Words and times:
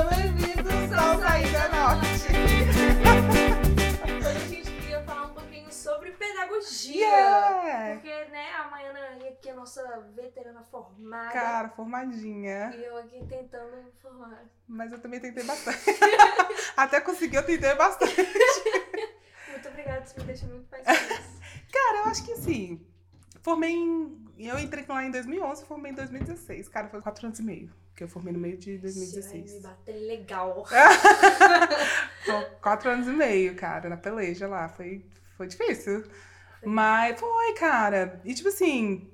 Sejam 0.00 0.08
bem-vindos 0.08 0.92
ao 0.96 1.18
Saída 1.20 1.68
Norte. 1.68 2.06
Hoje 4.16 4.26
a 4.26 4.48
gente 4.48 4.70
queria 4.70 5.02
falar 5.02 5.26
um 5.26 5.34
pouquinho 5.34 5.70
sobre 5.70 6.12
pedagogia. 6.12 7.06
Yeah! 7.06 7.94
Porque, 7.94 8.24
né, 8.30 8.50
a 8.54 8.68
Maiana 8.70 9.28
aqui 9.28 9.50
é 9.50 9.52
a 9.52 9.56
nossa 9.56 10.00
veterana 10.16 10.62
formada. 10.62 11.32
Cara, 11.32 11.68
formadinha. 11.68 12.72
E 12.74 12.82
eu 12.82 12.96
aqui 12.96 13.26
tentando 13.26 13.92
formar. 14.00 14.42
Mas 14.66 14.90
eu 14.90 14.98
também 15.00 15.20
tentei 15.20 15.44
bastante. 15.44 15.78
Até 16.78 17.02
conseguir, 17.02 17.36
eu 17.36 17.44
tentei 17.44 17.74
bastante. 17.74 18.16
Muito 19.50 19.68
obrigada, 19.68 20.02
isso 20.06 20.18
me 20.18 20.24
deixa 20.24 20.46
muito 20.46 20.66
mais 20.70 20.82
feliz. 20.82 21.40
Cara, 21.70 21.98
eu 21.98 22.04
acho 22.04 22.24
que 22.24 22.32
assim, 22.32 22.86
formei 23.42 23.72
em. 23.72 24.29
Eu 24.46 24.58
entrei 24.58 24.84
lá 24.88 25.04
em 25.04 25.10
2011 25.10 25.64
formei 25.66 25.92
em 25.92 25.94
2016. 25.94 26.68
Cara, 26.68 26.88
foi 26.88 27.00
quatro 27.00 27.26
anos 27.26 27.38
e 27.38 27.42
meio. 27.42 27.70
Que 27.94 28.04
eu 28.04 28.08
formei 28.08 28.32
no 28.32 28.38
meio 28.38 28.56
de 28.56 28.78
Vai 28.78 28.90
me 28.90 28.94
2016. 28.94 29.62
bater 29.62 29.92
legal. 30.06 30.64
Foi 32.24 32.44
quatro 32.62 32.90
anos 32.90 33.06
e 33.06 33.10
meio, 33.10 33.54
cara, 33.54 33.90
na 33.90 33.96
peleja 33.96 34.46
lá. 34.48 34.68
Foi, 34.68 35.04
foi 35.36 35.46
difícil. 35.46 36.04
Mas 36.64 37.18
foi, 37.20 37.54
cara. 37.54 38.20
E 38.24 38.32
tipo 38.34 38.48
assim, 38.48 39.10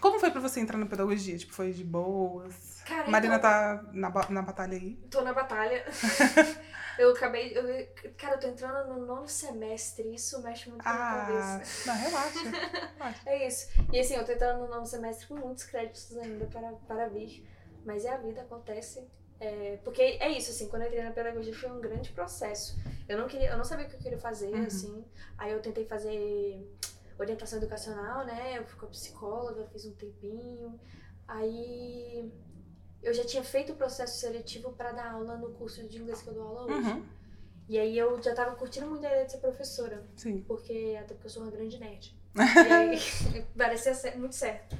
como 0.00 0.18
foi 0.18 0.30
pra 0.30 0.40
você 0.40 0.60
entrar 0.60 0.76
na 0.76 0.86
pedagogia? 0.86 1.38
Tipo, 1.38 1.54
foi 1.54 1.72
de 1.72 1.84
boas? 1.84 2.75
Cara, 2.86 3.10
Marina 3.10 3.36
então, 3.36 3.50
tá 3.50 3.84
na, 3.92 4.10
na 4.30 4.42
batalha 4.42 4.76
aí. 4.76 4.96
tô 5.10 5.20
na 5.22 5.32
batalha. 5.32 5.84
eu 6.98 7.10
acabei. 7.10 7.52
eu- 7.56 8.12
cara, 8.16 8.36
eu 8.36 8.40
tô 8.40 8.46
entrando 8.48 8.88
no 8.94 9.04
nono 9.06 9.28
semestre. 9.28 10.14
Isso 10.14 10.40
mexe 10.42 10.68
muito 10.70 10.82
com 10.84 10.88
a 10.88 10.92
minha 10.92 11.04
Ah, 11.04 11.58
cabeça. 11.58 11.86
não, 11.90 11.96
relaxa. 11.96 12.38
relaxa. 12.96 13.20
É 13.26 13.46
isso. 13.48 13.68
E 13.92 13.98
assim, 13.98 14.14
eu 14.14 14.24
tô 14.24 14.32
entrando 14.32 14.60
no 14.60 14.68
nono 14.68 14.86
semestre 14.86 15.26
com 15.26 15.34
muitos 15.36 15.64
créditos 15.64 16.16
ainda 16.16 16.46
para, 16.46 16.72
para 16.86 17.08
vir. 17.08 17.44
Mas 17.84 18.04
é 18.04 18.10
a 18.10 18.16
vida, 18.18 18.42
acontece. 18.42 19.06
É, 19.38 19.78
porque 19.84 20.00
é 20.00 20.30
isso, 20.30 20.50
assim, 20.50 20.68
quando 20.68 20.82
eu 20.82 20.88
entrei 20.88 21.04
na 21.04 21.10
pedagogia 21.10 21.54
foi 21.54 21.70
um 21.70 21.80
grande 21.80 22.10
processo. 22.12 22.78
Eu 23.08 23.18
não 23.18 23.26
queria, 23.28 23.50
eu 23.50 23.58
não 23.58 23.64
sabia 23.64 23.86
o 23.86 23.88
que 23.90 23.96
eu 23.96 24.00
queria 24.00 24.18
fazer, 24.18 24.46
Uhum. 24.54 24.64
assim. 24.64 25.04
Aí 25.36 25.52
eu 25.52 25.60
tentei 25.60 25.84
fazer 25.84 26.66
orientação 27.18 27.58
educacional, 27.58 28.24
né? 28.24 28.58
Eu 28.58 28.64
fui 28.64 28.78
com 28.80 28.86
a 28.86 28.88
psicóloga, 28.88 29.66
fiz 29.72 29.84
um 29.86 29.92
tempinho. 29.94 30.80
Aí 31.28 32.32
eu 33.06 33.14
já 33.14 33.24
tinha 33.24 33.42
feito 33.42 33.72
o 33.72 33.76
processo 33.76 34.18
seletivo 34.20 34.72
para 34.72 34.92
dar 34.92 35.12
aula 35.12 35.36
no 35.36 35.50
curso 35.52 35.82
de 35.88 35.98
inglês 35.98 36.22
que 36.22 36.28
eu 36.28 36.34
dou 36.34 36.42
aula 36.48 36.64
hoje. 36.64 36.88
Uhum, 36.88 37.04
E 37.68 37.78
aí 37.78 37.96
eu 37.96 38.20
já 38.22 38.34
tava 38.34 38.54
curtindo 38.56 38.86
muito 38.86 39.04
a 39.06 39.08
ideia 39.08 39.24
de 39.24 39.32
ser 39.32 39.38
professora. 39.38 40.04
sim. 40.16 40.44
Porque, 40.46 40.96
até 41.00 41.14
porque 41.14 41.26
eu 41.26 41.30
sou 41.30 41.42
uma 41.42 41.50
grande 41.50 41.78
nerd. 41.78 42.14
e 42.34 42.72
aí, 42.72 42.98
parecia 43.56 43.92
muito 44.16 44.34
certo. 44.34 44.76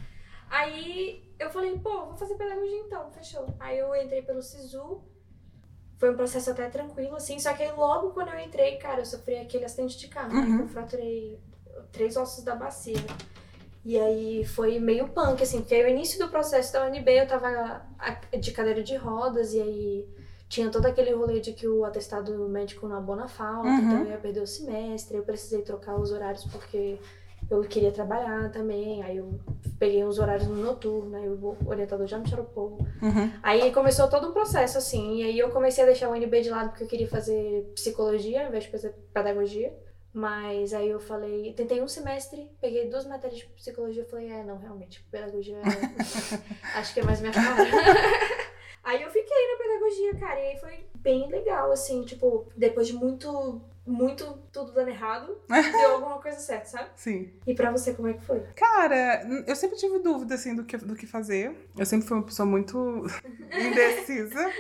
Aí, 0.49 1.25
eu 1.39 1.51
falei, 1.51 1.79
pô, 1.79 2.07
vou 2.07 2.17
fazer 2.17 2.35
pedagogia 2.37 2.79
então, 2.79 3.11
fechou. 3.13 3.47
Aí 3.59 3.79
eu 3.79 3.95
entrei 3.97 4.23
pelo 4.23 4.43
SISU. 4.43 5.03
Foi 5.99 6.11
um 6.13 6.17
processo 6.17 6.51
até 6.51 6.69
tranquilo, 6.69 7.17
assim. 7.17 7.39
Só 7.39 7.53
que 7.55 7.63
aí, 7.63 7.73
logo 7.73 8.11
quando 8.11 8.29
eu 8.29 8.39
entrei, 8.39 8.77
cara, 8.77 9.01
eu 9.01 9.07
sofri 9.07 9.37
aquele 9.37 9.65
acidente 9.65 9.99
de 9.99 10.09
carro. 10.09 10.33
né, 10.35 10.41
Uhum. 10.41 10.57
que 10.59 10.63
Eu 10.65 10.69
fraturei 10.69 11.41
três 11.91 12.17
ossos 12.17 12.45
da 12.45 12.55
bacia. 12.55 12.95
E 13.89 13.97
aí, 13.99 14.45
foi 14.45 14.81
meio 14.81 15.07
punk, 15.09 15.41
assim. 15.43 15.61
Porque 15.61 15.75
aí, 15.77 15.85
o 15.85 15.89
início 15.89 16.19
do 16.19 16.29
processo 16.29 16.73
da 16.73 16.85
UNB, 16.87 17.09
eu 17.09 17.27
tava 17.29 17.83
de 18.41 18.51
cadeira 18.51 18.83
de 18.83 18.97
rodas. 18.97 19.55
E 19.55 19.61
aí, 19.63 20.05
tinha 20.49 20.69
todo 20.71 20.87
aquele 20.87 21.13
rolê 21.13 21.39
de 21.39 21.53
que 21.53 21.69
o 21.69 21.85
atestado 21.85 22.49
médico 22.49 22.89
não 22.89 22.97
abona 22.97 23.29
falta, 23.29 23.69
Uhum. 23.69 23.79
então 23.79 23.99
eu 24.05 24.11
ia 24.11 24.17
perder 24.19 24.41
o 24.41 24.47
semestre, 24.47 25.17
eu 25.17 25.23
precisei 25.23 25.63
trocar 25.63 25.97
os 26.01 26.11
horários 26.13 26.45
porque 26.45 26.99
eu 27.51 27.61
queria 27.63 27.91
trabalhar 27.93 28.51
também, 28.53 29.03
aí 29.03 29.17
eu 29.19 29.41
peguei 29.79 30.05
uns 30.05 30.19
horários 30.19 30.47
no 30.49 30.57
noturno, 30.57 31.17
aí 31.17 31.29
o 31.29 31.57
orientador 31.67 32.07
já 32.07 32.19
me 32.19 32.25
tirou 32.25 32.45
pouco. 32.45 32.85
Uhum. 33.03 33.31
Aí 33.43 33.73
começou 33.73 34.09
todo 34.09 34.29
um 34.29 34.33
processo, 34.33 34.79
assim, 34.79 35.17
e 35.19 35.23
aí 35.25 35.39
eu 35.39 35.51
comecei 35.51 35.83
a 35.85 35.87
deixar 35.87 36.09
o 36.09 36.13
UNB 36.13 36.41
de 36.41 36.51
lado 36.51 36.71
porque 36.71 36.85
eu 36.85 36.89
queria 36.89 37.09
fazer 37.09 37.71
psicologia 37.75 38.43
ao 38.43 38.49
invés 38.49 38.65
de 38.65 38.71
fazer 38.71 38.95
pedagogia. 39.13 39.73
Mas 40.17 40.73
aí 40.73 40.89
eu 40.89 40.99
falei, 40.99 41.53
tentei 41.53 41.83
um 41.83 41.87
semestre, 41.87 42.51
peguei 42.59 42.89
duas 42.89 43.07
matérias 43.07 43.39
de 43.39 43.47
psicologia 43.49 44.03
e 44.03 44.07
falei, 44.07 44.31
é, 44.31 44.43
não, 44.43 44.57
realmente, 44.57 45.07
pedagogia 45.11 45.59
é... 45.59 45.61
acho 46.79 46.95
que 46.95 47.01
é 47.01 47.03
mais 47.03 47.21
minha 47.21 47.35
cara. 47.35 47.63
aí 48.83 49.03
eu 49.03 49.11
fiquei 49.11 49.53
na 49.53 49.59
pedagogia, 49.59 50.15
cara, 50.19 50.41
e 50.41 50.53
aí 50.53 50.59
foi 50.59 50.87
bem 51.01 51.29
legal, 51.29 51.71
assim, 51.71 52.03
tipo, 52.07 52.51
depois 52.57 52.87
de 52.87 52.95
muito, 52.95 53.61
muito 53.87 54.39
tudo 54.51 54.73
dando 54.73 54.89
errado, 54.89 55.39
deu 55.53 55.97
alguma 55.97 56.19
coisa 56.19 56.39
certa, 56.39 56.65
sabe? 56.65 56.89
Sim. 56.97 57.35
E 57.47 57.55
pra 57.55 57.71
você, 57.71 57.93
como 57.93 58.09
é 58.09 58.15
que 58.15 58.25
foi? 58.25 58.41
Cara, 58.55 59.23
eu 59.47 59.55
sempre 59.55 59.77
tive 59.77 59.99
dúvida, 59.99 60.37
assim, 60.37 60.57
do 60.57 60.65
que, 60.65 60.79
do 60.79 60.97
que 60.97 61.07
fazer. 61.07 61.55
Eu 61.77 61.85
sempre 61.85 62.09
fui 62.09 62.17
uma 62.17 62.25
pessoa 62.25 62.47
muito 62.47 63.05
indecisa. 63.53 64.51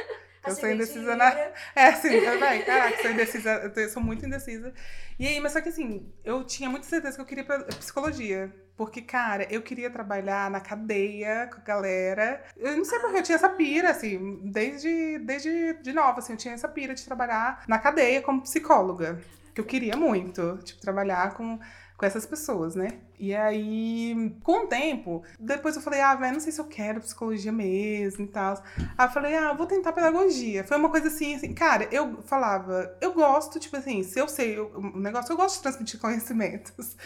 Eu 0.46 0.54
sou 0.54 0.70
indecisa 0.70 1.16
na. 1.16 1.30
É, 1.74 1.92
sim, 1.92 2.14
eu, 2.14 2.38
véi, 2.38 2.62
caraca, 2.64 3.02
sou 3.02 3.10
indecisa, 3.10 3.72
eu 3.76 3.88
sou 3.88 4.02
muito 4.02 4.24
indecisa. 4.24 4.72
E 5.18 5.26
aí, 5.26 5.40
mas 5.40 5.52
só 5.52 5.60
que 5.60 5.68
assim, 5.68 6.12
eu 6.24 6.44
tinha 6.44 6.68
muita 6.68 6.86
certeza 6.86 7.16
que 7.16 7.22
eu 7.22 7.26
queria 7.26 7.44
pra 7.44 7.64
psicologia. 7.64 8.52
Porque, 8.76 9.00
cara, 9.00 9.46
eu 9.50 9.62
queria 9.62 9.88
trabalhar 9.88 10.50
na 10.50 10.60
cadeia 10.60 11.46
com 11.46 11.60
a 11.60 11.64
galera. 11.64 12.44
Eu 12.56 12.76
não 12.76 12.84
sei 12.84 12.98
porque 12.98 13.18
eu 13.18 13.22
tinha 13.22 13.36
essa 13.36 13.48
pira, 13.48 13.90
assim, 13.90 14.38
desde, 14.44 15.18
desde 15.20 15.74
de 15.82 15.92
nova, 15.94 16.18
assim, 16.18 16.34
eu 16.34 16.36
tinha 16.38 16.52
essa 16.52 16.68
pira 16.68 16.94
de 16.94 17.02
trabalhar 17.04 17.64
na 17.66 17.78
cadeia 17.78 18.20
como 18.20 18.42
psicóloga. 18.42 19.18
Que 19.54 19.60
eu 19.62 19.64
queria 19.64 19.96
muito, 19.96 20.58
tipo, 20.62 20.78
trabalhar 20.82 21.32
com, 21.32 21.58
com 21.96 22.04
essas 22.04 22.26
pessoas, 22.26 22.74
né? 22.74 22.88
E 23.18 23.34
aí, 23.34 24.34
com 24.42 24.64
o 24.64 24.66
tempo, 24.66 25.22
depois 25.38 25.76
eu 25.76 25.82
falei, 25.82 26.00
ah, 26.00 26.14
velho, 26.14 26.34
não 26.34 26.40
sei 26.40 26.52
se 26.52 26.60
eu 26.60 26.66
quero 26.66 27.00
psicologia 27.00 27.52
mesmo 27.52 28.24
e 28.24 28.28
tal. 28.28 28.62
Aí 28.96 29.06
eu 29.06 29.10
falei, 29.10 29.36
ah, 29.36 29.52
vou 29.52 29.66
tentar 29.66 29.92
pedagogia. 29.92 30.64
Foi 30.64 30.76
uma 30.76 30.90
coisa 30.90 31.08
assim, 31.08 31.34
assim, 31.34 31.52
cara, 31.52 31.88
eu 31.90 32.22
falava, 32.22 32.96
eu 33.00 33.12
gosto, 33.12 33.58
tipo 33.58 33.76
assim, 33.76 34.02
se 34.02 34.18
eu 34.18 34.28
sei 34.28 34.58
o 34.58 34.98
negócio, 34.98 35.32
eu 35.32 35.36
gosto 35.36 35.56
de 35.56 35.62
transmitir 35.62 35.98
conhecimentos. 36.00 36.96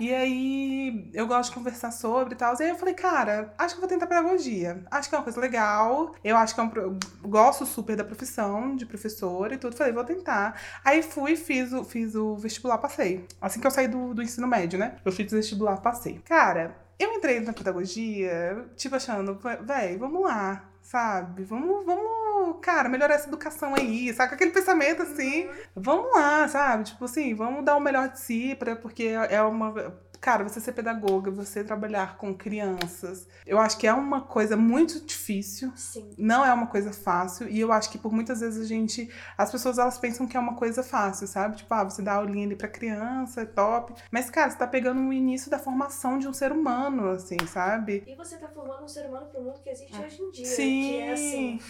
e 0.00 0.12
aí, 0.12 1.10
eu 1.12 1.26
gosto 1.26 1.50
de 1.50 1.56
conversar 1.56 1.90
sobre 1.90 2.34
e 2.34 2.36
tal. 2.36 2.54
E 2.58 2.62
aí 2.62 2.70
eu 2.70 2.76
falei, 2.76 2.94
cara, 2.94 3.54
acho 3.58 3.74
que 3.74 3.78
eu 3.78 3.80
vou 3.80 3.88
tentar 3.88 4.06
pedagogia. 4.06 4.82
Acho 4.90 5.08
que 5.08 5.14
é 5.14 5.18
uma 5.18 5.24
coisa 5.24 5.40
legal. 5.40 6.14
Eu 6.24 6.36
acho 6.36 6.54
que 6.54 6.60
é 6.60 6.64
um. 6.64 6.98
gosto 7.22 7.66
super 7.66 7.96
da 7.96 8.04
profissão 8.04 8.74
de 8.76 8.86
professora 8.86 9.54
e 9.54 9.58
tudo. 9.58 9.76
Falei, 9.76 9.92
vou 9.92 10.04
tentar. 10.04 10.60
Aí 10.84 11.02
fui, 11.02 11.36
fiz 11.36 11.72
o, 11.72 11.84
fiz 11.84 12.14
o 12.14 12.36
vestibular, 12.36 12.78
passei. 12.78 13.26
Assim 13.40 13.60
que 13.60 13.66
eu 13.66 13.70
saí 13.70 13.88
do, 13.88 14.14
do 14.14 14.22
ensino 14.22 14.46
médio, 14.46 14.78
né? 14.78 14.96
Eu 15.04 15.12
fiz 15.12 15.32
vestibular, 15.42 15.76
passei. 15.80 16.20
Cara, 16.24 16.76
eu 16.98 17.12
entrei 17.12 17.40
na 17.40 17.52
pedagogia, 17.52 18.66
tipo, 18.76 18.96
achando, 18.96 19.38
véi, 19.62 19.96
vamos 19.96 20.22
lá, 20.22 20.71
sabe? 20.92 21.42
Vamos, 21.44 21.86
vamos, 21.86 22.58
cara, 22.60 22.86
melhorar 22.86 23.14
essa 23.14 23.26
educação 23.26 23.74
aí, 23.74 24.12
sabe? 24.12 24.28
Com 24.28 24.34
aquele 24.34 24.50
pensamento 24.50 25.00
assim, 25.00 25.48
vamos 25.74 26.12
lá, 26.14 26.46
sabe? 26.48 26.84
Tipo 26.84 27.06
assim, 27.06 27.34
vamos 27.34 27.64
dar 27.64 27.76
o 27.76 27.80
melhor 27.80 28.10
de 28.10 28.20
si, 28.20 28.54
pra, 28.54 28.76
porque 28.76 29.04
é 29.04 29.40
uma. 29.42 30.02
Cara, 30.20 30.44
você 30.44 30.60
ser 30.60 30.70
pedagoga, 30.70 31.32
você 31.32 31.64
trabalhar 31.64 32.16
com 32.16 32.32
crianças, 32.32 33.26
eu 33.44 33.58
acho 33.58 33.76
que 33.76 33.88
é 33.88 33.92
uma 33.92 34.20
coisa 34.20 34.56
muito 34.56 35.04
difícil. 35.04 35.72
Sim. 35.74 36.14
Não 36.16 36.46
é 36.46 36.54
uma 36.54 36.68
coisa 36.68 36.92
fácil. 36.92 37.48
E 37.48 37.58
eu 37.58 37.72
acho 37.72 37.90
que 37.90 37.98
por 37.98 38.12
muitas 38.12 38.38
vezes 38.38 38.62
a 38.62 38.68
gente. 38.68 39.10
As 39.36 39.50
pessoas 39.50 39.78
elas 39.78 39.98
pensam 39.98 40.24
que 40.24 40.36
é 40.36 40.40
uma 40.40 40.54
coisa 40.54 40.80
fácil, 40.84 41.26
sabe? 41.26 41.56
Tipo, 41.56 41.74
ah, 41.74 41.82
você 41.82 42.02
dá 42.02 42.14
aulinha 42.14 42.46
ali 42.46 42.54
pra 42.54 42.68
criança, 42.68 43.40
é 43.40 43.44
top. 43.44 43.94
Mas, 44.12 44.30
cara, 44.30 44.48
você 44.48 44.58
tá 44.58 44.66
pegando 44.66 45.00
o 45.00 45.12
início 45.12 45.50
da 45.50 45.58
formação 45.58 46.20
de 46.20 46.28
um 46.28 46.32
ser 46.32 46.52
humano, 46.52 47.08
assim, 47.10 47.38
sabe? 47.48 48.04
E 48.06 48.14
você 48.14 48.36
tá 48.36 48.46
formando 48.46 48.84
um 48.84 48.88
ser 48.88 49.06
humano 49.06 49.26
pro 49.26 49.42
mundo 49.42 49.58
que 49.60 49.70
existe 49.70 50.00
hoje 50.00 50.22
em 50.22 50.30
dia. 50.30 50.46
Sim. 50.46 50.81
Que 50.82 50.96
é 50.96 51.12
assim. 51.12 51.60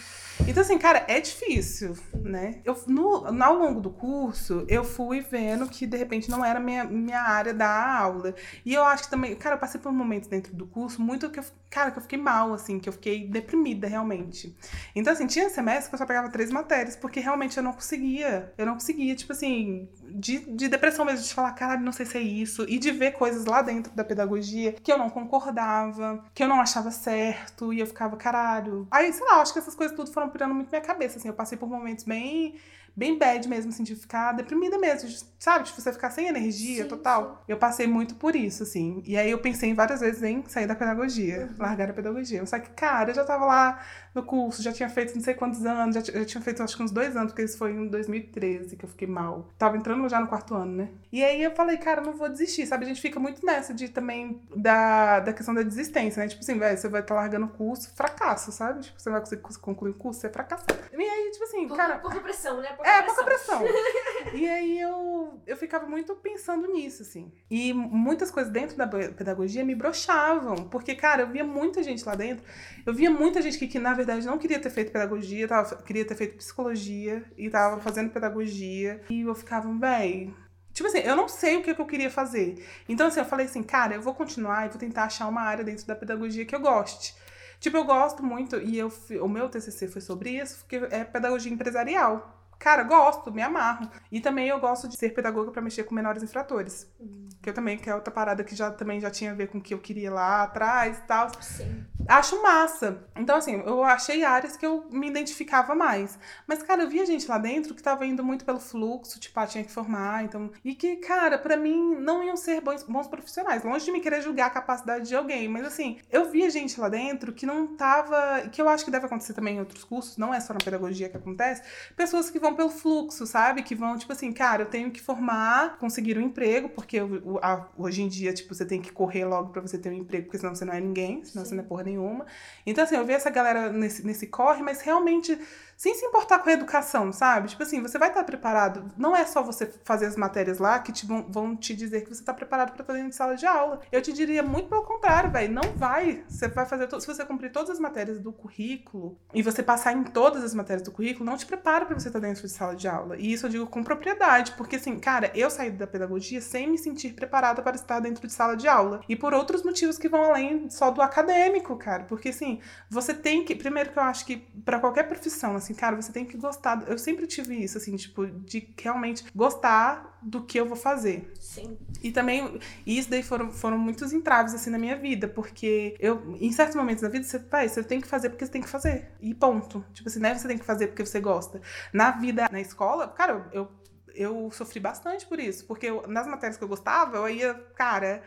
Então, 0.47 0.61
assim, 0.61 0.77
cara, 0.77 1.05
é 1.07 1.19
difícil, 1.21 1.95
né? 2.13 2.59
Eu, 2.65 2.77
no, 2.87 3.25
ao 3.43 3.53
longo 3.55 3.79
do 3.79 3.89
curso, 3.89 4.65
eu 4.67 4.83
fui 4.83 5.21
vendo 5.21 5.67
que, 5.69 5.85
de 5.85 5.95
repente, 5.95 6.29
não 6.29 6.43
era 6.43 6.59
minha, 6.59 6.83
minha 6.83 7.21
área 7.21 7.53
da 7.53 7.97
aula. 7.97 8.33
E 8.65 8.73
eu 8.73 8.83
acho 8.83 9.03
que 9.03 9.09
também, 9.09 9.35
cara, 9.35 9.55
eu 9.55 9.59
passei 9.59 9.79
por 9.79 9.91
momentos 9.91 10.27
dentro 10.27 10.53
do 10.55 10.65
curso 10.65 11.01
muito 11.01 11.29
que 11.29 11.39
eu, 11.39 11.45
cara, 11.69 11.91
que 11.91 11.97
eu 11.97 12.01
fiquei 12.01 12.17
mal, 12.17 12.53
assim, 12.53 12.79
que 12.79 12.89
eu 12.89 12.93
fiquei 12.93 13.27
deprimida, 13.27 13.87
realmente. 13.87 14.55
Então, 14.95 15.13
assim, 15.13 15.27
tinha 15.27 15.49
semestre 15.49 15.89
que 15.89 15.95
eu 15.95 15.99
só 15.99 16.05
pegava 16.05 16.29
três 16.29 16.51
matérias, 16.51 16.95
porque 16.95 17.19
realmente 17.19 17.55
eu 17.55 17.63
não 17.63 17.73
conseguia. 17.73 18.51
Eu 18.57 18.65
não 18.65 18.73
conseguia, 18.73 19.15
tipo 19.15 19.31
assim, 19.31 19.87
de, 20.09 20.39
de 20.39 20.67
depressão 20.67 21.05
mesmo, 21.05 21.23
de 21.23 21.33
falar, 21.33 21.51
caralho, 21.53 21.81
não 21.83 21.91
sei 21.91 22.05
se 22.05 22.17
é 22.17 22.21
isso. 22.21 22.65
E 22.67 22.77
de 22.77 22.91
ver 22.91 23.13
coisas 23.13 23.45
lá 23.45 23.61
dentro 23.61 23.93
da 23.93 24.03
pedagogia 24.03 24.73
que 24.73 24.91
eu 24.91 24.97
não 24.97 25.09
concordava, 25.09 26.23
que 26.33 26.43
eu 26.43 26.47
não 26.47 26.59
achava 26.59 26.91
certo, 26.91 27.71
e 27.71 27.79
eu 27.79 27.87
ficava, 27.87 28.17
caralho. 28.17 28.87
Aí, 28.91 29.13
sei 29.13 29.25
lá, 29.25 29.41
acho 29.41 29.53
que 29.53 29.59
essas 29.59 29.75
coisas 29.75 29.95
tudo 29.95 30.11
foram 30.11 30.22
pirando 30.29 30.53
muito 30.53 30.69
minha 30.69 30.81
cabeça, 30.81 31.17
assim. 31.17 31.27
Eu 31.27 31.33
passei 31.33 31.57
por 31.57 31.69
momentos 31.69 32.05
bem 32.05 32.55
bem 32.95 33.17
bad 33.17 33.47
mesmo, 33.47 33.69
assim, 33.71 33.83
de 33.83 33.95
ficar 33.95 34.33
deprimida 34.33 34.77
mesmo, 34.77 35.09
sabe? 35.39 35.65
De 35.65 35.71
você 35.71 35.91
ficar 35.91 36.09
sem 36.11 36.27
energia 36.27 36.83
Sim, 36.83 36.89
total. 36.89 37.37
sim. 37.45 37.51
Eu 37.51 37.57
passei 37.57 37.87
muito 37.87 38.15
por 38.15 38.35
isso, 38.35 38.63
assim. 38.63 39.01
E 39.05 39.17
aí 39.17 39.29
eu 39.31 39.39
pensei 39.39 39.73
várias 39.73 39.99
vezes 40.01 40.21
em 40.23 40.43
sair 40.47 40.67
da 40.67 40.75
pedagogia, 40.75 41.47
Uhum. 41.49 41.55
largar 41.57 41.89
a 41.89 41.93
pedagogia. 41.93 42.45
Só 42.45 42.59
que, 42.59 42.69
cara, 42.71 43.09
eu 43.11 43.15
já 43.15 43.23
tava 43.23 43.45
lá 43.45 43.81
no 44.13 44.21
curso, 44.23 44.61
já 44.61 44.71
tinha 44.71 44.87
feito 44.89 45.15
não 45.15 45.23
sei 45.23 45.33
quantos 45.33 45.65
anos, 45.65 45.95
já, 45.95 46.01
já 46.01 46.25
tinha 46.25 46.41
feito 46.41 46.61
acho 46.61 46.77
que 46.77 46.83
uns 46.83 46.91
dois 46.91 47.15
anos, 47.17 47.31
porque 47.31 47.43
isso 47.43 47.57
foi 47.57 47.71
em 47.71 47.87
2013 47.87 48.75
que 48.75 48.85
eu 48.85 48.89
fiquei 48.89 49.07
mal. 49.07 49.47
Tava 49.57 49.75
entrando 49.75 50.07
já 50.07 50.19
no 50.19 50.27
quarto 50.27 50.53
ano, 50.53 50.71
né? 50.75 50.89
E 51.11 51.23
aí 51.23 51.41
eu 51.41 51.51
falei, 51.55 51.77
cara, 51.77 51.99
não 52.01 52.13
vou 52.13 52.29
desistir, 52.29 52.65
sabe? 52.67 52.85
A 52.85 52.87
gente 52.87 53.01
fica 53.01 53.19
muito 53.19 53.43
nessa 53.45 53.73
de 53.73 53.89
também 53.89 54.39
da, 54.55 55.19
da 55.19 55.33
questão 55.33 55.53
da 55.55 55.63
desistência, 55.63 56.21
né? 56.21 56.27
Tipo 56.29 56.41
assim, 56.43 56.57
velho, 56.59 56.77
você 56.77 56.87
vai 56.87 57.01
estar 57.01 57.15
largando 57.15 57.47
o 57.47 57.49
curso, 57.49 57.91
fracasso, 57.95 58.51
sabe? 58.51 58.81
Tipo, 58.83 58.99
você 59.01 59.09
não 59.09 59.13
vai 59.15 59.21
conseguir 59.21 59.41
concluir 59.59 59.91
o 59.91 59.95
curso, 59.95 60.19
você 60.21 60.27
é 60.27 60.29
fracassado. 60.29 60.77
E 60.91 60.95
aí, 60.95 61.31
tipo 61.31 61.43
assim, 61.45 61.67
Pouca, 61.67 61.83
cara. 61.87 61.99
pouca 61.99 62.19
pressão, 62.19 62.61
né? 62.61 62.69
Pouca 62.83 62.89
É, 62.89 63.01
pressão. 63.25 63.59
pouca 63.59 63.73
pressão. 63.73 64.33
e 64.33 64.47
aí 64.49 64.79
eu, 64.79 65.39
eu 65.47 65.57
ficava 65.57 65.85
muito 65.87 66.15
pensando 66.15 66.67
nisso, 66.71 67.01
assim. 67.03 67.31
E 67.49 67.73
muitas 67.73 68.29
coisas 68.31 68.51
dentro 68.51 68.75
da 68.77 68.87
pe- 68.87 69.09
pedagogia 69.09 69.63
me 69.63 69.75
broxavam. 69.75 70.55
Porque, 70.69 70.95
cara, 70.95 71.21
eu 71.23 71.29
via 71.29 71.43
muita 71.43 71.81
gente 71.83 72.05
lá 72.05 72.15
dentro. 72.15 72.43
Eu 72.85 72.93
via 72.93 73.09
muita 73.09 73.41
gente 73.41 73.57
que, 73.57 73.67
que 73.67 73.79
na 73.79 73.93
verdade, 73.93 74.25
não 74.25 74.37
queria 74.37 74.59
ter 74.59 74.69
feito 74.69 74.91
pedagogia, 74.91 75.47
tava, 75.47 75.75
queria 75.83 76.05
ter 76.05 76.15
feito 76.15 76.35
psicologia 76.37 77.23
e 77.37 77.49
tava 77.49 77.79
fazendo 77.81 78.09
pedagogia. 78.11 79.01
E 79.09 79.21
eu 79.21 79.35
ficava, 79.35 79.71
véi. 79.73 80.33
Tipo 80.73 80.87
assim, 80.89 80.99
eu 80.99 81.15
não 81.15 81.27
sei 81.27 81.57
o 81.57 81.61
que, 81.61 81.73
que 81.75 81.81
eu 81.81 81.85
queria 81.85 82.09
fazer. 82.09 82.65
Então, 82.89 83.07
assim, 83.07 83.19
eu 83.19 83.25
falei 83.25 83.45
assim, 83.45 83.61
cara, 83.61 83.93
eu 83.95 84.01
vou 84.01 84.15
continuar 84.15 84.65
e 84.65 84.69
vou 84.69 84.79
tentar 84.79 85.03
achar 85.03 85.27
uma 85.27 85.41
área 85.41 85.63
dentro 85.63 85.85
da 85.85 85.95
pedagogia 85.95 86.45
que 86.45 86.55
eu 86.55 86.59
goste. 86.59 87.13
Tipo, 87.59 87.77
eu 87.77 87.83
gosto 87.85 88.23
muito, 88.23 88.57
e 88.59 88.77
eu, 88.77 88.91
o 89.21 89.29
meu 89.29 89.47
TCC 89.47 89.87
foi 89.87 90.01
sobre 90.01 90.31
isso, 90.31 90.59
porque 90.59 90.77
é 90.93 91.03
pedagogia 91.03 91.51
empresarial. 91.53 92.42
Cara, 92.63 92.81
gosto, 92.83 93.29
me 93.29 93.41
amarro. 93.41 93.89
E 94.09 94.21
também 94.21 94.47
eu 94.47 94.57
gosto 94.57 94.87
de 94.87 94.95
ser 94.95 95.09
pedagoga 95.13 95.51
para 95.51 95.61
mexer 95.61 95.83
com 95.83 95.93
menores 95.93 96.23
infratores. 96.23 96.89
Hum, 96.97 97.27
Que 97.41 97.49
eu 97.49 97.53
também, 97.53 97.77
que 97.77 97.89
é 97.89 97.93
outra 97.93 98.09
parada 98.09 98.41
que 98.41 98.55
já 98.55 98.71
também 98.71 99.01
já 99.01 99.11
tinha 99.11 99.31
a 99.31 99.35
ver 99.35 99.47
com 99.49 99.57
o 99.57 99.61
que 99.61 99.73
eu 99.73 99.79
queria 99.79 100.09
lá 100.09 100.43
atrás 100.43 100.97
e 100.97 101.01
tal. 101.01 101.27
Sim. 101.41 101.83
Acho 102.07 102.41
massa. 102.41 103.03
Então, 103.17 103.35
assim, 103.35 103.61
eu 103.65 103.83
achei 103.83 104.23
áreas 104.23 104.55
que 104.55 104.65
eu 104.65 104.87
me 104.89 105.09
identificava 105.09 105.75
mais. 105.75 106.17
Mas, 106.47 106.63
cara, 106.63 106.83
eu 106.83 106.89
via 106.89 107.05
gente 107.05 107.27
lá 107.27 107.37
dentro 107.37 107.73
que 107.75 107.83
tava 107.83 108.05
indo 108.05 108.23
muito 108.23 108.45
pelo 108.45 108.59
fluxo, 108.61 109.19
tipo, 109.19 109.37
ah, 109.39 109.45
tinha 109.47 109.63
que 109.63 109.71
formar, 109.71 110.23
então. 110.23 110.49
E 110.63 110.73
que, 110.73 110.97
cara, 110.97 111.37
pra 111.37 111.57
mim 111.57 111.95
não 111.95 112.23
iam 112.23 112.37
ser 112.37 112.61
bons, 112.61 112.83
bons 112.83 113.07
profissionais. 113.07 113.63
Longe 113.63 113.83
de 113.83 113.91
me 113.91 113.99
querer 113.99 114.21
julgar 114.21 114.47
a 114.47 114.49
capacidade 114.49 115.05
de 115.07 115.15
alguém. 115.15 115.49
Mas, 115.49 115.65
assim, 115.65 115.99
eu 116.09 116.29
via 116.29 116.49
gente 116.49 116.79
lá 116.79 116.87
dentro 116.87 117.33
que 117.33 117.45
não 117.45 117.75
tava. 117.75 118.47
Que 118.51 118.61
eu 118.61 118.69
acho 118.69 118.85
que 118.85 118.91
deve 118.91 119.05
acontecer 119.05 119.33
também 119.33 119.57
em 119.57 119.59
outros 119.59 119.83
cursos, 119.83 120.15
não 120.17 120.33
é 120.33 120.39
só 120.39 120.53
na 120.53 120.59
pedagogia 120.59 121.09
que 121.09 121.17
acontece. 121.17 121.61
Pessoas 121.95 122.29
que 122.29 122.39
vão 122.39 122.52
pelo 122.55 122.69
fluxo, 122.69 123.25
sabe? 123.25 123.63
Que 123.63 123.75
vão, 123.75 123.97
tipo 123.97 124.11
assim, 124.11 124.31
cara, 124.31 124.63
eu 124.63 124.65
tenho 124.67 124.91
que 124.91 125.01
formar, 125.01 125.77
conseguir 125.77 126.17
um 126.17 126.21
emprego, 126.21 126.69
porque 126.69 127.01
o- 127.01 127.39
a- 127.41 127.67
hoje 127.77 128.01
em 128.01 128.07
dia, 128.07 128.33
tipo, 128.33 128.53
você 128.53 128.65
tem 128.65 128.81
que 128.81 128.91
correr 128.91 129.25
logo 129.25 129.49
pra 129.51 129.61
você 129.61 129.77
ter 129.77 129.89
um 129.89 129.93
emprego, 129.93 130.25
porque 130.25 130.37
senão 130.37 130.55
você 130.55 130.65
não 130.65 130.73
é 130.73 130.79
ninguém, 130.79 131.23
senão 131.23 131.43
Sim. 131.45 131.49
você 131.49 131.55
não 131.55 131.63
é 131.63 131.67
porra 131.67 131.83
nenhuma. 131.83 132.25
Então, 132.65 132.83
assim, 132.83 132.95
eu 132.95 133.05
vi 133.05 133.13
essa 133.13 133.29
galera 133.29 133.71
nesse, 133.71 134.05
nesse 134.05 134.27
corre, 134.27 134.61
mas 134.61 134.81
realmente 134.81 135.37
sem 135.77 135.93
se 135.95 136.05
importar 136.05 136.39
com 136.39 136.49
a 136.49 136.53
educação, 136.53 137.11
sabe? 137.11 137.49
Tipo 137.49 137.63
assim, 137.63 137.81
você 137.81 137.97
vai 137.97 138.09
estar 138.09 138.23
preparado. 138.23 138.91
Não 138.97 139.15
é 139.15 139.25
só 139.25 139.41
você 139.41 139.65
fazer 139.83 140.05
as 140.05 140.15
matérias 140.15 140.59
lá 140.59 140.79
que 140.79 140.91
te 140.91 141.05
vão, 141.05 141.25
vão 141.29 141.55
te 141.55 141.75
dizer 141.75 142.01
que 142.01 142.13
você 142.13 142.21
está 142.21 142.33
preparado 142.33 142.73
para 142.73 142.83
fazer 142.83 142.99
em 142.99 143.11
sala 143.11 143.35
de 143.35 143.45
aula. 143.45 143.81
Eu 143.91 144.01
te 144.01 144.13
diria 144.13 144.43
muito 144.43 144.69
pelo 144.69 144.83
contrário, 144.83 145.31
velho. 145.31 145.53
Não 145.53 145.73
vai. 145.75 146.23
Você 146.27 146.47
vai 146.47 146.65
fazer. 146.65 146.89
Se 146.99 147.07
você 147.07 147.25
cumprir 147.25 147.51
todas 147.51 147.71
as 147.71 147.79
matérias 147.79 148.19
do 148.19 148.31
currículo 148.31 149.17
e 149.33 149.41
você 149.41 149.63
passar 149.63 149.93
em 149.93 150.03
todas 150.03 150.43
as 150.43 150.53
matérias 150.53 150.83
do 150.83 150.91
currículo, 150.91 151.25
não 151.25 151.37
te 151.37 151.45
prepara 151.45 151.85
para 151.85 151.97
você 151.97 152.07
estar 152.07 152.19
dentro 152.19 152.43
de 152.43 152.49
sala 152.49 152.75
de 152.75 152.87
aula. 152.87 153.17
E 153.17 153.31
isso 153.31 153.45
eu 153.45 153.49
digo 153.49 153.67
com 153.67 153.83
propriedade, 153.83 154.53
porque 154.53 154.75
assim, 154.75 154.99
cara, 154.99 155.31
eu 155.35 155.49
saí 155.49 155.71
da 155.71 155.87
pedagogia 155.87 156.41
sem 156.41 156.69
me 156.69 156.77
sentir 156.77 157.13
preparada 157.13 157.61
para 157.61 157.75
estar 157.75 157.99
dentro 157.99 158.25
de 158.27 158.33
sala 158.33 158.55
de 158.55 158.67
aula. 158.67 159.01
E 159.07 159.15
por 159.15 159.33
outros 159.33 159.63
motivos 159.63 159.97
que 159.97 160.09
vão 160.09 160.23
além 160.23 160.69
só 160.69 160.91
do 160.91 161.01
acadêmico, 161.01 161.75
cara. 161.77 162.03
Porque 162.03 162.29
assim, 162.29 162.59
você 162.89 163.13
tem 163.13 163.43
que. 163.43 163.55
Primeiro 163.55 163.91
que 163.91 163.99
eu 163.99 164.03
acho 164.03 164.25
que 164.25 164.37
para 164.37 164.79
qualquer 164.79 165.03
profissão, 165.03 165.55
assim, 165.63 165.73
cara, 165.73 165.95
você 165.95 166.11
tem 166.11 166.25
que 166.25 166.37
gostar. 166.37 166.83
Eu 166.87 166.97
sempre 166.97 167.25
tive 167.27 167.55
isso, 167.55 167.77
assim, 167.77 167.95
tipo, 167.95 168.25
de 168.27 168.73
realmente 168.81 169.25
gostar 169.33 170.17
do 170.21 170.43
que 170.43 170.59
eu 170.59 170.65
vou 170.65 170.77
fazer. 170.77 171.31
Sim. 171.39 171.77
E 172.01 172.11
também, 172.11 172.59
e 172.85 172.97
isso 172.97 173.09
daí 173.09 173.23
foram, 173.23 173.51
foram 173.51 173.77
muitos 173.77 174.13
entraves, 174.13 174.53
assim, 174.53 174.69
na 174.69 174.77
minha 174.77 174.95
vida, 174.95 175.27
porque 175.27 175.95
eu, 175.99 176.35
em 176.39 176.51
certos 176.51 176.75
momentos 176.75 177.01
da 177.01 177.09
vida, 177.09 177.25
você, 177.25 177.39
vai, 177.39 177.67
você 177.67 177.83
tem 177.83 177.99
que 178.01 178.07
fazer 178.07 178.29
porque 178.29 178.45
você 178.45 178.51
tem 178.51 178.61
que 178.61 178.69
fazer. 178.69 179.11
E 179.21 179.33
ponto. 179.33 179.83
Tipo 179.93 180.09
assim, 180.09 180.19
não 180.19 180.29
é 180.29 180.37
você 180.37 180.47
tem 180.47 180.57
que 180.57 180.65
fazer 180.65 180.87
porque 180.87 181.05
você 181.05 181.19
gosta. 181.19 181.61
Na 181.91 182.11
vida, 182.11 182.47
na 182.51 182.61
escola, 182.61 183.07
cara, 183.07 183.49
eu, 183.51 183.69
eu 184.13 184.49
sofri 184.51 184.79
bastante 184.79 185.25
por 185.25 185.39
isso, 185.39 185.65
porque 185.65 185.87
eu- 185.87 186.05
nas 186.07 186.27
matérias 186.27 186.57
que 186.57 186.63
eu 186.63 186.67
gostava, 186.67 187.17
eu 187.17 187.29
ia, 187.29 187.53
cara. 187.75 188.23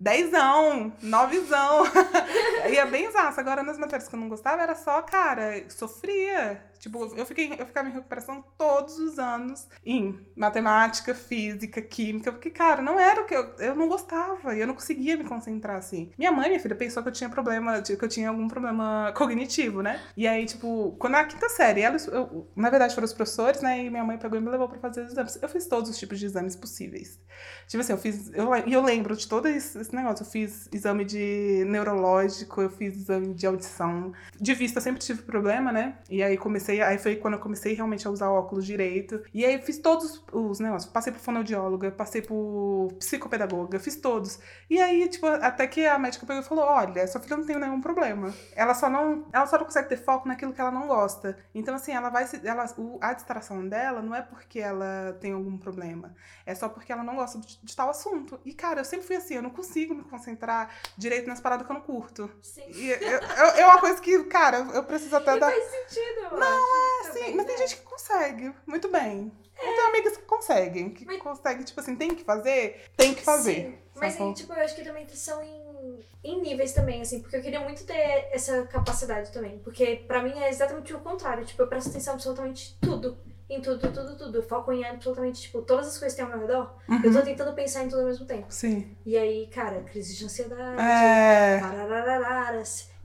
Dezão, 0.00 0.92
novezão. 1.02 1.82
ia 2.72 2.86
bem 2.86 3.06
exato. 3.06 3.40
Agora, 3.40 3.64
nas 3.64 3.76
matérias 3.76 4.08
que 4.08 4.14
eu 4.14 4.20
não 4.20 4.28
gostava, 4.28 4.62
era 4.62 4.76
só, 4.76 5.02
cara, 5.02 5.68
sofria. 5.68 6.62
Tipo, 6.78 7.04
eu, 7.16 7.26
fiquei, 7.26 7.52
eu 7.58 7.66
ficava 7.66 7.88
em 7.88 7.92
recuperação 7.92 8.44
todos 8.56 8.98
os 8.98 9.18
anos 9.18 9.66
em 9.84 10.18
matemática, 10.36 11.14
física, 11.14 11.80
química, 11.82 12.30
porque, 12.32 12.50
cara, 12.50 12.80
não 12.82 12.98
era 12.98 13.22
o 13.22 13.24
que 13.26 13.34
eu. 13.34 13.54
Eu 13.58 13.74
não 13.74 13.88
gostava 13.88 14.54
e 14.54 14.60
eu 14.60 14.66
não 14.66 14.74
conseguia 14.74 15.16
me 15.16 15.24
concentrar 15.24 15.76
assim. 15.76 16.10
Minha 16.18 16.32
mãe, 16.32 16.48
minha 16.48 16.60
filha, 16.60 16.74
pensou 16.76 17.02
que 17.02 17.08
eu 17.08 17.12
tinha 17.12 17.28
problema, 17.28 17.82
que 17.82 17.92
eu 18.04 18.08
tinha 18.08 18.28
algum 18.28 18.48
problema 18.48 19.12
cognitivo, 19.16 19.82
né? 19.82 20.00
E 20.16 20.26
aí, 20.26 20.46
tipo, 20.46 20.94
quando 20.98 21.12
na 21.14 21.24
quinta 21.24 21.48
série, 21.48 21.80
ela, 21.82 21.96
eu- 22.12 22.48
na 22.54 22.70
verdade 22.70 22.94
foram 22.94 23.04
os 23.06 23.12
professores, 23.12 23.60
né? 23.62 23.84
E 23.84 23.90
minha 23.90 24.04
mãe 24.04 24.18
pegou 24.18 24.38
e 24.38 24.40
me 24.42 24.48
levou 24.50 24.68
pra 24.68 24.78
fazer 24.78 25.02
os 25.04 25.12
exames. 25.12 25.38
Eu 25.42 25.48
fiz 25.48 25.66
todos 25.66 25.90
os 25.90 25.98
tipos 25.98 26.18
de 26.18 26.26
exames 26.26 26.54
possíveis. 26.56 27.18
Tipo 27.66 27.80
assim, 27.82 27.92
eu 27.92 27.98
fiz. 27.98 28.30
Eu, 28.32 28.54
eu 28.54 28.82
lembro 28.82 29.16
de 29.16 29.26
todo 29.28 29.46
esse, 29.48 29.78
esse 29.78 29.94
negócio. 29.94 30.22
Eu 30.24 30.30
fiz 30.30 30.68
exame 30.72 31.04
de 31.04 31.64
neurológico, 31.66 32.60
eu 32.62 32.70
fiz 32.70 32.96
exame 32.96 33.34
de 33.34 33.46
audição. 33.46 34.12
De 34.40 34.54
vista 34.54 34.78
eu 34.78 34.82
sempre 34.82 35.00
tive 35.00 35.22
problema, 35.22 35.72
né? 35.72 35.98
E 36.08 36.22
aí 36.22 36.36
comecei. 36.36 36.67
Aí 36.68 36.98
foi 36.98 37.16
quando 37.16 37.34
eu 37.34 37.40
comecei 37.40 37.74
realmente 37.74 38.06
a 38.06 38.10
usar 38.10 38.30
óculos 38.30 38.64
direito. 38.66 39.22
E 39.32 39.44
aí 39.44 39.60
fiz 39.62 39.78
todos 39.78 40.22
os 40.32 40.60
negócios. 40.60 40.90
Passei 40.92 41.12
por 41.12 41.20
fonoaudióloga, 41.20 41.90
passei 41.90 42.22
por 42.22 42.92
psicopedagoga, 42.98 43.78
fiz 43.78 43.96
todos. 43.96 44.38
E 44.68 44.80
aí, 44.80 45.08
tipo, 45.08 45.26
até 45.26 45.66
que 45.66 45.86
a 45.86 45.98
médica 45.98 46.26
pegou 46.26 46.42
e 46.42 46.44
falou: 46.46 46.64
olha, 46.64 47.06
sua 47.06 47.20
filha 47.20 47.36
não 47.36 47.46
tem 47.46 47.58
nenhum 47.58 47.80
problema. 47.80 48.32
Ela 48.54 48.74
só 48.74 48.88
não. 48.90 49.26
Ela 49.32 49.46
só 49.46 49.56
não 49.58 49.64
consegue 49.64 49.88
ter 49.88 49.96
foco 49.96 50.28
naquilo 50.28 50.52
que 50.52 50.60
ela 50.60 50.70
não 50.70 50.86
gosta. 50.86 51.36
Então, 51.54 51.74
assim, 51.74 51.92
ela 51.92 52.10
vai 52.10 52.26
se. 52.26 52.46
Ela, 52.46 52.66
o- 52.76 52.98
a 53.00 53.12
distração 53.12 53.66
dela 53.68 54.02
não 54.02 54.14
é 54.14 54.22
porque 54.22 54.60
ela 54.60 55.16
tem 55.20 55.32
algum 55.32 55.56
problema. 55.56 56.14
É 56.44 56.54
só 56.54 56.68
porque 56.68 56.92
ela 56.92 57.02
não 57.02 57.16
gosta 57.16 57.38
de, 57.38 57.58
de 57.62 57.76
tal 57.76 57.90
assunto. 57.90 58.40
E, 58.44 58.52
cara, 58.54 58.80
eu 58.80 58.84
sempre 58.84 59.06
fui 59.06 59.16
assim, 59.16 59.34
eu 59.34 59.42
não 59.42 59.50
consigo 59.50 59.94
me 59.94 60.02
concentrar 60.04 60.70
direito 60.96 61.26
nas 61.28 61.40
paradas 61.40 61.66
que 61.66 61.72
eu 61.72 61.74
não 61.74 61.82
curto. 61.82 62.30
Sim. 62.42 62.62
E 62.74 62.90
eu- 62.90 62.98
eu- 62.98 63.20
é 63.56 63.66
uma 63.66 63.78
coisa 63.80 64.00
que, 64.00 64.24
cara, 64.24 64.58
eu 64.74 64.82
preciso 64.84 65.14
até 65.16 65.36
E 65.36 65.40
dar. 65.40 65.50
faz 65.50 65.64
sentido, 65.64 66.20
eu 66.32 66.38
não, 66.38 66.57
acho. 66.62 67.12
Sim, 67.12 67.18
também, 67.18 67.34
mas 67.36 67.46
tem 67.46 67.54
né? 67.56 67.66
gente 67.66 67.76
que 67.76 67.82
consegue, 67.82 68.54
muito 68.66 68.88
bem. 68.88 69.32
Eu 69.60 69.74
tenho 69.74 69.88
amigas 69.88 70.16
que 70.16 70.22
conseguem, 70.22 70.90
que 70.90 71.04
Mas- 71.04 71.20
conseguem, 71.20 71.64
tipo 71.64 71.80
assim, 71.80 71.96
tem 71.96 72.14
que 72.14 72.22
fazer, 72.22 72.80
tem 72.96 73.12
que 73.14 73.22
fazer. 73.24 73.54
Sim, 73.54 73.78
mas 73.96 74.16
tipo, 74.38 74.52
eu 74.52 74.62
acho 74.62 74.76
que 74.76 74.84
também 74.84 75.06
são 75.08 75.42
em, 75.42 75.98
em 76.22 76.40
níveis 76.40 76.72
também, 76.72 77.02
assim, 77.02 77.20
porque 77.20 77.36
eu 77.36 77.42
queria 77.42 77.58
muito 77.60 77.84
ter 77.84 78.28
essa 78.30 78.62
capacidade 78.68 79.32
também. 79.32 79.58
Porque 79.58 80.04
pra 80.06 80.22
mim 80.22 80.38
é 80.38 80.48
exatamente 80.48 80.94
o 80.94 81.00
contrário. 81.00 81.44
Tipo, 81.44 81.62
eu 81.62 81.66
presto 81.66 81.90
atenção 81.90 82.12
em 82.12 82.16
absolutamente 82.16 82.78
tudo. 82.80 83.18
Em 83.50 83.60
tudo, 83.62 83.90
tudo, 83.90 84.16
tudo. 84.16 84.38
Eu 84.38 84.42
foco 84.42 84.70
em 84.70 84.84
absolutamente, 84.84 85.40
tipo, 85.40 85.62
todas 85.62 85.88
as 85.88 85.98
coisas 85.98 86.12
que 86.16 86.22
tem 86.22 86.30
ao 86.30 86.38
meu 86.38 86.46
redor. 86.46 86.76
Eu 87.02 87.10
tô 87.10 87.18
Uhum. 87.18 87.24
tentando 87.24 87.54
pensar 87.54 87.82
em 87.82 87.88
tudo 87.88 88.00
ao 88.02 88.06
mesmo 88.06 88.26
tempo. 88.26 88.46
Sim. 88.50 88.94
E 89.06 89.16
aí, 89.16 89.46
cara, 89.48 89.80
crise 89.82 90.14
de 90.14 90.24
ansiedade. 90.24 90.80
É. 90.80 91.58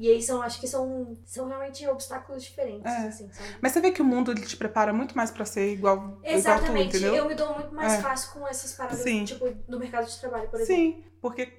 E 0.04 0.12
aí 0.12 0.22
são, 0.22 0.42
acho 0.42 0.60
que 0.60 0.68
são, 0.68 1.16
são 1.26 1.48
realmente 1.48 1.88
obstáculos 1.88 2.44
diferentes, 2.44 2.92
É. 2.92 3.08
assim? 3.08 3.30
Mas 3.62 3.72
você 3.72 3.80
vê 3.80 3.90
que 3.90 4.02
o 4.02 4.06
mundo 4.06 4.32
ele 4.34 4.42
te 4.42 4.58
prepara 4.58 4.92
muito 4.92 5.16
mais 5.16 5.32
pra 5.32 5.46
ser 5.46 5.72
igual, 5.72 5.96
igual 5.96 6.18
tu, 6.20 6.26
Exatamente. 6.26 6.98
entendeu? 6.98 7.16
eu 7.16 7.26
me 7.26 7.34
dou 7.34 7.54
muito 7.54 7.74
mais 7.74 7.94
É. 7.94 8.02
fácil 8.02 8.34
com 8.34 8.46
essas 8.46 8.74
paradas, 8.74 9.00
Sim. 9.00 9.24
tipo, 9.24 9.46
no 9.66 9.80
mercado 9.80 10.06
de 10.06 10.20
trabalho, 10.20 10.50
por 10.50 10.60
exemplo. 10.60 10.76
Sim, 10.84 11.04
porque 11.24 11.54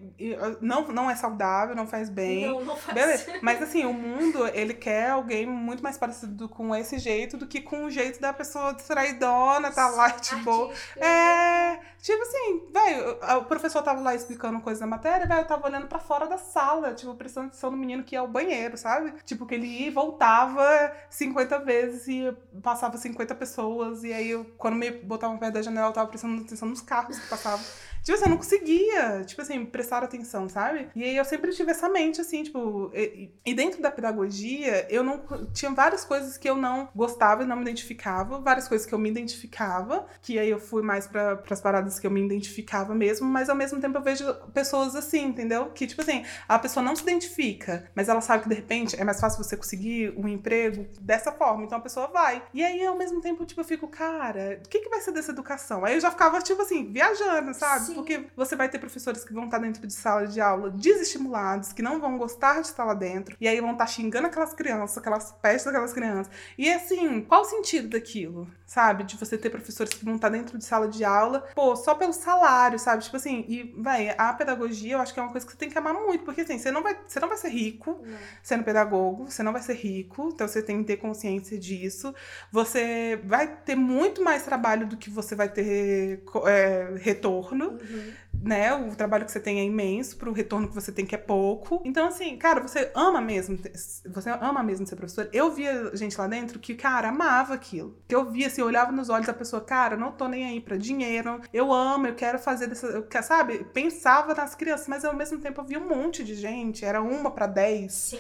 não, 0.61 0.89
não 0.89 1.11
é 1.11 1.17
saudável, 1.17 1.75
não 1.75 1.87
faz 1.87 2.11
bem. 2.11 2.47
Não, 2.47 2.63
não 2.63 2.77
faz. 2.77 2.95
Beleza, 2.95 3.33
mas 3.41 3.63
assim, 3.63 3.87
o 3.87 3.95
mundo, 3.95 4.47
ele 4.49 4.75
quer 4.75 5.09
alguém 5.09 5.47
muito 5.47 5.83
mais 5.83 5.97
parecido 5.97 6.51
com 6.51 6.77
esse 6.77 6.99
jeito 6.99 7.39
do 7.39 7.47
que 7.47 7.63
com 7.63 7.87
o 7.87 7.91
jeito 7.91 8.21
da 8.21 8.31
pessoa 8.31 8.75
distraidona, 8.75 9.73
tá 9.73 9.89
lá, 9.89 10.11
tipo. 10.21 10.71
É, 10.99 11.81
tipo 11.99 12.23
assim, 12.23 12.69
velho, 12.71 13.19
o 13.39 13.45
professor 13.47 13.83
tava 13.83 14.03
lá 14.03 14.15
explicando 14.15 14.61
coisa 14.61 14.81
da 14.81 14.87
matéria, 14.87 15.27
velho, 15.27 15.41
eu 15.41 15.47
tava 15.47 15.67
olhando 15.67 15.87
pra 15.87 15.99
fora 15.99 16.27
da 16.27 16.37
sala, 16.37 16.93
tipo, 16.93 17.15
prestando 17.15 17.47
atenção 17.47 17.71
no 17.71 17.79
menino 17.79 18.05
que 18.05 18.15
ia 18.15 18.21
ao 18.21 18.29
banheiro, 18.29 18.77
sabe? 18.77 19.15
Tipo, 19.25 19.47
que 19.47 19.55
ele 19.55 19.67
ia 19.67 19.87
e 19.87 19.91
voltava 19.91 20.93
50 21.09 21.59
vezes 21.61 22.07
e 22.07 22.37
passava 22.63 22.99
50 22.99 23.35
pessoas, 23.35 24.05
e 24.05 24.13
aí 24.13 24.29
eu, 24.29 24.45
quando 24.59 24.75
me 24.75 24.91
botavam 24.91 25.39
perto 25.39 25.55
da 25.55 25.63
janela, 25.63 25.89
eu 25.89 25.93
tava 25.95 26.09
prestando 26.11 26.43
atenção 26.43 26.69
nos 26.69 26.83
carros 26.83 27.19
que 27.19 27.29
passavam. 27.29 27.65
Tipo 28.05 28.19
assim, 28.19 28.25
eu 28.27 28.31
não 28.31 28.37
conseguia, 28.37 29.25
tipo 29.25 29.41
assim, 29.41 29.65
prestar 29.65 30.05
atenção, 30.05 30.47
sabe? 30.47 30.89
E 30.95 31.03
aí 31.03 31.17
eu 31.17 31.25
sempre 31.25 31.51
tive 31.53 31.71
essa 31.71 31.89
mente, 31.89 32.21
assim, 32.21 32.43
tipo. 32.43 32.91
E, 32.95 33.31
e 33.47 33.55
dentro 33.55 33.81
da 33.81 33.91
pedagogia, 33.91 34.87
eu 34.91 35.03
não. 35.03 35.25
Tinha 35.55 35.73
várias 35.73 36.05
coisas 36.05 36.37
que 36.37 36.49
eu 36.49 36.55
não 36.55 36.91
gostava 36.95 37.43
e 37.43 37.47
não 37.47 37.57
me 37.57 37.63
identificava, 37.63 38.39
várias 38.39 38.69
coisas 38.69 38.87
que 38.87 38.95
eu 38.95 38.99
me 38.99 39.09
identificava, 39.09 40.07
que 40.21 40.39
aí 40.39 40.51
eu 40.51 40.61
fui 40.61 40.83
mais 40.83 41.07
para 41.07 41.43
as 41.49 41.61
paradas 41.63 41.99
que 41.99 42.07
eu 42.07 42.11
me 42.11 42.23
identificava 42.23 42.95
mesmo, 42.95 43.27
mas 43.27 43.49
ao 43.49 43.57
mesmo 43.57 43.81
tempo 43.81 43.97
eu 43.97 44.03
vejo 44.03 44.35
pessoas 44.53 44.95
assim, 44.95 45.25
entendeu? 45.25 45.71
Que, 45.71 45.87
tipo 45.87 46.03
assim, 46.03 46.27
a 46.47 46.59
pessoa 46.59 46.85
não 46.85 46.95
se 46.95 47.03
identifica, 47.03 47.91
mas 47.95 48.11
ela 48.11 48.21
sabe 48.21 48.43
que 48.43 48.49
de 48.51 48.55
repente 48.55 49.01
é 49.01 49.05
mais 49.05 49.19
fácil 49.19 49.43
você 49.43 49.57
conseguir 49.57 50.13
um 50.19 50.29
emprego 50.29 50.87
dessa 51.01 51.33
forma, 51.33 51.65
então 51.65 51.79
a 51.79 51.81
pessoa 51.81 52.09
vai. 52.09 52.43
E 52.53 52.63
aí, 52.63 52.85
ao 52.85 52.99
mesmo 52.99 53.23
tempo, 53.23 53.47
tipo, 53.47 53.63
eu 53.63 53.65
fico, 53.65 53.89
cara, 53.89 54.61
o 54.63 54.69
que, 54.69 54.81
que 54.81 54.91
vai 54.91 55.01
ser 55.01 55.13
dessa 55.13 55.33
educação? 55.33 55.87
Aí 55.87 55.95
eu 55.95 56.01
já 56.01 56.11
ficava, 56.11 56.39
tipo 56.43 56.61
assim, 56.61 56.93
viajando, 56.93 57.55
sabe? 57.55 57.87
Sim. 57.87 57.94
Porque 57.95 58.27
você 58.37 58.57
vai 58.57 58.69
ter 58.69 58.79
professores 58.79 59.25
que 59.25 59.33
vão 59.33 59.45
estar 59.45 59.59
dentro 59.59 59.87
de 59.87 59.93
sala 59.93 60.27
de 60.27 60.41
aula 60.41 60.71
desestimulados, 60.71 61.73
que 61.73 61.83
não 61.83 62.01
vão 62.01 62.19
gostar 62.19 62.61
de 62.61 62.67
estar 62.67 62.85
lá 62.85 62.95
dentro, 62.95 63.37
e 63.41 63.49
aí 63.49 63.61
vão 63.61 63.73
estar 63.73 63.87
xingando 63.87 64.27
aquelas 64.27 64.53
crianças, 64.53 64.99
aquelas 64.99 65.33
pestes 65.33 65.65
daquelas 65.65 65.93
crianças. 65.93 66.33
E 66.59 66.71
assim, 66.71 67.23
qual 67.23 67.43
o 67.43 67.45
sentido 67.45 67.89
daquilo, 67.89 68.49
sabe? 68.67 69.05
De 69.05 69.17
você 69.17 69.39
ter 69.39 69.51
professores 69.51 69.95
que 69.95 70.05
vão 70.05 70.17
estar 70.17 70.29
dentro 70.29 70.59
de 70.59 70.65
sala 70.65 70.89
de 70.89 71.05
aula, 71.05 71.47
pô, 71.55 71.77
só 71.77 71.95
pelo 71.95 72.13
salário, 72.13 72.79
sabe? 72.79 73.05
Tipo 73.05 73.17
assim, 73.17 73.45
e, 73.49 73.75
vai, 73.77 74.15
a 74.17 74.33
pedagogia 74.33 74.95
eu 74.95 74.99
acho 74.99 75.13
que 75.13 75.21
é 75.21 75.23
uma 75.23 75.33
coisa 75.33 75.47
que 75.47 75.53
você 75.53 75.59
tem 75.59 75.71
que 75.71 75.79
amar 75.79 75.95
muito, 75.95 76.25
porque 76.25 76.43
assim, 76.43 76.59
você 76.59 76.71
não 76.71 76.83
vai, 76.83 76.97
você 77.07 77.21
não 77.21 77.29
vai 77.29 77.37
ser 77.37 77.49
rico 77.49 78.01
não. 78.05 78.19
sendo 78.43 78.65
pedagogo, 78.65 79.31
você 79.31 79.43
não 79.43 79.53
vai 79.53 79.63
ser 79.63 79.75
rico, 79.75 80.31
então 80.33 80.47
você 80.49 80.63
tem 80.63 80.79
que 80.79 80.85
ter 80.85 80.97
consciência 80.97 81.59
disso. 81.59 82.15
Você 82.51 83.21
vai 83.25 83.47
ter 83.47 83.75
muito 83.75 84.23
mais 84.23 84.43
trabalho 84.43 84.87
do 84.87 84.97
que 84.97 85.11
você 85.11 85.35
vai 85.35 85.49
ter 85.49 86.23
é, 86.47 86.95
retorno. 86.97 87.79
Uhum 87.91 88.13
né? 88.45 88.75
O 88.75 88.95
trabalho 88.95 89.25
que 89.25 89.33
você 89.33 89.41
tem 89.41 89.59
é 89.61 89.65
imenso, 89.65 90.17
pro 90.17 90.33
retorno 90.33 90.69
que 90.69 90.75
você 90.75 90.93
tem 90.93 91.07
que 91.07 91.15
é 91.15 91.19
pouco. 91.19 91.81
Então, 91.85 92.07
assim, 92.07 92.37
cara, 92.37 92.61
você 92.61 92.91
ama 92.95 93.21
mesmo, 93.21 93.59
você 94.07 94.31
ama 94.31 94.63
mesmo 94.63 94.87
ser 94.87 94.97
professor. 94.97 95.29
Eu 95.33 95.51
via 95.51 95.91
gente 95.97 96.19
lá 96.19 96.27
dentro 96.27 96.59
que, 96.59 96.75
cara, 96.75 97.09
amava 97.09 97.55
aquilo. 97.55 97.97
Que 98.07 98.15
eu 98.15 98.31
via, 98.31 98.49
assim, 98.49 98.61
eu 98.61 98.67
olhava 98.67 98.93
nos 98.93 99.09
olhos 99.09 99.27
da 99.27 99.33
pessoa, 99.33 99.63
cara, 99.63 99.97
não 99.97 100.13
tô 100.13 100.29
nem 100.29 100.45
aí 100.45 100.61
pra 100.61 100.77
dinheiro, 100.77 101.41
eu 101.53 101.73
amo, 101.73 102.07
eu 102.07 102.15
quero 102.15 102.39
fazer 102.39 102.67
dessa. 102.67 102.87
Eu, 102.87 103.07
sabe? 103.23 103.65
Pensava 103.73 104.35
nas 104.35 104.55
crianças, 104.55 104.89
mas 104.89 105.05
ao 105.05 105.17
mesmo 105.17 105.39
tempo 105.39 105.61
eu 105.61 105.65
via 105.65 105.79
um 105.79 105.89
monte 105.89 106.23
de 106.23 106.35
gente, 106.35 106.85
era 106.85 107.01
uma 107.01 107.31
para 107.31 107.47
dez. 107.47 107.93
Sim 107.93 108.19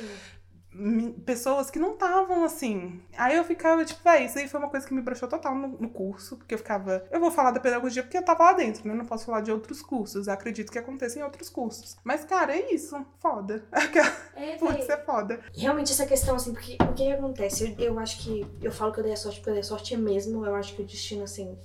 pessoas 1.24 1.70
que 1.70 1.78
não 1.78 1.92
estavam 1.92 2.44
assim. 2.44 3.00
Aí 3.16 3.36
eu 3.36 3.44
ficava, 3.44 3.84
tipo, 3.84 4.02
véi, 4.02 4.26
isso 4.26 4.38
aí 4.38 4.48
foi 4.48 4.58
uma 4.58 4.68
coisa 4.68 4.86
que 4.86 4.92
me 4.92 5.00
broxou 5.00 5.28
total 5.28 5.54
no, 5.54 5.68
no, 5.68 5.88
curso, 5.88 6.36
porque 6.36 6.54
eu 6.54 6.58
ficava, 6.58 7.04
eu 7.10 7.20
vou 7.20 7.30
falar 7.30 7.52
da 7.52 7.60
pedagogia 7.60 8.02
porque 8.02 8.18
eu 8.18 8.24
tava 8.24 8.44
lá 8.44 8.52
dentro, 8.54 8.86
né? 8.86 8.92
Eu 8.92 8.98
não 8.98 9.04
posso 9.04 9.24
falar 9.24 9.40
de 9.40 9.52
outros 9.52 9.80
cursos. 9.80 10.26
Eu 10.26 10.32
acredito 10.32 10.72
que 10.72 10.78
aconteça 10.78 11.18
em 11.18 11.22
outros 11.22 11.48
cursos. 11.48 11.96
Mas, 12.02 12.24
cara, 12.24 12.56
é 12.56 12.72
isso. 12.72 12.94
Foda. 13.20 13.64
É, 14.36 14.56
Pode 14.56 14.84
ser 14.84 15.04
foda. 15.04 15.38
Realmente 15.56 15.92
essa 15.92 16.04
questão, 16.04 16.34
assim, 16.34 16.52
porque 16.52 16.76
o 16.80 16.92
que 16.92 17.12
acontece? 17.12 17.76
Eu, 17.78 17.86
eu 17.92 17.98
acho 18.00 18.18
que. 18.18 18.44
Eu 18.60 18.72
falo 18.72 18.92
que 18.92 18.98
eu 18.98 19.04
dei 19.04 19.12
a 19.12 19.16
sorte 19.16 19.38
porque 19.38 19.50
eu 19.50 19.54
dei 19.54 19.60
a 19.60 19.64
sorte 19.64 19.96
mesmo. 19.96 20.44
Eu 20.44 20.56
acho 20.56 20.74
que 20.74 20.82
o 20.82 20.84
destino, 20.84 21.22
assim, 21.22 21.56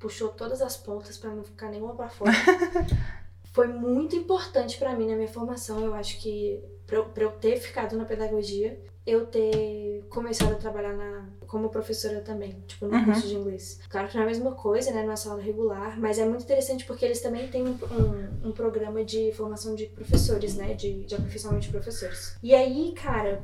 puxou 0.00 0.30
todas 0.30 0.60
as 0.60 0.76
pontas 0.76 1.16
para 1.16 1.30
não 1.30 1.44
ficar 1.44 1.70
nenhuma 1.70 1.94
para 1.94 2.08
fora. 2.08 2.32
foi 3.54 3.68
muito 3.68 4.16
importante 4.16 4.76
para 4.76 4.94
mim 4.94 5.08
na 5.08 5.14
minha 5.14 5.28
formação. 5.28 5.84
Eu 5.84 5.94
acho 5.94 6.20
que 6.20 6.60
para 6.86 7.24
eu 7.24 7.30
ter 7.32 7.56
ficado 7.58 7.96
na 7.96 8.04
pedagogia, 8.04 8.78
eu 9.06 9.24
ter 9.26 10.04
começado 10.08 10.52
a 10.52 10.56
trabalhar 10.56 10.92
na, 10.92 11.28
como 11.46 11.68
professora 11.68 12.20
também, 12.20 12.60
tipo, 12.66 12.86
no 12.86 12.96
uhum. 12.96 13.04
curso 13.04 13.28
de 13.28 13.34
inglês. 13.34 13.80
Claro 13.88 14.08
que 14.08 14.14
não 14.14 14.22
é 14.22 14.24
a 14.24 14.28
mesma 14.28 14.52
coisa, 14.52 14.90
né, 14.90 15.02
numa 15.02 15.16
sala 15.16 15.40
regular, 15.40 15.98
mas 16.00 16.18
é 16.18 16.24
muito 16.24 16.42
interessante 16.42 16.84
porque 16.84 17.04
eles 17.04 17.20
também 17.20 17.46
têm 17.46 17.62
um, 17.62 17.70
um, 17.70 18.48
um 18.48 18.52
programa 18.52 19.04
de 19.04 19.32
formação 19.32 19.76
de 19.76 19.86
professores, 19.86 20.56
né, 20.56 20.74
de, 20.74 21.04
de 21.04 21.14
aperfeiçoamento 21.14 21.66
de 21.66 21.70
professores. 21.70 22.36
E 22.42 22.52
aí, 22.52 22.92
cara, 22.96 23.40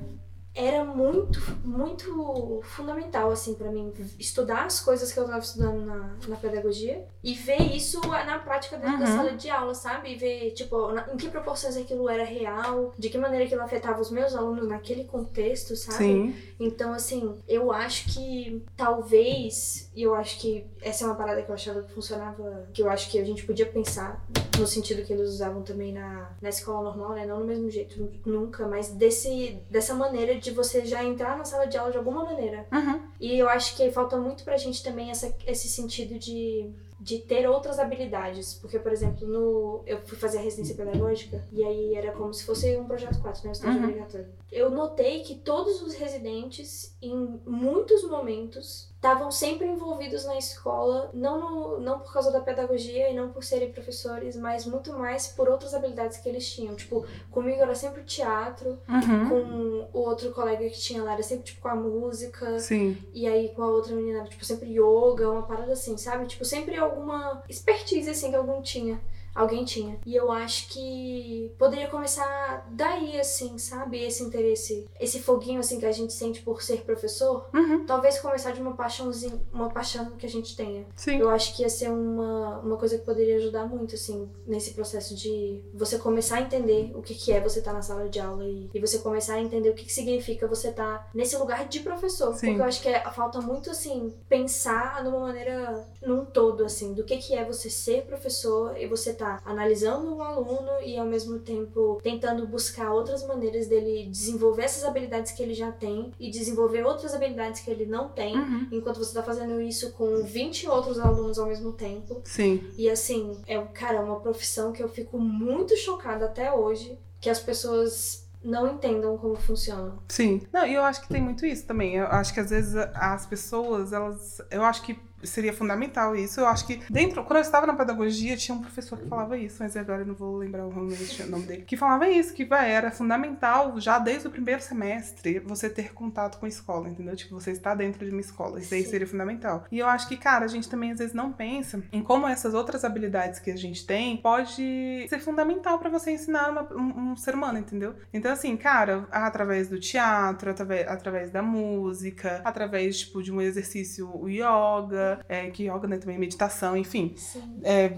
era 0.55 0.85
muito, 0.85 1.41
muito 1.65 2.61
fundamental, 2.63 3.31
assim, 3.31 3.55
para 3.55 3.71
mim, 3.71 3.93
estudar 4.19 4.67
as 4.67 4.81
coisas 4.81 5.11
que 5.11 5.19
eu 5.19 5.25
tava 5.25 5.39
estudando 5.39 5.85
na, 5.87 6.17
na 6.29 6.37
pedagogia 6.37 7.07
e 7.25 7.33
ver 7.33 7.75
isso 7.75 8.01
na 8.01 8.39
prática 8.39 8.77
dentro 8.77 8.95
uhum. 8.95 9.01
da 9.01 9.07
sala 9.07 9.33
de 9.33 9.49
aula, 9.49 9.75
sabe? 9.75 10.13
E 10.13 10.17
ver, 10.17 10.51
tipo, 10.53 10.93
na, 10.93 11.09
em 11.13 11.17
que 11.17 11.31
proporções 11.31 11.77
aquilo 11.77 12.09
era 12.09 12.25
real, 12.25 12.93
de 12.99 13.09
que 13.09 13.17
maneira 13.17 13.47
aquilo 13.47 13.63
afetava 13.63 14.01
os 14.01 14.11
meus 14.11 14.35
alunos 14.35 14.69
naquele 14.69 15.05
contexto, 15.05 15.75
sabe? 15.75 15.99
Sim. 15.99 16.37
Então, 16.61 16.93
assim, 16.93 17.35
eu 17.49 17.73
acho 17.73 18.13
que 18.13 18.63
talvez, 18.77 19.91
e 19.97 20.03
eu 20.03 20.15
acho 20.15 20.39
que 20.39 20.67
essa 20.83 21.05
é 21.05 21.07
uma 21.07 21.17
parada 21.17 21.43
que 21.43 21.51
eu 21.51 21.55
achava 21.55 21.83
que 21.83 21.93
funcionava, 21.93 22.69
que 22.75 22.83
eu 22.83 22.91
acho 22.91 23.11
que 23.11 23.19
a 23.19 23.25
gente 23.25 23.47
podia 23.47 23.67
pensar 23.67 24.23
no 24.59 24.67
sentido 24.67 25.05
que 25.05 25.13
eles 25.13 25.29
usavam 25.29 25.63
também 25.63 25.93
na, 25.93 26.31
na 26.41 26.49
escola 26.49 26.83
normal, 26.83 27.15
né? 27.15 27.27
Não 27.27 27.41
no 27.41 27.47
mesmo 27.47 27.71
jeito, 27.71 28.11
nunca, 28.25 28.67
mas 28.67 28.91
desse, 28.91 29.59
dessa 29.71 29.95
maneira 29.95 30.39
de 30.39 30.51
você 30.51 30.85
já 30.85 31.03
entrar 31.05 31.37
na 31.37 31.45
sala 31.45 31.67
de 31.67 31.77
aula 31.77 31.91
de 31.91 31.99
alguma 31.99 32.25
maneira. 32.25 32.67
Uhum. 32.73 33.01
E 33.21 33.39
eu 33.39 33.49
acho 33.49 33.77
que 33.77 33.91
falta 33.91 34.17
muito 34.17 34.45
pra 34.45 34.57
gente 34.57 34.83
também 34.83 35.11
essa, 35.11 35.35
esse 35.47 35.69
sentido 35.69 36.19
de 36.19 36.73
de 37.03 37.19
ter 37.19 37.49
outras 37.49 37.81
habilidades. 37.81 38.55
Porque, 38.55 38.79
por 38.79 38.93
exemplo, 38.93 39.27
no 39.27 39.83
eu 39.85 40.01
fui 40.03 40.17
fazer 40.17 40.39
a 40.39 40.41
residência 40.41 40.77
pedagógica 40.77 41.45
e 41.51 41.65
aí 41.65 41.95
era 41.97 42.13
como 42.13 42.33
se 42.33 42.45
fosse 42.45 42.77
um 42.77 42.85
projeto 42.85 43.21
4, 43.21 43.43
né? 43.43 43.49
Um 43.49 43.53
estágio 43.53 43.81
uhum. 43.81 43.89
obrigatório. 43.89 44.29
Eu 44.51 44.71
notei 44.71 45.23
que 45.23 45.35
todos 45.35 45.83
os 45.83 45.95
residentes, 45.95 46.97
em 47.03 47.41
muitos 47.45 48.05
momentos, 48.09 48.92
estavam 49.03 49.33
sempre 49.33 49.67
envolvidos 49.67 50.25
na 50.25 50.39
escola, 50.39 51.11
não, 51.13 51.41
no, 51.41 51.81
não 51.81 51.99
por 51.99 52.13
causa 52.13 52.31
da 52.31 52.41
pedagogia 52.41 53.11
e 53.11 53.15
não 53.15 53.31
por 53.31 53.43
serem 53.43 53.73
professores, 53.73 54.37
mas 54.37 54.65
muito 54.65 54.97
mais 54.97 55.27
por 55.27 55.49
outras 55.49 55.75
habilidades 55.75 56.19
que 56.19 56.29
eles 56.29 56.49
tinham. 56.49 56.77
Tipo, 56.77 57.05
comigo 57.29 57.61
era 57.61 57.75
sempre 57.75 58.05
teatro, 58.05 58.79
uhum. 58.89 59.29
com 59.29 59.99
o 59.99 60.03
outro 60.03 60.31
colega 60.31 60.71
que 60.71 60.79
tinha 60.79 61.03
lá 61.03 61.15
era 61.15 61.23
sempre 61.25 61.47
tipo 61.47 61.61
com 61.61 61.69
a 61.69 61.75
música. 61.75 62.61
Sim. 62.61 62.97
E 63.13 63.27
aí 63.27 63.49
com 63.49 63.65
a 63.65 63.67
outra 63.67 63.93
menina, 63.93 64.23
tipo, 64.23 64.45
sempre 64.45 64.69
yoga, 64.71 65.29
uma 65.29 65.43
parada 65.43 65.73
assim, 65.73 65.97
sabe? 65.97 66.27
Tipo, 66.27 66.45
sempre 66.45 66.77
alguma 66.77 67.43
expertise 67.49 68.09
assim 68.09 68.31
que 68.31 68.37
algum 68.37 68.63
tinha 68.63 69.01
alguém 69.35 69.65
tinha. 69.65 69.99
E 70.05 70.15
eu 70.15 70.31
acho 70.31 70.69
que 70.69 71.53
poderia 71.59 71.89
começar 71.89 72.67
daí, 72.71 73.19
assim, 73.19 73.59
sabe? 73.59 74.03
Esse 74.03 74.23
interesse, 74.23 74.87
esse 75.01 75.21
foguinho, 75.21 75.61
assim, 75.61 75.79
que 75.79 75.87
a 75.87 75.93
gente 75.93 76.13
sente 76.13 76.43
por 76.43 76.63
ser 76.63 76.83
professor. 76.83 77.49
Uhum. 77.55 77.85
Talvez 77.87 78.19
começar 78.19 78.53
de 78.53 78.61
uma 78.61 78.75
paixãozinha, 78.75 79.41
uma 79.53 79.71
paixão 79.71 80.13
que 80.13 80.27
a 80.27 80.29
gente 80.29 80.57
tenha. 80.57 80.87
Sim. 80.97 81.19
Eu 81.19 81.31
acho 81.31 81.57
que 81.57 81.63
ia 81.63 81.69
ser 81.69 81.91
uma, 81.91 82.59
uma 82.61 82.77
coisa 82.77 82.99
que 82.99 83.05
poderia 83.05 83.37
ajudar 83.37 83.67
muito, 83.67 83.95
assim, 83.95 84.31
nesse 84.47 84.73
processo 84.73 85.15
de 85.15 85.63
você 85.73 85.99
começar 85.99 86.37
a 86.37 86.43
entender 86.43 86.93
o 86.95 87.03
que, 87.03 87.15
que 87.15 87.33
é 87.33 87.41
você 87.41 87.61
estar 87.61 87.71
tá 87.71 87.77
na 87.77 87.83
sala 87.83 88.09
de 88.09 88.21
aula 88.21 88.45
e, 88.45 88.71
e 88.73 88.81
você 88.81 88.99
começar 88.99 89.35
a 89.35 89.41
entender 89.41 89.71
o 89.71 89.75
que, 89.75 89.85
que 89.85 89.93
significa 89.93 90.47
você 90.47 90.69
estar 90.69 90.99
tá 90.99 91.11
nesse 91.15 91.37
lugar 91.37 91.67
de 91.69 91.81
professor. 91.81 92.35
Sim. 92.35 92.49
Porque 92.49 92.61
eu 92.61 92.67
acho 92.67 92.83
que 92.83 92.89
é, 92.89 93.01
falta 93.11 93.41
muito, 93.41 93.71
assim, 93.71 94.13
pensar 94.29 95.03
numa 95.05 95.21
maneira, 95.21 95.87
num 96.03 96.25
todo, 96.25 96.65
assim, 96.65 96.93
do 96.93 97.05
que, 97.05 97.17
que 97.17 97.35
é 97.35 97.45
você 97.45 97.71
ser 97.71 98.03
professor 98.03 98.77
e 98.77 98.87
você 98.87 99.13
tá 99.13 99.22
analisando 99.45 100.17
o 100.17 100.23
aluno 100.23 100.71
e 100.85 100.97
ao 100.99 101.07
mesmo 101.07 101.39
tempo 101.39 102.01
tentando 102.03 102.47
buscar 102.47 102.93
outras 102.93 103.27
maneiras 103.27 103.67
dele 103.67 104.09
desenvolver 104.11 104.63
essas 104.63 104.85
habilidades 104.85 105.33
que 105.33 105.43
ele 105.43 105.55
já 105.55 105.71
tem 105.71 106.13
e 106.19 106.31
desenvolver 106.31 106.85
outras 106.85 107.15
habilidades 107.15 107.61
que 107.61 107.71
ele 107.71 107.87
não 107.87 108.09
tem, 108.09 108.37
uhum. 108.37 108.69
enquanto 108.73 108.99
você 108.99 109.15
tá 109.15 109.23
fazendo 109.23 109.61
isso 109.61 109.93
com 109.93 110.23
20 110.23 110.69
outros 110.69 110.99
alunos 110.99 111.39
ao 111.39 111.47
mesmo 111.47 111.73
tempo. 111.73 112.21
Sim. 112.25 112.71
E 112.77 112.89
assim, 112.89 113.41
é, 113.47 113.59
cara, 113.59 114.01
uma 114.01 114.21
profissão 114.21 114.73
que 114.73 114.83
eu 114.83 114.89
fico 114.89 115.19
muito 115.19 115.77
chocada 115.77 116.27
até 116.27 116.53
hoje, 116.53 116.99
que 117.21 117.31
as 117.31 117.41
pessoas 117.41 118.23
não 118.45 118.67
entendam 118.67 119.17
como 119.17 119.37
funciona. 119.37 119.95
Sim. 120.09 120.43
Não, 120.53 120.67
e 120.67 120.75
eu 120.75 120.83
acho 120.83 121.03
que 121.03 121.09
tem 121.09 121.23
muito 121.23 121.47
isso 121.47 121.65
também. 121.65 121.97
Eu 121.97 122.07
acho 122.07 122.35
que 122.35 122.41
às 122.41 122.51
vezes 122.51 122.75
as 122.95 123.27
pessoas, 123.27 123.93
elas. 123.93 124.41
Eu 124.51 124.65
acho 124.65 124.83
que 124.83 124.99
seria 125.23 125.53
fundamental 125.53 126.15
isso. 126.15 126.41
Eu 126.41 126.47
acho 126.47 126.67
que 126.67 126.81
dentro, 126.91 127.25
quando 127.25 127.37
eu 127.39 127.43
estava 127.43 127.67
na 127.67 127.75
pedagogia, 127.75 128.37
tinha 128.37 128.57
um 128.57 128.61
professor 128.61 128.99
que 128.99 129.09
falava 129.09 129.37
isso, 129.37 129.57
mas 129.61 129.77
agora 129.77 130.03
eu 130.03 130.07
não 130.07 130.15
vou 130.15 130.37
lembrar 130.37 130.67
o 130.67 130.73
nome 130.73 131.47
dele, 131.47 131.63
que 131.63 131.77
falava 131.77 132.09
isso, 132.09 132.35
que 132.35 132.45
vai, 132.45 132.71
era 132.71 132.91
fundamental 132.91 133.79
já 133.81 133.99
desde 133.99 134.29
o 134.29 134.31
primeiro 134.31 134.61
semestre 134.61 135.39
você 135.41 135.69
ter 135.69 135.93
contato 135.93 136.39
com 136.39 136.47
a 136.47 136.49
escola, 136.49 136.89
entendeu? 136.89 137.15
Tipo, 137.17 137.35
você 137.35 137.51
está 137.51 137.75
dentro 137.75 138.05
de 138.05 138.11
uma 138.11 138.21
escola, 138.21 138.59
isso 138.59 138.75
aí 138.75 138.85
seria 138.85 139.07
fundamental. 139.07 139.65
E 139.71 139.79
eu 139.79 139.87
acho 139.87 140.09
que, 140.09 140.17
cara, 140.17 140.45
a 140.45 140.49
gente 140.49 140.69
também 140.69 140.93
às 140.93 140.99
vezes 140.99 141.15
não 141.15 141.33
pensa 141.33 141.83
em 141.93 142.03
como 142.03 142.27
essas 142.27 142.55
outras 142.55 142.85
habilidades 142.85 143.39
que 143.39 143.51
a 143.51 143.57
gente 143.57 143.87
tem 143.87 144.17
pode 144.17 145.07
ser 145.09 145.21
fundamental 145.21 145.79
para 145.79 145.91
você 145.91 146.13
ensinar 146.13 146.51
uma, 146.51 146.73
um, 146.75 147.13
um, 147.13 147.17
ser 147.17 147.35
humano, 147.35 147.59
entendeu? 147.59 147.95
Então, 148.13 148.33
assim, 148.33 148.57
cara, 148.57 149.07
através 149.11 149.69
do 149.69 149.79
teatro, 149.79 150.51
através, 150.51 150.89
através 150.89 151.31
da 151.31 151.43
música, 151.43 152.41
através, 152.45 153.01
tipo, 153.01 153.23
de 153.23 153.33
um 153.33 153.41
exercício 153.41 154.11
o 154.15 154.29
yoga, 154.29 155.12
yoga, 155.13 155.25
é, 155.29 155.51
que 155.51 155.65
yoga 155.65 155.89
né, 155.89 155.99
também 155.99 156.19
meditação, 156.19 156.77
enfim. 156.77 157.15
É, 157.63 157.91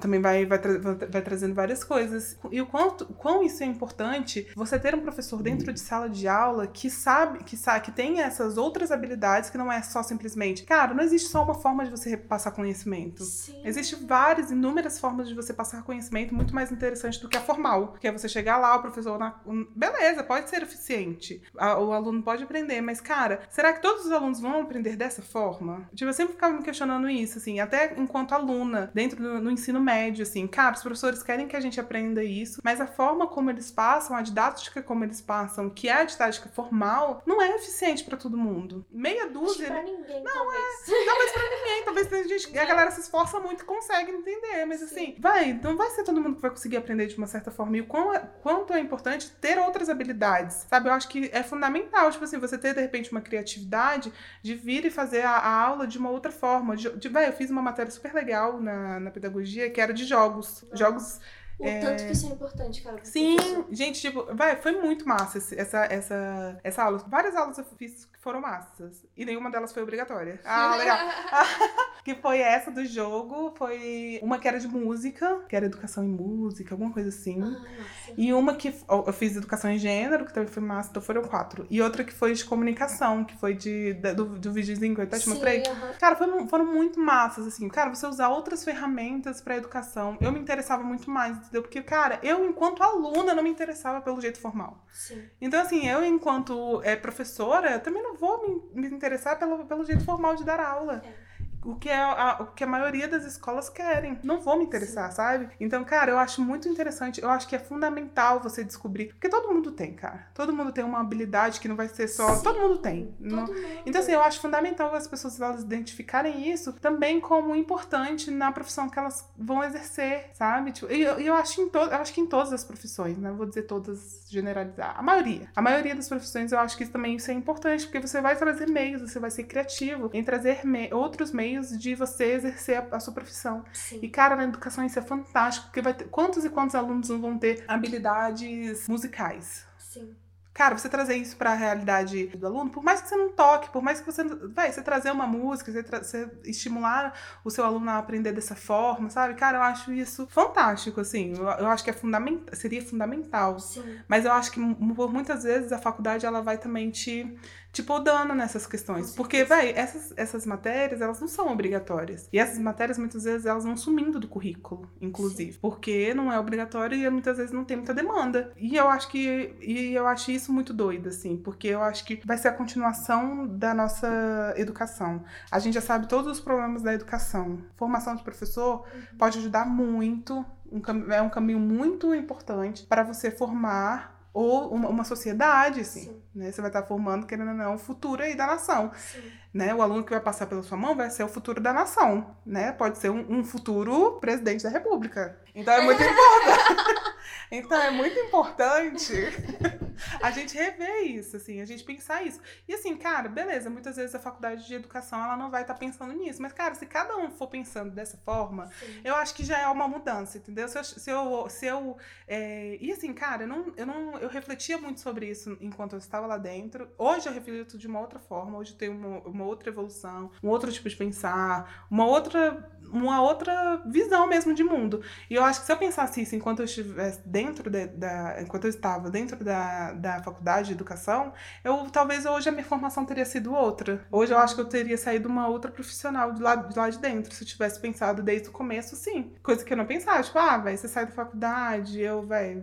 também 0.00 0.20
vai, 0.20 0.46
vai, 0.46 0.58
tra 0.58 0.78
vai 0.78 1.22
trazendo 1.22 1.54
várias 1.54 1.84
coisas. 1.84 2.38
E 2.50 2.60
o 2.60 2.66
quanto 2.66 3.06
quão 3.14 3.42
isso 3.42 3.62
é 3.62 3.66
importante, 3.66 4.46
você 4.54 4.78
ter 4.78 4.94
um 4.94 5.00
professor 5.00 5.42
dentro 5.42 5.72
de 5.72 5.80
sala 5.80 6.08
de 6.08 6.26
aula 6.28 6.66
que 6.66 6.90
sabe, 6.90 7.44
que 7.44 7.56
sabe, 7.56 7.86
que 7.86 7.92
tem 7.92 8.20
essas 8.20 8.56
outras 8.56 8.90
habilidades 8.90 9.50
que 9.50 9.58
não 9.58 9.70
é 9.70 9.82
só 9.82 10.02
simplesmente, 10.02 10.64
cara, 10.64 10.94
não 10.94 11.02
existe 11.02 11.28
só 11.28 11.42
uma 11.42 11.54
forma 11.54 11.84
de 11.84 11.90
você 11.90 12.16
passar 12.16 12.50
conhecimento. 12.52 13.24
Sim. 13.24 13.60
Existem 13.64 14.06
várias, 14.06 14.50
inúmeras 14.50 14.98
formas 14.98 15.28
de 15.28 15.34
você 15.34 15.52
passar 15.52 15.82
conhecimento 15.82 16.34
muito 16.34 16.54
mais 16.54 16.70
interessante 16.70 17.20
do 17.20 17.28
que 17.28 17.36
a 17.36 17.40
formal. 17.40 17.94
Que 18.00 18.08
é 18.08 18.12
você 18.12 18.28
chegar 18.28 18.58
lá, 18.58 18.76
o 18.76 18.82
professor 18.82 19.18
na. 19.18 19.40
Beleza, 19.74 20.22
pode 20.22 20.48
ser 20.48 20.62
eficiente. 20.62 21.42
O 21.54 21.92
aluno 21.92 22.22
pode 22.22 22.42
aprender, 22.42 22.80
mas, 22.80 23.00
cara, 23.00 23.40
será 23.48 23.72
que 23.72 23.82
todos 23.82 24.04
os 24.04 24.12
alunos 24.12 24.40
vão 24.40 24.62
aprender 24.62 24.96
dessa 24.96 25.22
forma? 25.22 25.88
Tipo, 25.94 26.10
eu 26.10 26.14
sempre 26.14 26.34
ficava 26.34 26.56
me 26.60 26.64
questionando 26.64 27.08
isso, 27.08 27.38
assim, 27.38 27.58
até 27.60 27.94
enquanto 27.96 28.32
aluna, 28.32 28.90
dentro 28.94 29.20
do 29.20 29.40
no 29.40 29.50
ensino 29.50 29.80
médio, 29.80 30.22
assim, 30.22 30.46
cara, 30.46 30.74
os 30.74 30.82
professores 30.82 31.22
querem 31.22 31.48
que 31.48 31.56
a 31.56 31.60
gente 31.60 31.80
aprenda 31.80 32.22
isso, 32.22 32.60
mas 32.62 32.80
a 32.80 32.86
forma 32.86 33.26
como 33.26 33.50
eles 33.50 33.70
passam, 33.70 34.16
a 34.16 34.22
didática 34.22 34.82
como 34.82 35.04
eles 35.04 35.20
passam, 35.20 35.70
que 35.70 35.88
é 35.88 35.94
a 35.94 36.04
didática 36.04 36.48
formal, 36.48 37.22
não 37.26 37.40
é 37.40 37.56
eficiente 37.56 38.04
para 38.04 38.16
todo 38.16 38.36
mundo. 38.36 38.84
Meia 38.90 39.28
dúzia. 39.28 39.66
Pra 39.66 39.82
ninguém, 39.82 40.22
não 40.22 40.32
talvez. 40.32 40.88
é. 40.88 41.04
Talvez 41.06 41.32
pra 41.32 41.42
ninguém. 41.42 41.84
Talvez 41.84 42.12
a, 42.12 42.28
gente, 42.28 42.58
a 42.58 42.64
galera 42.64 42.90
se 42.90 43.00
esforça 43.00 43.40
muito 43.40 43.62
e 43.62 43.66
consegue 43.66 44.10
entender. 44.10 44.64
Mas 44.66 44.82
assim, 44.82 45.16
vai, 45.18 45.52
não 45.52 45.76
vai 45.76 45.90
ser 45.90 46.04
todo 46.04 46.20
mundo 46.20 46.36
que 46.36 46.42
vai 46.42 46.50
conseguir 46.50 46.76
aprender 46.76 47.06
de 47.06 47.16
uma 47.16 47.26
certa 47.26 47.50
forma. 47.50 47.76
E 47.76 47.80
o 47.80 47.86
quão, 47.86 48.12
quanto 48.42 48.72
é 48.72 48.80
importante 48.80 49.30
ter 49.40 49.58
outras 49.58 49.88
habilidades. 49.88 50.66
Sabe? 50.68 50.88
Eu 50.88 50.92
acho 50.92 51.08
que 51.08 51.30
é 51.32 51.42
fundamental, 51.42 52.10
tipo 52.10 52.24
assim, 52.24 52.38
você 52.38 52.58
ter, 52.58 52.74
de 52.74 52.80
repente, 52.80 53.10
uma 53.10 53.20
criatividade 53.20 54.12
de 54.42 54.54
vir 54.54 54.84
e 54.84 54.90
fazer 54.90 55.22
a, 55.22 55.32
a 55.32 55.62
aula 55.62 55.86
de 55.86 55.98
uma 55.98 56.10
outra 56.10 56.30
forma. 56.30 56.49
De, 56.76 56.96
de, 56.96 57.08
vai, 57.08 57.28
eu 57.28 57.32
fiz 57.32 57.50
uma 57.50 57.62
matéria 57.62 57.90
super 57.90 58.12
legal 58.12 58.60
na, 58.60 59.00
na 59.00 59.10
pedagogia 59.10 59.70
que 59.70 59.80
era 59.80 59.92
de 59.92 60.04
jogos. 60.04 60.64
Jogos 60.72 61.20
o 61.60 61.66
é... 61.66 61.78
tanto 61.78 62.06
que 62.06 62.12
isso 62.12 62.26
é 62.26 62.30
importante, 62.30 62.82
cara. 62.82 62.98
Sim, 63.04 63.36
gente, 63.70 64.00
tipo, 64.00 64.34
vai, 64.34 64.56
foi 64.56 64.80
muito 64.80 65.06
massa 65.06 65.38
essa, 65.38 65.84
essa, 65.84 66.60
essa 66.64 66.82
aula. 66.82 66.98
Várias 67.06 67.36
aulas 67.36 67.58
eu 67.58 67.64
fiz 67.76 68.06
que 68.06 68.18
foram 68.20 68.40
massas. 68.40 69.04
E 69.14 69.24
nenhuma 69.26 69.50
delas 69.50 69.72
foi 69.72 69.82
obrigatória. 69.82 70.40
Ah, 70.52 70.76
legal. 70.76 70.98
que 72.04 72.14
foi 72.14 72.40
essa 72.40 72.70
do 72.70 72.84
jogo, 72.84 73.54
foi 73.56 74.18
uma 74.22 74.38
que 74.38 74.48
era 74.48 74.58
de 74.58 74.66
música, 74.66 75.44
que 75.48 75.54
era 75.54 75.66
educação 75.66 76.02
em 76.04 76.08
música, 76.08 76.74
alguma 76.74 76.92
coisa 76.92 77.08
assim. 77.08 77.40
Ah, 77.42 77.84
e 78.16 78.32
uma 78.32 78.54
que 78.54 78.74
eu 78.88 79.12
fiz 79.12 79.36
educação 79.36 79.70
em 79.70 79.78
gênero, 79.78 80.24
que 80.24 80.32
também 80.32 80.48
foi 80.48 80.62
massa, 80.62 80.90
então 80.90 81.02
foram 81.02 81.22
quatro. 81.22 81.66
E 81.70 81.80
outra 81.80 82.02
que 82.02 82.12
foi 82.12 82.32
de 82.34 82.44
comunicação, 82.44 83.24
que 83.24 83.36
foi 83.36 83.54
de, 83.54 83.94
do, 83.94 84.38
do 84.38 84.52
videozinho 84.52 84.94
que 84.94 85.00
eu 85.00 85.04
até 85.04 85.18
te 85.18 85.28
mostrei. 85.28 85.58
Uhum. 85.58 85.92
Cara, 85.98 86.16
foram, 86.16 86.48
foram 86.48 86.66
muito 86.66 86.98
massas, 86.98 87.46
assim. 87.46 87.68
Cara, 87.68 87.94
você 87.94 88.06
usar 88.06 88.28
outras 88.28 88.64
ferramentas 88.64 89.40
pra 89.40 89.56
educação. 89.56 90.16
Eu 90.20 90.32
me 90.32 90.40
interessava 90.40 90.82
muito 90.82 91.10
mais, 91.10 91.38
entendeu? 91.50 91.62
Porque, 91.62 91.82
cara, 91.82 92.18
eu, 92.22 92.44
enquanto 92.48 92.82
aluna, 92.82 93.34
não 93.34 93.42
me 93.42 93.50
interessava 93.50 94.00
pelo 94.00 94.20
jeito 94.20 94.40
formal. 94.40 94.84
Sim. 94.92 95.28
Então, 95.40 95.60
assim, 95.60 95.86
eu, 95.86 96.04
enquanto 96.04 96.80
é, 96.82 96.96
professora, 96.96 97.78
também 97.78 98.02
não 98.02 98.14
vou 98.14 98.72
me, 98.74 98.88
me 98.88 98.94
interessar 98.94 99.38
pelo, 99.38 99.66
pelo 99.66 99.84
jeito 99.84 100.04
formal 100.04 100.36
de 100.36 100.44
dar 100.44 100.60
aula. 100.60 101.02
É 101.04 101.29
o 101.64 101.74
que, 101.74 101.88
é 101.88 101.96
a, 101.96 102.38
o 102.40 102.46
que 102.46 102.64
a 102.64 102.66
maioria 102.66 103.06
das 103.06 103.24
escolas 103.24 103.68
querem. 103.68 104.18
Não 104.22 104.40
vou 104.40 104.56
me 104.58 104.64
interessar, 104.64 105.10
Sim. 105.10 105.16
sabe? 105.16 105.48
Então, 105.60 105.84
cara, 105.84 106.10
eu 106.10 106.18
acho 106.18 106.40
muito 106.42 106.68
interessante. 106.68 107.22
Eu 107.22 107.30
acho 107.30 107.46
que 107.46 107.54
é 107.54 107.58
fundamental 107.58 108.40
você 108.40 108.64
descobrir. 108.64 109.06
Porque 109.06 109.28
todo 109.28 109.52
mundo 109.52 109.72
tem, 109.72 109.94
cara. 109.94 110.26
Todo 110.34 110.52
mundo 110.52 110.72
tem 110.72 110.84
uma 110.84 111.00
habilidade 111.00 111.60
que 111.60 111.68
não 111.68 111.76
vai 111.76 111.88
ser 111.88 112.08
só. 112.08 112.36
Sim. 112.36 112.42
Todo 112.42 112.60
mundo 112.60 112.78
tem. 112.78 113.14
Todo 113.18 113.36
não... 113.36 113.46
mundo. 113.46 113.54
Então, 113.84 114.00
assim, 114.00 114.12
eu 114.12 114.22
acho 114.22 114.40
fundamental 114.40 114.94
as 114.94 115.06
pessoas 115.06 115.40
elas 115.40 115.62
identificarem 115.62 116.50
isso 116.50 116.72
também 116.74 117.20
como 117.20 117.54
importante 117.54 118.30
na 118.30 118.50
profissão 118.52 118.88
que 118.88 118.98
elas 118.98 119.28
vão 119.36 119.62
exercer, 119.62 120.30
sabe? 120.32 120.72
Tipo, 120.72 120.90
e 120.92 121.02
eu, 121.02 121.18
eu, 121.20 121.34
acho 121.34 121.60
em 121.60 121.68
to... 121.68 121.78
eu 121.78 121.96
acho 121.96 122.12
que 122.12 122.20
em 122.20 122.26
todas 122.26 122.52
as 122.52 122.64
profissões, 122.64 123.18
né? 123.18 123.30
Vou 123.30 123.46
dizer 123.46 123.62
todas, 123.62 124.24
generalizar. 124.28 124.94
A 124.98 125.02
maioria. 125.02 125.48
A 125.54 125.62
maioria 125.62 125.94
das 125.94 126.08
profissões 126.08 126.52
eu 126.52 126.58
acho 126.58 126.76
que 126.76 126.84
isso 126.84 126.92
também 126.92 127.16
isso 127.16 127.30
é 127.30 127.34
importante, 127.34 127.84
porque 127.84 128.00
você 128.00 128.20
vai 128.20 128.36
trazer 128.36 128.66
meios, 128.68 129.02
você 129.02 129.18
vai 129.18 129.30
ser 129.30 129.44
criativo 129.44 130.10
em 130.12 130.24
trazer 130.24 130.64
me... 130.64 130.92
outros 130.92 131.32
meios 131.32 131.49
meios 131.50 131.76
de 131.76 131.94
você 131.94 132.32
exercer 132.32 132.78
a, 132.78 132.96
a 132.96 133.00
sua 133.00 133.12
profissão. 133.12 133.64
Sim. 133.72 133.98
E, 134.02 134.08
cara, 134.08 134.36
na 134.36 134.44
educação 134.44 134.84
isso 134.84 134.98
é 134.98 135.02
fantástico, 135.02 135.66
porque 135.66 135.82
vai 135.82 135.94
ter, 135.94 136.04
quantos 136.08 136.44
e 136.44 136.50
quantos 136.50 136.74
alunos 136.74 137.08
não 137.08 137.20
vão 137.20 137.38
ter 137.38 137.64
habilidades 137.66 138.86
musicais? 138.88 139.66
Sim. 139.78 140.14
Cara, 140.52 140.76
você 140.76 140.88
trazer 140.88 141.14
isso 141.14 141.36
para 141.36 141.52
a 141.52 141.54
realidade 141.54 142.26
do 142.26 142.46
aluno, 142.46 142.70
por 142.70 142.82
mais 142.82 143.00
que 143.00 143.08
você 143.08 143.16
não 143.16 143.30
toque, 143.30 143.70
por 143.70 143.80
mais 143.80 144.00
que 144.00 144.06
você. 144.06 144.22
Vai, 144.24 144.70
você 144.70 144.82
trazer 144.82 145.10
uma 145.10 145.26
música, 145.26 145.72
você, 145.72 145.82
você, 145.82 146.30
estimular 146.44 147.14
o 147.44 147.50
seu 147.50 147.64
aluno 147.64 147.88
a 147.88 147.98
aprender 147.98 148.32
dessa 148.32 148.56
forma, 148.56 149.08
sabe? 149.08 149.34
Cara, 149.34 149.58
eu 149.58 149.62
acho 149.62 149.92
isso 149.92 150.26
fantástico, 150.26 151.00
assim. 151.00 151.34
Eu, 151.34 151.44
eu 151.44 151.68
acho 151.68 151.84
que 151.84 151.88
é 151.88 151.92
fundamental, 151.92 152.54
seria 152.54 152.84
fundamental. 152.84 153.60
Sim. 153.60 154.00
Mas 154.08 154.24
eu 154.24 154.32
acho 154.32 154.50
que 154.50 154.60
por 154.94 155.10
muitas 155.10 155.44
vezes 155.44 155.72
a 155.72 155.78
faculdade 155.78 156.26
ela 156.26 156.42
vai 156.42 156.58
também 156.58 156.90
te 156.90 157.32
te 157.72 157.82
podando 157.82 158.34
nessas 158.34 158.66
questões. 158.66 159.14
Porque, 159.14 159.44
véi, 159.44 159.72
essas, 159.76 160.12
essas 160.16 160.44
matérias, 160.44 161.00
elas 161.00 161.20
não 161.20 161.28
são 161.28 161.52
obrigatórias. 161.52 162.28
E 162.32 162.38
essas 162.38 162.58
matérias, 162.58 162.98
muitas 162.98 163.24
vezes, 163.24 163.46
elas 163.46 163.64
vão 163.64 163.76
sumindo 163.76 164.18
do 164.18 164.28
currículo, 164.28 164.90
inclusive. 165.00 165.52
Sim. 165.52 165.58
Porque 165.60 166.12
não 166.14 166.32
é 166.32 166.38
obrigatório 166.38 166.98
e 166.98 167.08
muitas 167.10 167.36
vezes 167.36 167.52
não 167.52 167.64
tem 167.64 167.76
muita 167.76 167.94
demanda. 167.94 168.52
E 168.56 168.76
eu 168.76 168.88
acho 168.88 169.08
que. 169.08 169.54
E 169.60 169.94
eu 169.94 170.06
acho 170.06 170.30
isso 170.30 170.52
muito 170.52 170.72
doido, 170.72 171.08
assim, 171.08 171.36
porque 171.36 171.68
eu 171.68 171.82
acho 171.82 172.04
que 172.04 172.20
vai 172.24 172.36
ser 172.36 172.48
a 172.48 172.52
continuação 172.52 173.46
da 173.46 173.72
nossa 173.72 174.54
educação. 174.56 175.24
A 175.50 175.58
gente 175.58 175.74
já 175.74 175.80
sabe 175.80 176.08
todos 176.08 176.30
os 176.30 176.40
problemas 176.40 176.82
da 176.82 176.92
educação. 176.92 177.58
Formação 177.76 178.16
de 178.16 178.22
professor 178.22 178.84
uhum. 178.92 179.18
pode 179.18 179.38
ajudar 179.38 179.64
muito. 179.64 180.44
Um, 180.72 181.12
é 181.12 181.20
um 181.20 181.30
caminho 181.30 181.58
muito 181.58 182.14
importante 182.14 182.84
para 182.86 183.02
você 183.02 183.30
formar 183.30 184.19
ou 184.32 184.72
uma, 184.72 184.88
uma 184.88 185.04
sociedade, 185.04 185.80
assim, 185.80 186.22
né? 186.34 186.52
Você 186.52 186.60
vai 186.60 186.70
estar 186.70 186.84
formando, 186.84 187.26
querendo 187.26 187.48
ou 187.48 187.54
não, 187.54 187.74
o 187.74 187.78
futuro 187.78 188.22
aí 188.22 188.36
da 188.36 188.46
nação, 188.46 188.92
Sim. 188.94 189.22
né? 189.52 189.74
O 189.74 189.82
aluno 189.82 190.04
que 190.04 190.10
vai 190.10 190.20
passar 190.20 190.46
pela 190.46 190.62
sua 190.62 190.76
mão 190.76 190.94
vai 190.94 191.10
ser 191.10 191.24
o 191.24 191.28
futuro 191.28 191.60
da 191.60 191.72
nação, 191.72 192.36
né? 192.46 192.72
Pode 192.72 192.98
ser 192.98 193.10
um, 193.10 193.38
um 193.38 193.44
futuro 193.44 194.18
presidente 194.20 194.62
da 194.62 194.70
república. 194.70 195.36
Então 195.54 195.74
é 195.74 195.82
muito 195.82 196.02
importante. 196.02 197.14
então 197.50 197.82
é 197.82 197.90
muito 197.90 198.18
importante 198.18 199.14
a 200.20 200.30
gente 200.30 200.56
rever 200.56 201.10
isso, 201.10 201.36
assim, 201.36 201.60
a 201.60 201.64
gente 201.64 201.84
pensar 201.84 202.22
isso. 202.22 202.40
E 202.68 202.74
assim, 202.74 202.96
cara, 202.96 203.28
beleza, 203.28 203.70
muitas 203.70 203.96
vezes 203.96 204.14
a 204.14 204.18
faculdade 204.18 204.66
de 204.66 204.74
educação 204.74 205.22
ela 205.22 205.36
não 205.36 205.50
vai 205.50 205.62
estar 205.62 205.74
pensando 205.74 206.12
nisso, 206.12 206.40
mas 206.40 206.52
cara, 206.52 206.74
se 206.74 206.86
cada 206.86 207.16
um 207.16 207.30
for 207.30 207.48
pensando 207.48 207.90
dessa 207.90 208.16
forma, 208.18 208.70
Sim. 208.78 209.00
eu 209.04 209.14
acho 209.16 209.34
que 209.34 209.44
já 209.44 209.58
é 209.58 209.66
uma 209.68 209.88
mudança, 209.88 210.38
entendeu? 210.38 210.68
Se 210.68 210.78
eu, 210.78 210.84
se 210.84 211.10
eu, 211.10 211.48
se 211.48 211.66
eu 211.66 211.96
é... 212.26 212.76
e 212.80 212.92
assim, 212.92 213.12
cara, 213.12 213.44
eu 213.44 213.48
não, 213.48 213.72
eu 213.76 213.86
não, 213.86 214.18
eu 214.18 214.28
refletia 214.28 214.78
muito 214.78 215.00
sobre 215.00 215.28
isso 215.28 215.56
enquanto 215.60 215.92
eu 215.92 215.98
estava 215.98 216.26
lá 216.26 216.38
dentro. 216.38 216.88
Hoje 216.98 217.28
eu 217.28 217.32
reflito 217.32 217.78
de 217.78 217.86
uma 217.86 218.00
outra 218.00 218.18
forma, 218.18 218.58
hoje 218.58 218.72
eu 218.72 218.78
tenho 218.78 218.92
uma, 218.92 219.20
uma 219.20 219.44
outra 219.44 219.70
evolução, 219.70 220.30
um 220.42 220.48
outro 220.48 220.70
tipo 220.72 220.88
de 220.88 220.96
pensar, 220.96 221.86
uma 221.90 222.06
outra 222.06 222.70
uma 222.92 223.22
outra 223.22 223.82
visão 223.86 224.26
mesmo 224.26 224.54
de 224.54 224.62
mundo. 224.62 225.02
E 225.28 225.34
eu 225.34 225.44
acho 225.44 225.60
que 225.60 225.66
se 225.66 225.72
eu 225.72 225.76
pensasse 225.76 226.22
isso 226.22 226.34
enquanto 226.34 226.60
eu 226.60 226.64
estivesse 226.64 227.20
dentro 227.24 227.70
de, 227.70 227.86
da. 227.86 228.40
enquanto 228.40 228.64
eu 228.64 228.70
estava 228.70 229.10
dentro 229.10 229.42
da, 229.44 229.92
da 229.92 230.22
faculdade 230.22 230.68
de 230.68 230.74
educação, 230.74 231.32
eu 231.64 231.88
talvez 231.90 232.26
hoje 232.26 232.48
a 232.48 232.52
minha 232.52 232.64
formação 232.64 233.04
teria 233.04 233.24
sido 233.24 233.54
outra. 233.54 234.06
Hoje 234.10 234.32
eu 234.32 234.38
acho 234.38 234.54
que 234.54 234.60
eu 234.60 234.66
teria 234.66 234.98
saído 234.98 235.28
uma 235.28 235.48
outra 235.48 235.70
profissional 235.70 236.32
de 236.32 236.42
lá 236.42 236.56
de, 236.56 236.76
lá 236.76 236.90
de 236.90 236.98
dentro, 236.98 237.34
se 237.34 237.42
eu 237.42 237.48
tivesse 237.48 237.80
pensado 237.80 238.22
desde 238.22 238.48
o 238.48 238.52
começo, 238.52 238.96
sim. 238.96 239.32
Coisa 239.42 239.64
que 239.64 239.72
eu 239.72 239.76
não 239.76 239.86
pensava. 239.86 240.22
Tipo, 240.22 240.38
ah, 240.38 240.58
vai, 240.58 240.76
você 240.76 240.88
sai 240.88 241.06
da 241.06 241.12
faculdade, 241.12 242.00
eu, 242.00 242.26
vai, 242.26 242.62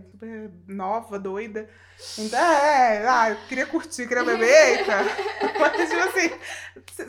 nova, 0.66 1.18
doida. 1.18 1.68
Então, 2.16 2.38
é, 2.38 3.06
ah, 3.08 3.30
eu 3.30 3.36
queria 3.48 3.66
curtir, 3.66 4.06
queria 4.06 4.22
beber, 4.22 4.78
eita. 4.78 4.98
Mas, 5.58 5.90
tipo 5.90 6.00
assim, 6.00 6.30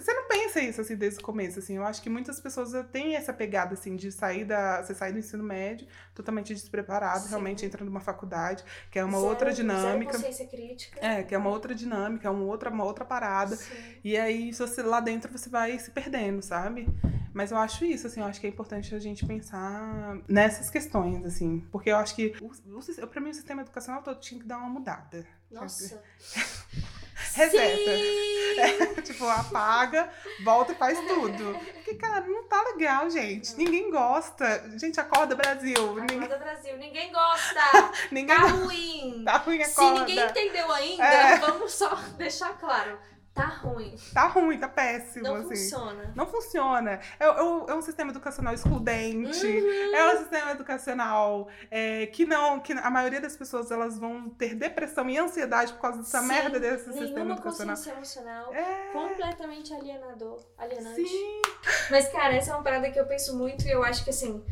você 0.02 0.14
não 0.14 0.28
pensa 0.28 0.60
isso, 0.62 0.82
assim, 0.82 0.96
desde 0.96 1.20
o 1.20 1.24
começo, 1.24 1.60
assim. 1.60 1.78
Eu 1.78 1.86
acho 1.86 2.02
que 2.02 2.10
muitas 2.10 2.40
pessoas 2.40 2.72
têm 2.92 3.09
essa 3.16 3.34
pegada, 3.34 3.74
assim, 3.74 3.96
de 3.96 4.12
sair 4.12 4.46
da... 4.46 4.82
Você 4.82 4.94
sair 4.94 5.12
do 5.14 5.20
ensino 5.20 5.44
médio 5.44 5.88
totalmente 6.14 6.54
despreparado, 6.54 7.22
Sim. 7.24 7.30
realmente 7.30 7.66
entra 7.66 7.84
numa 7.86 8.00
faculdade, 8.00 8.64
que 8.92 9.00
é 9.00 9.04
uma 9.04 9.18
Zero- 9.18 9.30
outra 9.30 9.54
dinâmica. 9.54 10.12
Zero 10.14 10.24
consciência 10.24 10.48
crítica. 10.48 11.00
É, 11.06 11.24
que 11.24 11.34
é 11.34 11.38
uma 11.38 11.50
outra 11.50 11.74
dinâmica, 11.74 12.28
é 12.28 12.32
uma 12.32 12.44
outra, 12.44 12.70
uma 12.70 12.84
outra 12.84 13.06
parada. 13.06 13.56
Sim. 13.56 13.74
E 14.04 14.18
aí, 14.18 14.54
se 14.54 14.60
você 14.60 14.82
lá 14.82 15.00
dentro, 15.00 15.32
você 15.32 15.50
vai 15.50 15.78
se 15.80 15.92
perdendo, 15.92 16.42
sabe? 16.42 16.88
Mas 17.34 17.52
eu 17.52 17.58
acho 17.58 17.86
isso, 17.86 18.08
assim, 18.08 18.20
eu 18.20 18.26
acho 18.26 18.42
que 18.42 18.48
é 18.48 18.50
importante 18.50 18.94
a 18.94 19.00
gente 19.00 19.26
pensar 19.26 20.18
nessas 20.28 20.70
questões, 20.70 21.24
assim. 21.26 21.60
Porque 21.72 21.90
eu 21.92 21.96
acho 21.98 22.16
que, 22.16 22.34
o, 22.42 22.48
o, 22.78 23.08
pra 23.08 23.22
mim, 23.22 23.30
o 23.30 23.34
sistema 23.34 23.62
educacional 23.62 24.02
todo 24.02 24.20
tinha 24.20 24.42
que 24.42 24.48
dar 24.48 24.58
uma 24.58 24.70
mudada. 24.70 25.26
Nossa. 25.52 26.02
Reseta. 27.34 27.92
Sim! 27.98 29.02
tipo, 29.04 29.26
apaga, 29.28 30.10
volta 30.44 30.72
e 30.72 30.76
faz 30.76 31.00
tudo. 31.08 31.58
Porque, 31.74 31.96
cara, 31.96 32.22
não 32.22 32.44
tá 32.44 32.62
legal, 32.74 33.10
gente. 33.10 33.56
Ninguém 33.56 33.90
gosta. 33.90 34.64
Gente, 34.78 35.00
acorda, 35.00 35.36
Brasil. 35.36 35.96
Ninguém, 35.96 36.18
Acorda 36.18 36.38
Brasil, 36.38 36.78
ninguém 36.78 37.12
gosta! 37.12 37.92
ninguém 38.12 38.36
Tá 38.36 38.48
ruim! 38.48 39.22
tá 39.26 39.38
ruim, 39.38 39.64
Se 39.64 39.72
acorda. 39.72 40.00
ninguém 40.06 40.26
entendeu 40.26 40.72
ainda, 40.72 41.04
É. 41.04 41.38
vamos 41.38 41.72
só 41.74 41.96
deixar 42.18 42.58
claro. 42.58 43.00
Tá 43.40 43.48
ruim. 43.48 43.96
Tá 44.14 44.28
ruim, 44.28 44.58
tá 44.60 44.68
péssimo, 44.68 45.24
Não 45.24 45.36
assim. 45.36 45.50
funciona. 45.50 46.14
Não 46.16 46.26
funciona. 46.28 47.00
É, 47.20 47.26
é- 47.26 47.74
um 47.74 47.82
sistema 47.82 48.12
educacional 48.12 48.54
excludente. 48.54 49.46
Uhum. 49.46 49.96
É 49.96 50.14
um 50.14 50.18
sistema 50.20 50.52
educacional 50.52 51.48
é, 51.72 52.06
que 52.08 52.26
não, 52.26 52.60
que 52.60 52.74
a 52.74 52.90
maioria 52.90 53.22
das 53.22 53.36
pessoas 53.36 53.72
elas 53.72 53.98
vão 53.98 54.30
ter 54.30 54.56
depressão 54.56 55.10
e 55.10 55.18
ansiedade 55.18 55.74
por 55.74 55.82
causa 55.82 56.00
dessa 56.00 56.20
Sim, 56.22 56.28
merda 56.28 56.60
desse 56.60 56.92
sistema 56.94 57.34
educacional. 57.34 57.76
consciência 57.76 57.92
emocional. 57.98 58.54
É, 58.54 58.92
Completamente 58.92 59.74
alienador. 59.74 60.40
Alienante. 60.58 61.06
sim. 61.08 61.42
Mas, 61.90 62.10
cara, 62.10 62.36
essa 62.36 62.52
é 62.52 62.54
uma 62.56 62.64
parada 62.64 62.90
que 62.92 63.00
eu 63.00 63.06
penso 63.06 63.38
muito 63.38 63.66
e 63.66 63.72
eu 63.72 63.84
acho 63.84 64.04
que, 64.04 64.10
assim, 64.10 64.44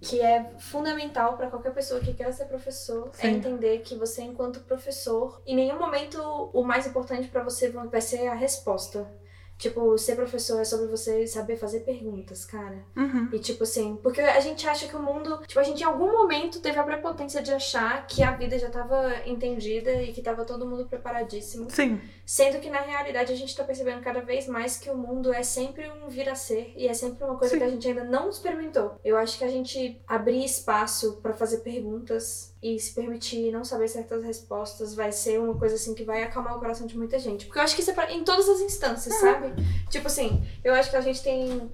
que 0.00 0.20
é 0.20 0.50
fundamental 0.58 1.36
pra 1.36 1.48
qualquer 1.48 1.72
pessoa 1.72 2.00
que 2.00 2.12
queira 2.12 2.32
ser 2.32 2.44
professor 2.46 3.10
é 3.18 3.22
Sim. 3.22 3.36
entender 3.36 3.78
que 3.78 3.94
você, 3.94 4.22
enquanto 4.22 4.60
professor, 4.60 5.40
em 5.46 5.56
nenhum 5.56 5.78
momento 5.78 6.18
o 6.52 6.62
mais 6.62 6.86
importante 6.86 7.28
pra 7.28 7.42
você 7.42 7.70
vai 7.70 8.00
ser 8.00 8.26
a 8.28 8.34
resposta. 8.34 9.06
Tipo, 9.58 9.96
ser 9.96 10.16
professor 10.16 10.60
é 10.60 10.64
sobre 10.64 10.86
você 10.86 11.26
saber 11.26 11.56
fazer 11.56 11.80
perguntas, 11.80 12.44
cara. 12.44 12.84
Uhum. 12.94 13.30
E 13.32 13.38
tipo 13.38 13.64
assim, 13.64 13.98
porque 14.02 14.20
a 14.20 14.40
gente 14.40 14.68
acha 14.68 14.86
que 14.86 14.96
o 14.96 15.02
mundo. 15.02 15.40
Tipo, 15.46 15.60
a 15.60 15.62
gente 15.62 15.80
em 15.80 15.84
algum 15.84 16.12
momento 16.12 16.60
teve 16.60 16.78
a 16.78 16.82
prepotência 16.82 17.42
de 17.42 17.52
achar 17.52 18.06
que 18.06 18.22
a 18.22 18.32
vida 18.32 18.58
já 18.58 18.68
tava 18.68 19.22
entendida 19.24 20.02
e 20.02 20.12
que 20.12 20.20
tava 20.20 20.44
todo 20.44 20.66
mundo 20.66 20.86
preparadíssimo. 20.86 21.70
Sim. 21.70 22.00
Sendo 22.24 22.60
que 22.60 22.68
na 22.68 22.80
realidade 22.80 23.32
a 23.32 23.36
gente 23.36 23.56
tá 23.56 23.64
percebendo 23.64 24.02
cada 24.02 24.20
vez 24.20 24.46
mais 24.46 24.76
que 24.76 24.90
o 24.90 24.96
mundo 24.96 25.32
é 25.32 25.42
sempre 25.42 25.90
um 25.90 26.08
vir 26.08 26.28
a 26.28 26.34
ser 26.34 26.74
e 26.76 26.86
é 26.86 26.92
sempre 26.92 27.24
uma 27.24 27.36
coisa 27.36 27.54
Sim. 27.54 27.60
que 27.60 27.64
a 27.64 27.70
gente 27.70 27.88
ainda 27.88 28.04
não 28.04 28.28
experimentou. 28.28 29.00
Eu 29.04 29.16
acho 29.16 29.38
que 29.38 29.44
a 29.44 29.50
gente 29.50 30.00
abrir 30.06 30.44
espaço 30.44 31.18
pra 31.22 31.32
fazer 31.32 31.58
perguntas 31.58 32.55
e 32.66 32.80
se 32.80 32.92
permitir 32.92 33.52
não 33.52 33.64
saber 33.64 33.86
certas 33.86 34.24
respostas 34.24 34.92
vai 34.92 35.12
ser 35.12 35.38
uma 35.38 35.54
coisa 35.54 35.76
assim 35.76 35.94
que 35.94 36.02
vai 36.02 36.24
acalmar 36.24 36.56
o 36.56 36.58
coração 36.58 36.84
de 36.84 36.98
muita 36.98 37.16
gente. 37.16 37.46
Porque 37.46 37.60
eu 37.60 37.62
acho 37.62 37.76
que 37.76 37.80
isso 37.80 37.92
é 37.92 37.94
pra, 37.94 38.12
em 38.12 38.24
todas 38.24 38.48
as 38.48 38.60
instâncias, 38.60 39.14
sabe? 39.20 39.52
Tipo 39.88 40.08
assim, 40.08 40.44
eu 40.64 40.74
acho 40.74 40.90
que 40.90 40.96
a 40.96 41.00
gente 41.00 41.22
tem 41.22 41.70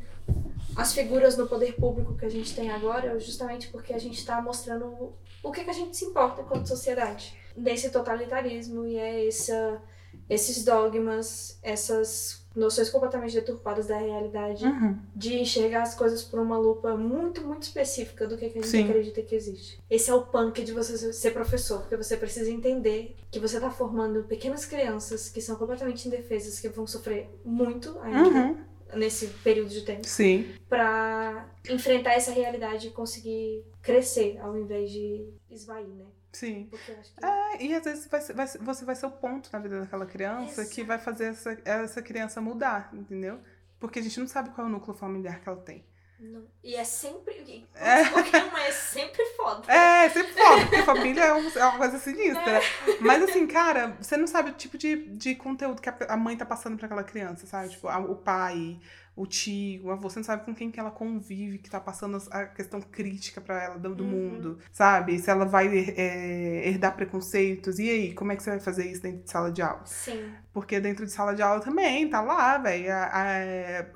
as 0.77 0.93
figuras 0.93 1.35
no 1.37 1.47
poder 1.47 1.77
público 1.77 2.15
que 2.15 2.27
a 2.27 2.29
gente 2.29 2.55
tem 2.55 2.71
agora 2.71 3.19
justamente 3.19 3.69
porque 3.69 3.95
a 3.95 3.99
gente 3.99 4.25
tá 4.25 4.41
mostrando 4.43 5.15
o 5.43 5.51
que, 5.51 5.65
que 5.65 5.71
a 5.71 5.75
gente 5.75 5.97
se 5.97 6.05
importa 6.05 6.43
enquanto 6.43 6.67
sociedade. 6.67 7.35
Desse 7.57 7.89
totalitarismo 7.91 8.87
e 8.87 8.97
é 8.97 9.27
essa, 9.27 9.81
esses 10.29 10.63
dogmas, 10.63 11.59
essas 11.63 12.42
noções 12.55 12.91
completamente 12.91 13.35
deturpadas 13.35 13.87
da 13.87 13.97
realidade, 13.99 14.65
Uhum. 14.65 14.99
de 15.15 15.35
enxergar 15.38 15.83
as 15.83 15.95
coisas 15.95 16.23
por 16.23 16.38
uma 16.41 16.59
lupa 16.59 16.97
muito, 16.97 17.41
muito 17.43 17.62
específica 17.62 18.27
do 18.27 18.37
que, 18.37 18.45
a 18.47 18.49
gente 18.49 18.67
Sim. 18.67 18.85
acredita 18.85 19.23
que 19.23 19.35
existe. 19.35 19.79
Esse 19.91 20.11
é 20.11 20.15
o 20.15 20.23
punk 20.23 20.62
de 20.62 20.73
você 20.73 21.12
ser 21.12 21.31
professor, 21.33 21.81
porque 21.81 21.97
você 21.97 22.17
precisa 22.17 22.51
entender 22.51 23.17
que 23.31 23.38
você 23.41 23.59
tá 23.61 23.71
formando 23.71 24.25
pequenas 24.25 24.65
crianças 24.67 25.29
que 25.29 25.41
são 25.41 25.57
completamente 25.57 26.07
indefesas, 26.07 26.61
que 26.61 26.69
vão 26.69 26.87
sofrer 26.87 27.29
muito 27.45 27.99
ainda 28.01 28.29
Uhum. 28.29 28.57
nesse 28.95 29.27
período 29.43 29.71
de 29.71 29.83
tempo, 29.83 30.07
Sim. 30.07 30.47
pra 30.69 31.49
enfrentar 31.71 32.12
essa 32.12 32.31
realidade 32.31 32.88
e 32.88 32.91
conseguir 32.91 33.65
crescer 33.81 34.38
ao 34.41 34.57
invés 34.59 34.91
de 34.91 35.27
esvair, 35.51 35.87
né? 35.88 36.05
Sim. 36.33 36.66
Porque 36.71 36.90
eu 36.92 36.99
acho 36.99 37.14
que. 37.14 37.25
É, 37.25 37.62
e 37.62 37.75
às 37.75 37.85
vezes 37.85 38.07
vai 38.07 38.21
vai 38.21 38.47
você 38.47 38.85
vai 38.85 38.95
ser 38.95 39.07
o 39.07 39.11
ponto 39.11 39.51
na 39.53 39.59
vida 39.59 39.81
daquela 39.81 40.07
criança 40.07 40.64
que 40.66 40.83
vai 40.83 40.99
fazer 40.99 41.27
essa, 41.27 41.59
essa 41.64 42.01
criança 42.03 42.40
mudar, 42.40 42.88
entendeu? 42.92 43.38
Porque 43.79 43.99
a 43.99 44.03
gente 44.03 44.18
não 44.18 44.27
sabe 44.29 44.51
qual 44.51 44.66
é 44.66 44.71
o 44.71 44.73
núcleo 44.73 44.95
familiar 44.97 45.40
que 45.40 45.49
ela 45.49 45.59
tem. 45.61 45.85
Não. 46.18 46.47
E 46.62 46.77
é 46.77 46.85
sempre. 46.85 47.66
É. 47.75 48.05
Qualquer 48.05 48.45
uma 48.45 48.62
é 48.62 48.71
sempre 48.71 49.25
foda. 49.37 49.71
É, 49.73 50.09
sempre 50.09 50.33
foda, 50.35 50.61
porque 50.66 50.83
família 50.85 51.21
é, 51.25 51.35
um- 51.35 51.49
é 51.51 51.64
uma 51.64 51.79
coisa 51.79 51.99
sinistra. 51.99 52.61
Mas 53.01 53.25
assim, 53.25 53.45
cara, 53.45 53.97
você 54.01 54.16
não 54.16 54.29
sabe 54.29 54.51
o 54.51 54.55
tipo 54.55 54.79
de, 54.79 55.09
de 55.16 55.35
conteúdo 55.35 55.83
que 55.83 55.88
a, 55.88 55.97
a 56.11 56.16
mãe 56.16 56.37
tá 56.37 56.47
passando 56.47 56.77
pra 56.77 56.87
aquela 56.87 57.03
criança, 57.03 57.45
sabe? 57.47 57.71
Tipo, 57.71 57.88
a- 57.88 57.99
o 57.99 58.14
pai, 58.14 58.79
o 59.14 59.27
tio, 59.27 59.85
o 59.87 59.90
avô, 59.90 60.09
você 60.09 60.18
não 60.18 60.25
sabe 60.25 60.44
com 60.44 60.55
quem 60.55 60.70
que 60.70 60.81
ela 60.81 60.90
convive, 60.90 61.59
que 61.59 61.68
tá 61.68 61.79
passando 61.79 62.16
as- 62.16 62.31
a 62.33 62.46
questão 62.46 62.81
crítica 62.81 63.40
pra 63.42 63.62
ela 63.62 63.79
do, 63.79 63.94
do 63.94 64.05
Uhum. 64.05 64.11
mundo, 64.11 64.59
sabe? 64.72 65.18
Se 65.18 65.29
ela 65.31 65.44
vai 65.44 65.66
é, 65.96 66.68
herdar 66.68 66.96
preconceitos, 66.96 67.79
e 67.79 67.90
aí, 67.90 68.14
como 68.14 68.33
é 68.33 68.37
que 68.37 68.42
você 68.42 68.51
vai 68.51 68.61
fazer 68.61 68.87
isso 68.90 69.03
dentro 69.03 69.22
de 69.22 69.31
sala 69.31 69.53
de 69.53 69.61
aula? 69.61 69.83
Sim. 69.85 70.33
Porque 70.53 70.79
dentro 70.81 71.05
de 71.07 71.12
sala 71.12 71.35
de 71.35 71.42
aula 71.42 71.61
também, 71.61 72.09
tá 72.09 72.20
lá, 72.20 72.57
velho. 72.59 72.92
A, 72.92 73.05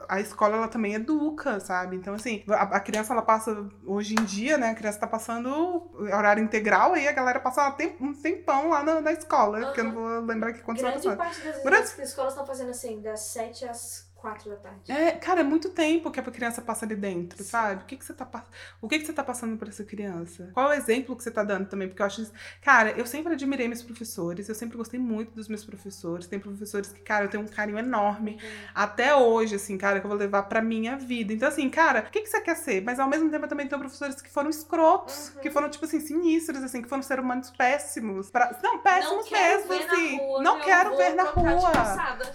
a, 0.09 0.16
a 0.16 0.20
escola, 0.20 0.57
ela 0.57 0.68
também 0.68 0.94
educa, 0.94 1.61
sabe? 1.61 1.96
Então, 1.96 2.14
assim, 2.14 2.42
a, 2.48 2.62
a 2.76 2.81
criança, 2.81 3.12
ela 3.12 3.22
passa, 3.22 3.68
hoje 3.85 4.14
em 4.18 4.24
dia, 4.24 4.57
né? 4.59 4.70
A 4.70 4.74
criança 4.74 4.98
tá 5.00 5.07
passando 5.07 5.90
horário 5.98 6.42
integral, 6.42 6.92
aí 6.94 7.07
a 7.09 7.12
galera 7.12 7.40
passa 7.40 7.68
um 7.68 7.72
tem- 7.72 7.96
tempão 8.22 8.68
lá 8.70 8.83
na, 8.83 9.00
na 9.00 9.12
escola. 9.12 9.61
Porque 9.66 9.81
eu 9.81 9.85
não 9.85 9.92
vou 9.92 10.20
lembrar 10.20 10.50
aqui 10.50 10.61
quantos 10.62 10.83
Grande 10.83 11.16
parte 11.16 11.40
das 11.42 11.62
Grande- 11.62 11.96
das 11.96 11.98
escolas 11.98 12.33
estão 12.33 12.46
fazendo 12.46 12.70
assim, 12.70 13.00
das 13.02 13.20
7 13.20 13.64
às 13.66 14.06
4 14.27 14.51
da 14.51 14.57
tarde. 14.57 14.91
É, 14.91 15.12
cara, 15.12 15.41
é 15.41 15.45
muito 15.45 15.69
tempo 15.71 16.11
que 16.11 16.19
a 16.19 16.23
criança 16.23 16.61
passa 16.61 16.85
ali 16.85 16.97
dentro, 16.97 17.43
sabe? 17.45 17.83
O 17.85 17.87
que, 17.87 17.97
que 17.97 18.05
você 18.05 18.12
tá 18.12 18.29
O 18.83 18.89
que, 18.89 18.99
que 18.99 19.07
você 19.07 19.12
tá 19.12 19.23
passando 19.23 19.57
pra 19.57 19.69
essa 19.69 19.85
criança? 19.85 20.51
Qual 20.53 20.73
é 20.73 20.77
o 20.77 20.79
exemplo 20.79 21.15
que 21.17 21.23
você 21.23 21.31
tá 21.31 21.45
dando 21.45 21.69
também? 21.69 21.87
Porque 21.89 22.03
eu 22.03 22.07
acho. 22.07 22.27
Cara, 22.61 22.91
eu 22.91 23.07
sempre 23.07 23.33
admirei 23.35 23.69
meus 23.69 23.83
professores, 23.83 24.49
eu 24.49 24.55
sempre 24.55 24.77
gostei 24.77 24.99
muito 24.99 25.33
dos 25.33 25.47
meus 25.49 25.65
professores. 25.65 26.27
Tem 26.27 26.41
professores 26.41 26.91
que, 26.93 27.01
cara, 27.01 27.25
eu 27.27 27.29
tenho 27.29 27.45
um 27.45 27.47
carinho 27.47 27.79
enorme. 27.79 28.41
até 28.75 29.15
hoje, 29.15 29.55
assim, 29.55 29.79
cara, 29.79 30.01
que 30.01 30.07
eu 30.07 30.11
vou 30.11 30.19
levar 30.19 30.43
pra 30.45 30.61
minha 30.61 30.97
vida. 30.97 31.33
Então, 31.33 31.49
assim, 31.49 31.71
cara, 31.71 32.01
o 32.01 32.11
que, 32.11 32.23
que 32.23 32.29
você 32.29 32.41
quer 32.41 32.57
ser? 32.57 32.83
Mas 32.83 32.99
ao 32.99 33.09
mesmo 33.09 33.31
tempo 33.31 33.45
eu 33.45 33.49
também 33.49 33.69
tenho 33.69 33.81
professores 33.81 34.21
que 34.21 34.29
foram 34.31 34.51
escrotos, 34.51 35.33
Uhum. 35.37 35.41
que 35.43 35.51
foram, 35.51 35.69
tipo 35.69 35.85
assim, 35.85 36.01
sinistros, 36.01 36.62
assim, 36.62 36.83
que 36.83 36.89
foram 36.89 37.03
seres 37.03 37.23
humanos 37.25 37.51
péssimos. 37.51 38.31
Pra... 38.31 38.59
Não, 38.62 38.79
péssimos 38.81 39.31
não 39.31 39.39
mesmo, 39.39 39.73
assim. 39.73 40.17
rua, 40.19 40.43
não 40.43 40.61
quero 40.61 40.97
ver 40.97 41.15
na 41.15 41.25
rua. 41.25 41.71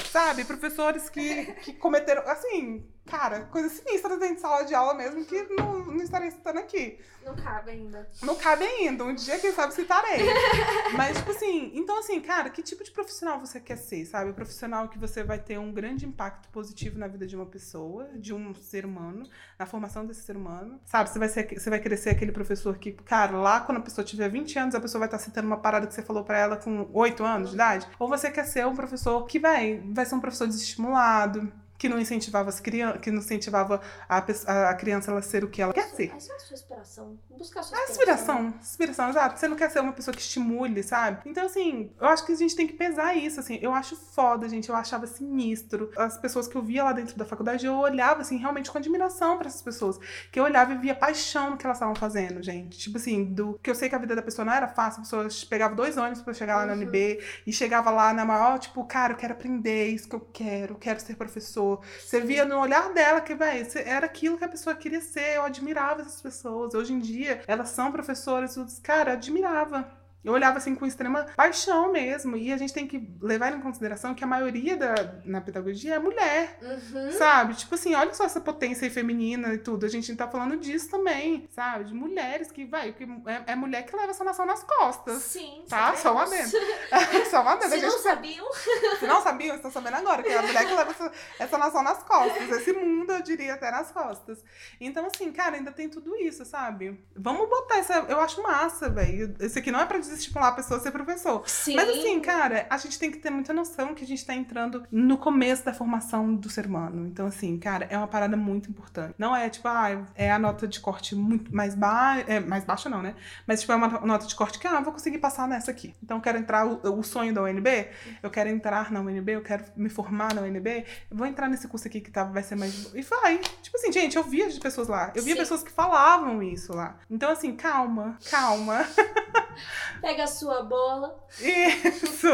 Sabe? 0.10 0.46
Professores 0.46 1.10
que, 1.10 1.46
que 1.64 1.74
cometeram, 1.82 2.22
assim, 2.30 2.88
cara, 3.06 3.42
coisas 3.46 3.74
sinistras 3.74 4.20
dentro 4.20 4.36
de 4.36 4.42
sala 4.42 4.64
de 4.64 4.74
aula 4.74 4.94
mesmo 4.94 5.26
que 5.26 5.44
não, 5.44 5.80
não 5.86 6.04
estarei 6.04 6.32
citando 6.32 6.60
aqui. 6.60 7.00
Não 7.26 7.36
cabe 7.36 7.72
ainda. 7.72 8.10
Não 8.24 8.36
cabe 8.36 8.64
ainda. 8.64 9.04
Um 9.04 9.14
dia, 9.14 9.38
quem 9.38 9.52
sabe, 9.52 9.74
citarei. 9.74 10.20
Mas, 10.96 11.18
tipo 11.18 11.32
assim, 11.32 11.72
então, 11.76 12.00
assim, 12.00 12.20
cara, 12.20 12.50
que 12.50 12.64
tipo 12.64 12.84
de 12.84 12.92
profissional 12.92 13.40
você 13.40 13.60
quer 13.60 13.78
ser, 13.78 14.06
sabe? 14.06 14.32
O 14.32 14.34
profissional 14.34 14.88
que 14.88 14.98
você 14.98 15.24
vai 15.24 15.38
ter 15.38 15.60
um 15.60 15.72
grande 15.72 16.06
impacto 16.06 16.50
positivo 16.50 16.98
na 16.98 17.08
vida 17.08 17.28
de 17.28 17.36
uma 17.36 17.46
pessoa, 17.46 18.10
de 18.16 18.34
um 18.34 18.54
ser 18.56 18.86
humano, 18.86 19.28
na 19.60 19.66
formação 19.66 20.06
desse 20.06 20.22
ser 20.22 20.36
humano. 20.36 20.80
Sabe? 20.86 21.10
Você 21.10 21.20
vai, 21.20 21.30
ser, 21.30 21.60
você 21.60 21.70
vai 21.70 21.80
querer 21.80 21.98
ser 21.98 22.10
aquele 22.10 22.32
professor 22.32 22.78
que, 22.78 22.92
cara, 22.92 23.38
lá 23.38 23.62
quando 23.62 23.80
a 23.80 23.82
pessoa 23.82 24.04
tiver 24.06 24.30
20 24.30 24.58
anos, 24.58 24.76
a 24.76 24.82
pessoa 24.82 25.00
vai 25.00 25.08
estar 25.08 25.20
citando 25.20 25.48
uma 25.48 25.58
parada 25.58 25.86
que 25.86 25.94
você 25.94 26.02
falou 26.02 26.24
pra 26.24 26.40
ela 26.40 26.58
com 26.58 26.90
8 26.92 27.24
anos 27.24 27.50
de 27.50 27.56
idade. 27.56 27.88
Ou 28.00 28.08
você 28.08 28.32
quer 28.32 28.46
ser 28.46 28.66
um 28.66 28.76
professor 28.76 29.26
que 29.26 29.38
vai, 29.38 29.84
vai 29.92 30.06
ser 30.06 30.16
um 30.16 30.20
professor 30.22 30.48
desestimulado. 30.48 31.52
Que 31.82 31.90
não 31.90 32.00
incentivava 32.00 32.48
as 32.50 32.60
crianças, 32.60 33.02
que 33.02 33.10
não 33.10 33.18
incentivava 33.18 33.82
a, 34.08 34.22
pe- 34.22 34.36
a 34.46 34.72
criança 34.76 35.10
ela 35.10 35.20
ser 35.24 35.44
o 35.44 35.50
que 35.50 35.64
ela 35.64 35.74
quer 35.74 35.88
ser. 35.90 36.14
Essa 36.16 36.32
é 36.32 36.36
a 36.36 36.40
sua 36.40 36.54
inspiração. 36.54 37.20
Buscar 37.36 37.62
a 37.62 37.64
sua 37.64 37.76
A 37.76 37.82
inspiração. 37.86 38.36
inspiração, 38.46 38.60
inspiração, 38.62 39.10
exato. 39.10 39.40
Você 39.40 39.48
não 39.48 39.56
quer 39.58 39.72
ser 39.72 39.80
uma 39.80 39.92
pessoa 39.92 40.14
que 40.14 40.22
estimule, 40.22 40.84
sabe? 40.84 41.22
Então, 41.26 41.44
assim, 41.48 41.92
eu 42.00 42.08
acho 42.08 42.24
que 42.24 42.34
a 42.34 42.36
gente 42.36 42.56
tem 42.56 42.68
que 42.68 42.74
pesar 42.74 43.16
isso, 43.16 43.40
assim. 43.40 43.58
Eu 43.64 43.74
acho 43.74 43.96
foda, 43.96 44.48
gente. 44.48 44.70
Eu 44.70 44.76
achava 44.76 45.08
sinistro. 45.08 45.90
As 45.98 46.18
pessoas 46.20 46.48
que 46.48 46.56
eu 46.56 46.62
via 46.62 46.84
lá 46.84 46.94
dentro 46.94 47.18
da 47.18 47.26
faculdade, 47.26 47.66
eu 47.66 47.74
olhava, 47.74 48.22
assim, 48.22 48.38
realmente 48.38 48.70
com 48.70 48.78
admiração 48.78 49.40
pra 49.40 49.48
essas 49.48 49.64
pessoas. 49.64 49.98
Que 50.32 50.40
eu 50.40 50.44
olhava 50.44 50.74
e 50.74 50.78
via 50.78 50.94
paixão 50.94 51.50
no 51.50 51.58
que 51.58 51.66
elas 51.66 51.78
estavam 51.78 51.96
fazendo, 51.96 52.44
gente. 52.44 52.78
Tipo 52.78 52.98
assim, 52.98 53.24
do 53.26 53.60
que 53.64 53.72
eu 53.72 53.76
sei 53.76 53.90
que 53.90 53.96
a 53.96 53.98
vida 53.98 54.16
da 54.16 54.22
pessoa 54.22 54.46
não 54.46 54.54
era 54.54 54.68
fácil. 54.68 55.00
A 55.00 55.04
pessoa 55.04 55.28
pegava 55.50 55.74
dois 55.74 55.98
ônibus 55.98 56.22
pra 56.22 56.32
chegar 56.34 56.58
lá 56.58 56.66
na 56.68 56.74
Uhum. 56.74 56.82
UNB 56.82 57.20
e 57.48 57.52
chegava 57.52 57.90
lá 57.90 58.14
na 58.14 58.24
maior, 58.24 58.60
tipo, 58.60 58.84
cara, 58.86 59.14
eu 59.14 59.18
quero 59.18 59.34
aprender, 59.34 59.86
é 59.86 59.88
isso 59.88 60.08
que 60.08 60.16
eu 60.16 60.20
quero, 60.32 60.76
quero 60.76 61.00
ser 61.00 61.16
professor. 61.16 61.71
Você 62.00 62.22
via 62.22 62.46
no 62.46 62.60
olhar 62.60 62.94
dela 62.94 63.22
que, 63.22 63.36
velho, 63.36 63.68
era 63.86 64.06
aquilo 64.06 64.38
que 64.38 64.44
a 64.46 64.50
pessoa 64.50 64.76
queria 64.76 65.02
ser. 65.02 65.36
Eu 65.38 65.44
admirava 65.44 66.02
essas 66.02 66.22
pessoas. 66.22 66.74
Hoje 66.74 66.94
em 66.94 67.00
dia, 67.00 67.44
elas 67.48 67.70
são 67.70 67.92
professoras, 67.92 68.54
tudo. 68.56 68.72
Cara, 68.82 69.12
eu 69.12 69.16
admirava. 69.18 70.01
Eu 70.24 70.34
olhava 70.34 70.58
assim 70.58 70.76
com 70.76 70.86
extrema 70.86 71.26
paixão 71.36 71.92
mesmo. 71.92 72.36
E 72.36 72.52
a 72.52 72.58
gente 72.58 72.74
tem 72.74 72.88
que 72.88 73.08
levar 73.22 73.54
em 73.54 73.62
consideração 73.62 74.14
que 74.14 74.24
a 74.24 74.28
maioria 74.28 74.78
da, 74.78 74.94
na 75.26 75.42
pedagogia 75.42 75.96
é 75.96 76.00
mulher. 76.00 76.60
Uhum. 76.62 77.12
Sabe? 77.12 77.56
Tipo 77.56 77.76
assim, 77.76 77.96
olha 77.96 78.14
só 78.14 78.24
essa 78.26 78.42
potência 78.42 78.86
aí 78.86 78.92
feminina 78.92 79.54
e 79.54 79.58
tudo. 79.58 79.86
A 79.86 79.90
gente 79.90 80.16
tá 80.16 80.28
falando 80.28 80.58
disso 80.58 80.90
também, 80.90 81.48
sabe? 81.52 81.86
De 81.86 81.94
mulheres 81.94 82.52
que, 82.52 82.66
vai, 82.66 82.94
que 82.94 83.04
é, 83.04 83.52
é 83.52 83.56
mulher 83.56 83.86
que 83.86 83.96
leva 83.96 84.12
essa 84.12 84.24
nação 84.24 84.46
nas 84.46 84.64
costas. 84.64 85.22
Sim. 85.24 85.64
Tá? 85.68 85.96
Só 85.96 86.14
uma 86.14 86.28
sabemos. 86.28 86.52
Só 87.30 87.42
uma 87.42 87.56
vez. 87.56 87.72
Se 87.72 87.82
não 87.82 88.00
sabiam, 88.00 88.54
se 89.00 89.08
não 89.08 89.22
sabiam, 89.22 89.56
estão 89.56 89.72
sabendo 89.72 89.98
agora, 89.98 90.24
que 90.24 90.30
é 90.30 90.38
a 90.38 90.42
mulher 90.42 90.66
que 90.66 90.74
leva 90.74 90.92
essa, 90.92 91.12
essa 91.40 91.58
nação 91.58 91.84
nas 91.84 92.04
costas. 92.04 92.50
Esse 92.50 92.74
mundo, 92.74 93.12
eu 93.12 93.22
diria, 93.22 93.54
até 93.54 93.72
nas 93.72 93.92
costas. 93.92 94.44
Então, 94.80 95.06
assim, 95.06 95.32
cara, 95.32 95.56
ainda 95.56 95.72
tem 95.72 95.90
tudo 95.90 96.16
isso, 96.16 96.46
sabe? 96.46 97.04
Vamos 97.16 97.50
botar 97.50 97.78
essa. 97.78 97.94
Eu 98.08 98.20
acho 98.20 98.42
massa, 98.42 98.90
velho. 98.90 99.36
Esse 99.40 99.60
aqui 99.60 99.72
não 99.72 99.80
é 99.80 99.86
pra 99.86 100.00
dizer 100.00 100.11
desestimular 100.12 100.50
a 100.50 100.52
pessoa 100.54 100.80
a 100.80 100.84
ser 100.84 100.92
professor. 100.92 101.44
Sim. 101.48 101.76
Mas 101.76 101.90
assim, 101.90 102.20
cara, 102.20 102.68
a 102.70 102.78
gente 102.78 103.00
tem 103.00 103.12
que 103.12 103.18
ter 103.18 103.30
muita 103.30 103.54
noção 103.54 103.96
que 103.96 104.04
a 104.04 104.08
gente 104.08 104.26
tá 104.26 104.34
entrando 104.34 104.86
no 104.92 105.18
começo 105.18 105.64
da 105.66 105.74
formação 105.74 106.36
do 106.36 106.50
ser 106.50 106.66
humano. 106.66 107.08
Então, 107.08 107.26
assim, 107.26 107.58
cara, 107.58 107.88
é 107.90 107.98
uma 107.98 108.08
parada 108.08 108.36
muito 108.38 108.70
importante. 108.70 109.16
Não 109.18 109.36
é 109.36 109.50
tipo, 109.50 109.68
ah, 109.68 110.06
é 110.16 110.32
a 110.32 110.40
nota 110.40 110.68
de 110.68 110.80
corte 110.80 111.16
muito 111.16 111.54
mais 111.56 111.76
baixa. 111.76 112.26
É, 112.28 112.40
mais 112.40 112.64
baixa 112.64 112.90
não, 112.90 113.02
né? 113.02 113.16
Mas, 113.48 113.62
tipo, 113.62 113.72
é 113.72 113.76
uma 113.76 113.88
nota 113.88 114.28
de 114.28 114.36
corte 114.36 114.60
que, 114.60 114.68
ah, 114.68 114.80
vou 114.82 114.94
conseguir 114.94 115.18
passar 115.18 115.48
nessa 115.48 115.72
aqui. 115.72 115.94
Então, 116.04 116.18
eu 116.18 116.22
quero 116.22 116.38
entrar, 116.38 116.68
o, 116.68 117.00
o 117.00 117.04
sonho 117.04 117.34
da 117.34 117.42
UNB, 117.44 117.88
eu 118.22 118.30
quero 118.30 118.50
entrar 118.50 118.92
na 118.92 119.00
UNB, 119.00 119.34
eu 119.34 119.42
quero 119.42 119.66
me 119.76 119.90
formar 119.90 120.34
na 120.34 120.42
UNB, 120.42 120.86
eu 121.10 121.18
vou 121.18 121.26
entrar 121.26 121.48
nesse 121.48 121.68
curso 121.68 121.88
aqui 121.88 122.02
que 122.02 122.12
tá, 122.12 122.24
vai 122.24 122.44
ser 122.44 122.56
mais. 122.56 122.94
E 122.94 123.02
vai. 123.02 123.38
Tipo 123.62 123.78
assim, 123.78 123.92
gente, 123.92 124.18
eu 124.18 124.24
via 124.24 124.50
de 124.50 124.60
pessoas 124.60 124.88
lá. 124.88 125.12
Eu 125.16 125.24
via 125.24 125.34
Sim. 125.34 125.40
pessoas 125.40 125.64
que 125.64 125.72
falavam 125.72 126.42
isso 126.44 126.74
lá. 126.74 126.98
Então, 127.10 127.32
assim, 127.32 127.56
calma, 127.56 128.18
calma. 128.30 128.86
Pega 130.02 130.24
a 130.24 130.28
sua 130.28 130.64
bola, 130.64 131.16
Isso, 131.40 132.28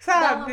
sabe? 0.00 0.52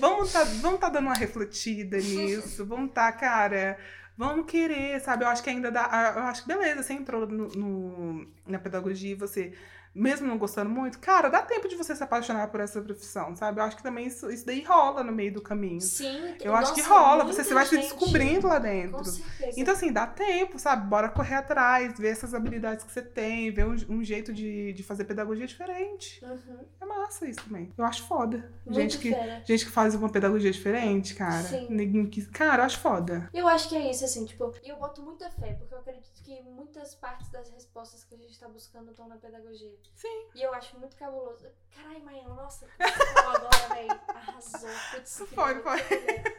Vamos 0.00 0.32
tá, 0.32 0.44
vamos 0.44 0.80
tá 0.80 0.88
dando 0.88 1.04
uma 1.06 1.14
refletida 1.14 1.98
nisso. 1.98 2.64
Vamos 2.66 2.92
tá, 2.92 3.12
cara. 3.12 3.78
Vamos 4.16 4.46
querer, 4.50 5.00
sabe? 5.00 5.22
Eu 5.24 5.28
acho 5.28 5.42
que 5.42 5.50
ainda 5.50 5.70
dá. 5.70 6.14
Eu 6.16 6.22
acho 6.24 6.42
que 6.42 6.48
beleza, 6.48 6.82
você 6.82 6.92
entrou 6.92 7.26
no, 7.26 7.48
no- 7.48 8.28
na 8.46 8.58
pedagogia 8.58 9.12
e 9.12 9.14
você, 9.14 9.52
mesmo 9.94 10.26
não 10.26 10.38
gostando 10.38 10.70
muito, 10.70 10.98
cara, 10.98 11.28
dá 11.28 11.42
tempo 11.42 11.68
de 11.68 11.76
você 11.76 11.94
se 11.94 12.02
apaixonar 12.02 12.48
por 12.48 12.60
essa 12.60 12.80
profissão, 12.80 13.34
sabe? 13.34 13.60
Eu 13.60 13.64
acho 13.64 13.76
que 13.76 13.82
também 13.82 14.06
isso, 14.06 14.30
isso 14.30 14.46
daí 14.46 14.62
rola 14.62 15.02
no 15.02 15.12
meio 15.12 15.32
do 15.32 15.42
caminho. 15.42 15.80
Sim, 15.80 16.36
Eu 16.40 16.54
acho 16.54 16.74
que 16.74 16.82
nossa, 16.82 16.94
rola, 16.94 17.24
muita 17.24 17.42
você 17.42 17.54
vai 17.54 17.66
se 17.66 17.76
descobrindo 17.76 18.46
lá 18.46 18.58
dentro. 18.58 18.98
Com 18.98 19.04
certeza. 19.04 19.60
Então, 19.60 19.74
assim, 19.74 19.92
dá 19.92 20.06
tempo, 20.06 20.58
sabe? 20.58 20.88
Bora 20.88 21.08
correr 21.08 21.36
atrás, 21.36 21.98
ver 21.98 22.08
essas 22.08 22.34
habilidades 22.34 22.84
que 22.84 22.92
você 22.92 23.02
tem, 23.02 23.50
ver 23.50 23.66
um, 23.66 23.76
um 23.88 24.04
jeito 24.04 24.32
de, 24.32 24.72
de 24.72 24.82
fazer 24.82 25.04
pedagogia 25.04 25.46
diferente. 25.46 26.24
Uhum. 26.24 26.58
É 26.80 26.86
massa 26.86 27.26
isso 27.26 27.40
também. 27.44 27.72
Eu 27.76 27.84
acho 27.84 28.06
foda. 28.06 28.52
Muito 28.64 28.80
gente 28.80 28.98
que, 28.98 29.10
fera. 29.10 29.42
gente 29.44 29.64
que 29.64 29.70
faz 29.70 29.94
uma 29.94 30.10
pedagogia 30.10 30.50
diferente, 30.50 31.14
cara. 31.14 31.42
Sim. 31.42 31.66
Ninguém 31.70 32.06
que. 32.06 32.24
Cara, 32.26 32.62
eu 32.62 32.66
acho 32.66 32.78
foda. 32.78 33.28
Eu 33.32 33.46
acho 33.48 33.68
que 33.68 33.76
é 33.76 33.90
isso, 33.90 34.04
assim, 34.04 34.24
tipo, 34.24 34.52
e 34.62 34.68
eu 34.68 34.76
boto 34.76 35.02
muita 35.02 35.30
fé, 35.30 35.54
porque 35.54 35.74
eu 35.74 35.78
acredito 35.78 36.22
que 36.22 36.42
muitas 36.42 36.94
partes 36.94 37.28
das 37.30 37.50
respostas 37.50 38.04
que 38.04 38.14
a 38.14 38.18
gente 38.18 38.38
tá 38.38 38.48
buscando 38.48 38.90
estão 38.90 39.08
na 39.08 39.16
pedagogia. 39.16 39.74
Sim. 39.94 40.28
E 40.34 40.42
eu 40.42 40.54
acho 40.54 40.78
muito 40.78 40.96
cabuloso. 40.96 41.48
Caralho, 41.74 42.04
Maiana, 42.04 42.34
nossa, 42.34 42.66
que 42.66 42.88
você 42.88 43.18
agora, 43.18 43.74
véi? 43.74 43.88
Arrasou. 44.08 44.70
Putz, 44.92 45.22
Foi, 45.34 45.60
foi. 45.60 45.80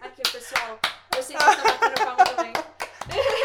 Aqui, 0.01 0.21
pessoal. 0.31 0.79
Eu 1.15 1.23
sei 1.23 1.35
que 1.35 1.43
vocês 1.43 1.57
estão 1.57 1.79
batendo 1.79 2.05
palma 2.05 2.23
também. 2.25 2.53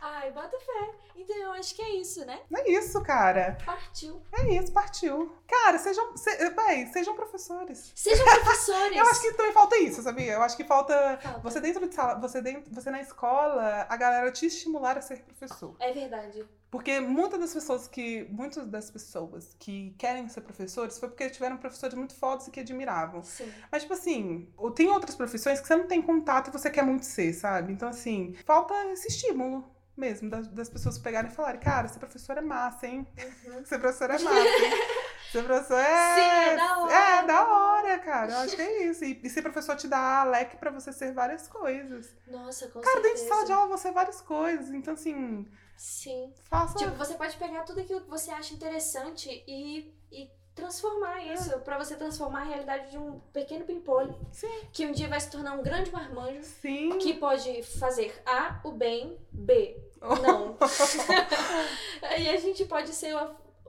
Ai, 0.00 0.30
bota 0.32 0.58
fé. 0.58 0.90
Então 1.14 1.36
eu 1.36 1.52
acho 1.52 1.74
que 1.74 1.82
é 1.82 1.96
isso, 1.96 2.24
né? 2.24 2.40
É 2.56 2.70
isso, 2.70 3.00
cara. 3.02 3.58
Partiu. 3.64 4.22
É 4.32 4.54
isso, 4.54 4.72
partiu. 4.72 5.30
Cara, 5.46 5.78
sejam. 5.78 6.16
Se, 6.16 6.50
véi, 6.50 6.86
sejam 6.86 7.14
professores. 7.14 7.92
Sejam 7.94 8.24
professores. 8.42 8.96
Eu 8.96 9.06
acho 9.06 9.20
que 9.20 9.32
também 9.34 9.52
falta 9.52 9.76
isso, 9.76 10.02
sabia? 10.02 10.32
Eu 10.32 10.42
acho 10.42 10.56
que 10.56 10.64
falta. 10.64 11.18
Falta. 11.22 11.40
Você 11.40 11.60
dentro 11.60 11.86
de 11.86 11.94
sala, 11.94 12.18
você, 12.18 12.40
dentro, 12.40 12.72
você 12.74 12.90
na 12.90 13.00
escola, 13.00 13.86
a 13.88 13.96
galera 13.96 14.30
te 14.32 14.46
estimular 14.46 14.96
a 14.96 15.02
ser 15.02 15.22
professor. 15.22 15.76
É 15.78 15.92
verdade. 15.92 16.46
Porque 16.70 17.00
muitas 17.00 17.38
das 17.38 17.52
pessoas 17.52 17.86
que. 17.86 18.26
Muitas 18.30 18.66
das 18.66 18.90
pessoas 18.90 19.54
que 19.58 19.94
querem 19.98 20.28
ser 20.28 20.40
professores 20.40 20.98
foi 20.98 21.08
porque 21.08 21.28
tiveram 21.28 21.58
professores 21.58 21.94
muito 21.94 22.14
fodas 22.14 22.46
e 22.46 22.50
que 22.50 22.60
admiravam. 22.60 23.22
Sim. 23.22 23.52
Mas, 23.70 23.82
tipo 23.82 23.92
assim, 23.92 24.48
tem 24.74 24.88
outras 24.88 25.14
profissões 25.14 25.60
que 25.60 25.66
você 25.66 25.76
não 25.76 25.86
tem 25.86 26.00
contato 26.00 26.48
e 26.48 26.52
você 26.52 26.70
quer 26.70 26.84
muito 26.84 27.04
ser, 27.04 27.34
sabe? 27.34 27.72
Então, 27.72 27.88
assim, 27.88 28.34
falta 28.46 28.74
esse 28.86 29.08
estímulo 29.08 29.68
mesmo 29.96 30.30
das, 30.30 30.48
das 30.48 30.68
pessoas 30.68 30.98
pegarem 30.98 31.30
e 31.30 31.34
falarem, 31.34 31.60
cara, 31.60 31.88
ser 31.88 31.98
professor 31.98 32.38
é 32.38 32.40
massa, 32.40 32.86
hein? 32.86 33.06
Uhum. 33.46 33.64
Ser 33.66 33.78
professor 33.78 34.10
é 34.10 34.18
massa, 34.18 34.38
hein? 34.38 34.72
Ser 35.30 35.44
professor 35.44 35.78
é. 35.78 36.14
Sim, 36.14 36.20
é 36.20 36.56
da 36.56 36.78
hora. 36.78 36.92
É, 36.92 37.26
da 37.26 37.48
hora, 37.48 37.98
cara. 37.98 38.32
Eu 38.32 38.38
acho 38.38 38.56
que 38.56 38.62
é 38.62 38.84
isso. 38.84 39.04
E, 39.04 39.20
e 39.22 39.30
ser 39.30 39.42
professor 39.42 39.76
te 39.76 39.86
dá 39.86 40.24
leque 40.24 40.56
pra 40.56 40.70
você 40.70 40.92
ser 40.92 41.12
várias 41.12 41.46
coisas. 41.46 42.10
Nossa, 42.26 42.66
com 42.68 42.80
Cara, 42.80 43.00
dentro 43.00 43.18
certeza. 43.18 43.24
de 43.24 43.28
sala 43.28 43.46
de 43.46 43.52
aula 43.52 43.78
você 43.78 43.88
é 43.88 43.92
várias 43.92 44.20
coisas. 44.20 44.70
Então, 44.70 44.94
assim, 44.94 45.46
Sim. 45.76 46.32
faça. 46.44 46.78
Tipo, 46.78 46.96
você 46.96 47.14
pode 47.14 47.36
pegar 47.36 47.62
tudo 47.62 47.80
aquilo 47.80 48.00
que 48.00 48.10
você 48.10 48.30
acha 48.32 48.54
interessante 48.54 49.28
e, 49.46 49.94
e 50.10 50.30
transformar 50.60 51.24
isso. 51.24 51.58
Pra 51.60 51.78
você 51.78 51.96
transformar 51.96 52.42
a 52.42 52.44
realidade 52.44 52.90
de 52.90 52.98
um 52.98 53.18
pequeno 53.32 53.64
pimpolho. 53.64 54.14
Sim. 54.30 54.60
Que 54.72 54.86
um 54.86 54.92
dia 54.92 55.08
vai 55.08 55.20
se 55.20 55.30
tornar 55.30 55.52
um 55.54 55.62
grande 55.62 55.90
marmanjo. 55.90 56.42
Sim. 56.42 56.98
Que 56.98 57.14
pode 57.14 57.62
fazer 57.62 58.20
A, 58.26 58.60
o 58.64 58.72
bem, 58.72 59.18
B, 59.32 59.76
não. 60.00 60.56
e 62.18 62.28
a 62.28 62.36
gente 62.38 62.64
pode 62.64 62.90
ser 62.90 63.14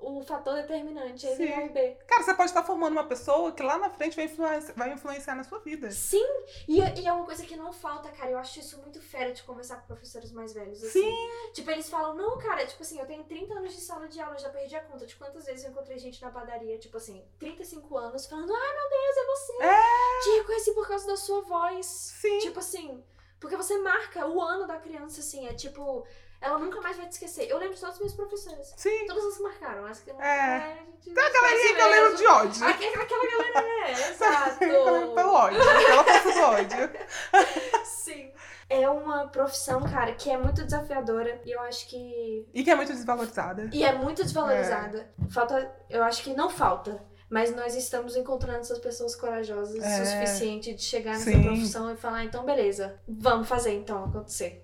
o, 0.01 0.21
fator 0.23 0.55
determinante, 0.55 1.27
aí 1.27 1.35
Sim. 1.35 1.67
B. 1.69 1.97
Cara, 2.07 2.23
você 2.23 2.33
pode 2.33 2.49
estar 2.49 2.63
formando 2.63 2.93
uma 2.93 3.03
pessoa 3.03 3.51
que 3.51 3.63
lá 3.63 3.77
na 3.77 3.89
frente 3.89 4.15
vai 4.15 4.25
influenciar, 4.25 4.73
vai 4.75 4.93
influenciar 4.93 5.35
na 5.35 5.43
sua 5.43 5.59
vida. 5.59 5.91
Sim, 5.91 6.25
e, 6.67 6.79
e 6.79 7.07
é 7.07 7.13
uma 7.13 7.25
coisa 7.25 7.45
que 7.45 7.55
não 7.55 7.71
falta, 7.71 8.09
cara. 8.09 8.31
Eu 8.31 8.37
acho 8.37 8.59
isso 8.59 8.79
muito 8.79 9.01
fera 9.01 9.31
de 9.31 9.43
conversar 9.43 9.77
com 9.77 9.87
professores 9.87 10.31
mais 10.31 10.53
velhos. 10.53 10.83
Assim. 10.83 11.01
Sim. 11.01 11.29
Tipo, 11.53 11.71
eles 11.71 11.89
falam, 11.89 12.15
não, 12.15 12.37
cara, 12.37 12.65
tipo 12.65 12.81
assim, 12.81 12.99
eu 12.99 13.05
tenho 13.05 13.23
30 13.23 13.53
anos 13.53 13.73
de 13.73 13.81
sala 13.81 14.07
de 14.07 14.19
aula, 14.19 14.35
eu 14.35 14.39
já 14.39 14.49
perdi 14.49 14.75
a 14.75 14.83
conta 14.83 15.05
de 15.05 15.15
quantas 15.15 15.45
vezes 15.45 15.63
eu 15.63 15.71
encontrei 15.71 15.97
gente 15.97 16.21
na 16.21 16.31
padaria, 16.31 16.77
tipo 16.77 16.97
assim, 16.97 17.23
35 17.39 17.97
anos, 17.97 18.25
falando, 18.25 18.53
ai 18.53 18.73
meu 18.75 18.89
Deus, 18.89 19.17
é 19.17 19.25
você! 19.25 19.63
É. 19.63 20.21
Te 20.23 20.29
reconheci 20.37 20.73
por 20.73 20.87
causa 20.87 21.07
da 21.07 21.17
sua 21.17 21.41
voz. 21.41 21.85
Sim. 21.85 22.39
Tipo 22.39 22.59
assim, 22.59 23.03
porque 23.39 23.57
você 23.57 23.77
marca 23.79 24.27
o 24.27 24.39
ano 24.39 24.67
da 24.67 24.77
criança, 24.77 25.19
assim, 25.19 25.47
é 25.47 25.53
tipo, 25.53 26.05
ela 26.41 26.57
nunca 26.57 26.81
mais 26.81 26.97
vai 26.97 27.05
te 27.07 27.11
esquecer. 27.11 27.49
Eu 27.49 27.57
lembro 27.59 27.75
de 27.75 27.79
todos 27.79 27.95
os 27.95 28.01
meus 28.01 28.13
professores. 28.13 28.73
Sim. 28.75 29.05
Todas 29.07 29.23
as 29.25 29.37
que 29.37 29.43
marcaram, 29.43 29.85
as 29.85 29.99
que 29.99 30.11
não 30.11 30.21
É. 30.21 30.55
a 30.57 30.75
gente 30.83 31.13
Tem 31.13 31.23
a 31.23 31.29
galerinha 31.29 31.75
que 31.75 31.81
eu 31.81 31.89
lembro 31.89 32.15
de 32.17 32.27
ódio. 32.27 32.65
Aquela, 32.65 33.03
aquela 33.03 33.23
galera, 33.31 33.67
é, 33.87 33.91
exato. 34.09 34.63
Eu 34.63 34.91
lembro 34.91 35.15
pelo 35.15 35.33
ódio. 35.33 35.59
Pela 35.59 36.03
força 36.03 36.31
do 36.33 36.41
ódio. 36.41 36.89
Sim. 37.85 38.31
É 38.69 38.89
uma 38.89 39.27
profissão, 39.27 39.81
cara, 39.83 40.13
que 40.13 40.31
é 40.31 40.37
muito 40.37 40.63
desafiadora 40.63 41.41
e 41.45 41.51
eu 41.51 41.59
acho 41.61 41.87
que. 41.89 42.47
E 42.53 42.63
que 42.63 42.71
é 42.71 42.75
muito 42.75 42.93
desvalorizada. 42.93 43.69
E 43.73 43.83
é 43.83 43.91
muito 43.91 44.23
desvalorizada. 44.23 45.11
Falta. 45.29 45.75
Eu 45.89 46.01
acho 46.03 46.23
que 46.23 46.33
não 46.33 46.49
falta. 46.49 47.03
Mas 47.31 47.55
nós 47.55 47.75
estamos 47.75 48.17
encontrando 48.17 48.59
essas 48.59 48.77
pessoas 48.77 49.15
corajosas 49.15 49.81
É. 49.81 50.01
o 50.01 50.05
suficiente 50.05 50.73
de 50.73 50.81
chegar 50.83 51.13
nessa 51.13 51.31
Sim. 51.31 51.41
profissão 51.43 51.89
e 51.89 51.95
falar, 51.95 52.25
então 52.25 52.43
beleza, 52.43 52.95
vamos 53.07 53.47
fazer 53.47 53.73
então 53.73 54.03
acontecer. 54.03 54.61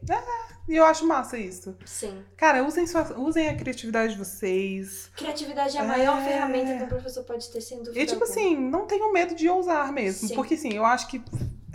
E 0.68 0.76
eu 0.76 0.84
acho 0.84 1.08
massa 1.08 1.38
isso. 1.38 1.74
Sim. 1.86 2.22
Cara, 2.36 2.66
usem, 2.66 2.86
sua, 2.86 3.18
usem 3.18 3.48
a 3.48 3.56
criatividade 3.56 4.12
de 4.14 4.20
vocês. 4.20 5.10
Criatividade 5.16 5.78
é 5.78 5.80
a 5.80 5.84
É. 5.86 5.88
maior 5.88 6.22
ferramenta 6.22 6.76
que 6.78 6.84
um 6.84 6.88
professor 6.88 7.24
pode 7.24 7.50
ter, 7.50 7.62
sem 7.62 7.78
dúvida. 7.78 7.98
E, 7.98 8.06
tipo 8.06 8.22
alguma. 8.26 8.30
assim, 8.42 8.58
não 8.58 8.86
tenham 8.86 9.14
medo 9.14 9.34
de 9.34 9.48
ousar 9.48 9.90
mesmo. 9.94 10.28
Sim. 10.28 10.36
Porque, 10.36 10.56
assim, 10.56 10.74
eu 10.74 10.84
acho 10.84 11.08
que 11.08 11.24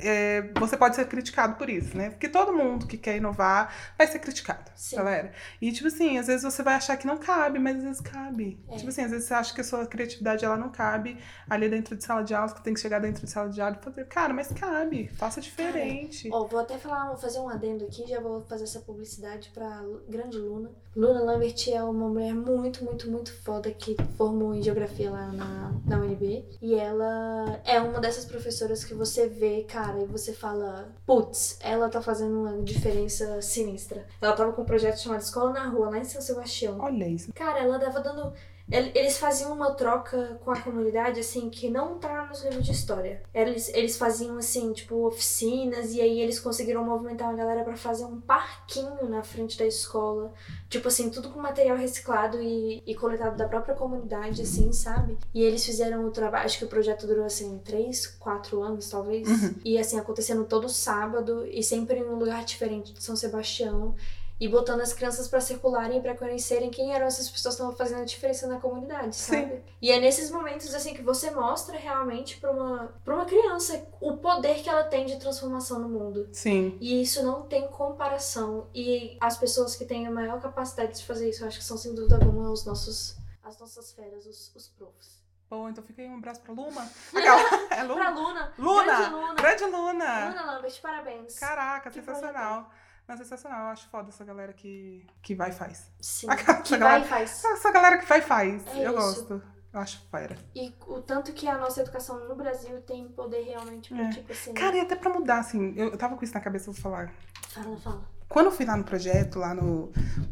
é, 0.03 0.53
você 0.59 0.77
pode 0.77 0.97
ser 0.97 1.07
criticado 1.07 1.55
por 1.57 1.71
isso, 1.71 1.97
né? 1.97 2.11
Porque 2.11 2.29
todo 2.29 2.53
mundo 2.53 2.87
que 2.87 2.97
quer 2.97 3.17
inovar 3.17 3.73
vai 3.97 4.07
ser 4.07 4.19
criticado, 4.19 4.71
Sim. 4.75 4.97
galera. 4.97 5.33
E, 5.61 5.73
tipo 5.73 5.89
assim, 5.89 6.19
às 6.19 6.27
vezes 6.27 6.43
você 6.43 6.63
vai 6.63 6.75
achar 6.75 6.97
que 6.97 7.07
não 7.07 7.19
cabe, 7.19 7.59
mas 7.59 7.77
às 7.77 7.83
vezes 7.83 8.01
cabe. 8.01 8.61
É. 8.69 8.77
Tipo 8.77 8.89
assim, 8.89 9.03
às 9.03 9.11
vezes 9.11 9.27
você 9.27 9.35
acha 9.35 9.55
que 9.55 9.61
a 9.61 9.65
sua 9.65 9.87
criatividade 9.87 10.45
ela 10.45 10.57
não 10.57 10.71
cabe 10.71 11.19
ali 11.49 11.69
dentro 11.69 11.97
de 11.97 12.05
sala 12.05 12.23
de 12.23 12.35
aula, 12.35 12.53
que 12.53 12.63
tem 12.63 12.75
que 12.75 12.81
chegar 12.81 12.99
dentro 12.99 13.25
de 13.25 13.31
sala 13.31 13.49
de 13.49 13.61
aula 13.61 13.79
e 13.81 13.85
fazer. 13.85 14.05
Cara, 14.07 14.35
mas 14.35 14.49
cabe, 14.49 15.09
faça 15.09 15.41
diferente. 15.41 16.29
Ó, 16.33 16.47
vou 16.47 16.61
até 16.61 16.79
falar, 16.79 17.09
vou 17.09 17.17
fazer 17.17 17.39
um 17.39 17.49
adendo 17.49 17.85
aqui, 17.85 18.07
já 18.07 18.21
vou 18.21 18.43
fazer 18.43 18.65
essa 18.65 18.81
publicidade 18.81 19.51
pra 19.55 19.83
grande 20.09 20.39
Luna. 20.39 20.71
Luna 20.95 21.23
Lambert 21.23 21.57
é 21.69 21.83
uma 21.83 22.09
mulher 22.09 22.35
muito, 22.35 22.85
muito, 22.85 23.11
muito 23.11 23.33
foda 23.43 23.71
que 23.71 23.97
formou 24.17 24.55
em 24.55 24.63
geografia 24.63 25.11
lá 25.11 25.33
na, 25.33 25.73
na 25.87 25.99
UNB. 25.99 26.45
E 26.61 26.75
ela 26.75 27.61
é 27.65 27.81
uma 27.81 27.99
dessas 27.99 28.27
professoras 28.27 28.85
que 28.85 28.93
você 28.93 29.27
vê, 29.27 29.65
cara, 29.65 29.92
e 30.01 30.07
você 30.07 30.33
fala, 30.33 30.89
putz, 31.07 31.59
ela 31.61 31.89
tá 31.89 32.01
fazendo 32.01 32.41
uma 32.41 32.63
diferença 32.63 33.41
sinistra. 33.43 34.07
Ela 34.21 34.33
tava 34.35 34.53
com 34.53 34.63
um 34.63 34.67
projeto 34.67 34.99
chamado 34.99 35.21
Escola 35.21 35.53
na 35.53 35.67
Rua, 35.67 35.91
lá 35.91 35.99
em 35.99 36.05
São 36.05 36.21
Sebastião. 36.21 36.79
Olha 36.81 37.09
isso. 37.09 37.33
Cara, 37.33 37.61
ela 37.61 37.79
tava 37.79 38.01
dando. 38.01 38.33
El- 38.73 38.91
Eles 38.95 39.19
faziam 39.19 39.53
uma 39.53 39.73
troca 39.73 40.41
com 40.45 40.51
a 40.51 40.61
comunidade, 40.61 41.21
assim, 41.21 41.49
que 41.51 41.69
não 41.69 41.99
tá 41.99 42.27
nos 42.27 42.43
livros 42.43 42.65
de 42.65 42.73
história. 42.73 43.23
Eles, 43.35 43.69
eles 43.75 43.97
faziam, 43.97 44.37
assim, 44.39 44.73
tipo, 44.73 45.07
oficinas, 45.07 45.93
e 45.95 46.01
aí 46.01 46.21
eles 46.21 46.41
conseguiram 46.41 46.85
movimentar 46.85 47.29
uma 47.29 47.37
galera 47.37 47.63
pra 47.65 47.77
fazer 47.77 48.05
um 48.05 48.21
parquinho 48.21 49.09
na 49.09 49.23
frente 49.23 49.59
da 49.59 49.67
escola. 49.67 50.33
Tipo 50.69 50.89
assim, 50.89 51.11
tudo 51.11 51.31
com 51.31 51.41
material 51.41 51.77
reciclado 51.77 52.41
e, 52.43 52.83
e 52.87 52.95
coletado 52.95 53.37
da 53.37 53.47
própria 53.49 53.75
comunidade, 53.75 54.43
assim, 54.43 54.73
sabe? 54.73 55.19
E 55.35 55.43
eles 55.43 55.65
fizeram 55.65 56.05
o 56.07 56.11
trabalho. 56.11 56.45
Acho 56.45 56.59
que 56.59 56.65
o 56.65 56.69
projeto 56.69 57.07
durou, 57.07 57.25
assim, 57.25 57.61
três, 57.65 58.07
quatro 58.07 58.63
anos, 58.63 58.89
talvez. 58.89 59.29
Uhum. 59.29 59.55
E, 59.65 59.79
assim, 59.79 59.99
acontecendo 59.99 60.45
todo 60.45 60.69
sábado 60.69 61.47
e 61.47 61.63
sempre 61.63 61.99
em 61.99 62.05
um 62.05 62.17
lugar 62.17 62.45
diferente 62.45 62.93
de 62.93 63.03
São 63.03 63.15
Sebastião 63.17 63.95
e 64.43 64.49
botando 64.49 64.81
as 64.81 64.93
crianças 64.93 65.29
pra 65.29 65.41
circularem 65.41 66.03
pra 66.03 66.17
conhecerem 66.17 66.69
quem 66.69 66.93
eram 66.93 67.07
essas 67.07 67.31
pessoas 67.31 67.55
que 67.55 67.63
estavam 67.63 67.77
fazendo 67.77 68.03
a 68.03 68.05
diferença 68.05 68.49
na 68.49 68.59
comunidade, 68.59 69.15
Sim. 69.15 69.35
sabe? 69.41 69.63
E 69.81 69.89
é 69.89 70.01
nesses 70.01 70.33
momentos 70.33 70.75
assim 70.75 70.95
que 70.95 71.01
você 71.01 71.31
mostra 71.31 71.79
realmente 71.79 72.41
pra 72.41 72.51
uma 72.51 72.93
para 73.05 73.15
uma 73.15 73.25
criança 73.25 73.87
o 74.01 74.17
poder 74.17 74.61
que 74.61 74.69
ela 74.69 74.83
tem 74.83 75.07
de 75.07 75.17
transformação 75.17 75.79
no 75.79 75.89
mundo. 75.89 76.29
Sim. 76.33 76.77
E 76.81 77.01
isso 77.01 77.23
não 77.23 77.43
tem 77.43 77.69
comparação. 77.69 78.67
E 78.75 79.17
as 79.21 79.37
pessoas 79.39 79.77
que 79.77 79.85
têm 79.85 80.09
a 80.09 80.11
maior 80.11 80.41
capacidade 80.41 80.99
de 80.99 81.07
fazer 81.07 81.31
isso, 81.31 81.45
eu 81.45 81.47
acho 81.47 81.59
que 81.61 81.65
são 81.65 81.77
sem 81.77 81.95
dúvida 81.95 82.17
alguma 82.17 82.51
os 82.51 82.65
nossos 82.65 83.17
as 83.45 83.55
as 83.55 83.61
nossas 83.61 83.93
feras, 83.93 84.27
os, 84.27 84.53
os 84.57 84.67
profs. 84.71 85.23
Bom, 85.49 85.69
então 85.69 85.85
fica 85.85 86.03
aí 86.03 86.09
um 86.09 86.17
abraço 86.17 86.41
pra 86.41 86.53
Luma. 86.53 86.91
Aquela, 87.15 87.75
é 87.77 87.83
Luma? 87.85 87.95
Pra 88.01 88.11
Luna. 88.11 88.53
Luna! 88.59 88.85
Grande 88.97 89.11
Luna. 89.13 89.35
Grande 89.35 89.65
Luna! 89.67 90.29
Luna 90.31 90.45
Lambert, 90.47 90.81
parabéns. 90.81 91.39
Caraca, 91.39 91.91
Que 91.91 92.01
sensacional. 92.01 92.69
Não, 93.09 93.17
sensacional. 93.17 93.61
Eu 93.61 93.67
acho 93.73 93.89
foda 93.89 94.09
essa 94.09 94.25
galera 94.25 94.53
que, 94.53 95.05
que 95.23 95.35
vai 95.35 95.51
e 95.51 95.53
faz. 95.53 95.91
Sim. 96.01 96.27
Essa 96.31 96.55
Que 96.63 96.77
galera- 96.79 96.99
vai 97.01 97.03
e 97.07 97.09
faz. 97.27 97.45
Essa 97.45 97.71
galera 97.73 97.99
que 97.99 98.07
vai 98.07 98.19
e 98.19 98.23
faz. 98.23 98.67
É 98.69 98.87
eu 98.87 98.91
isso. 98.91 98.93
gosto. 98.93 99.43
Eu 99.73 99.81
acho 99.81 100.07
fera. 100.11 100.37
E 100.55 100.75
o 100.87 101.01
tanto 101.01 101.33
que 101.33 101.49
a 101.49 101.57
nossa 101.57 101.81
educação 101.81 102.29
no 102.29 102.35
Brasil 102.37 102.81
tem 102.83 103.09
poder 103.09 103.43
realmente 103.43 103.89
pra, 103.95 104.05
É. 104.05 104.11
tipo 104.11 104.31
assim. 104.33 104.53
Cara, 104.55 104.77
e 104.77 104.81
até 104.81 104.95
pra 104.97 105.11
mudar, 105.11 105.39
assim, 105.39 105.73
eu, 105.77 105.89
eu 105.91 105.97
tava 105.97 106.15
com 106.17 106.23
isso 106.25 106.35
na 106.35 106.41
cabeça, 106.41 106.69
eu 106.69 106.75
vou 106.75 106.83
falar. 106.83 107.11
Fala, 107.49 107.77
fala. 107.79 108.03
Quando 108.29 108.47
eu 108.47 108.53
fui 108.53 108.65
lá 108.67 108.77
no 108.77 108.85
projeto, 108.85 109.39
lá 109.39 109.55
no, 109.55 109.91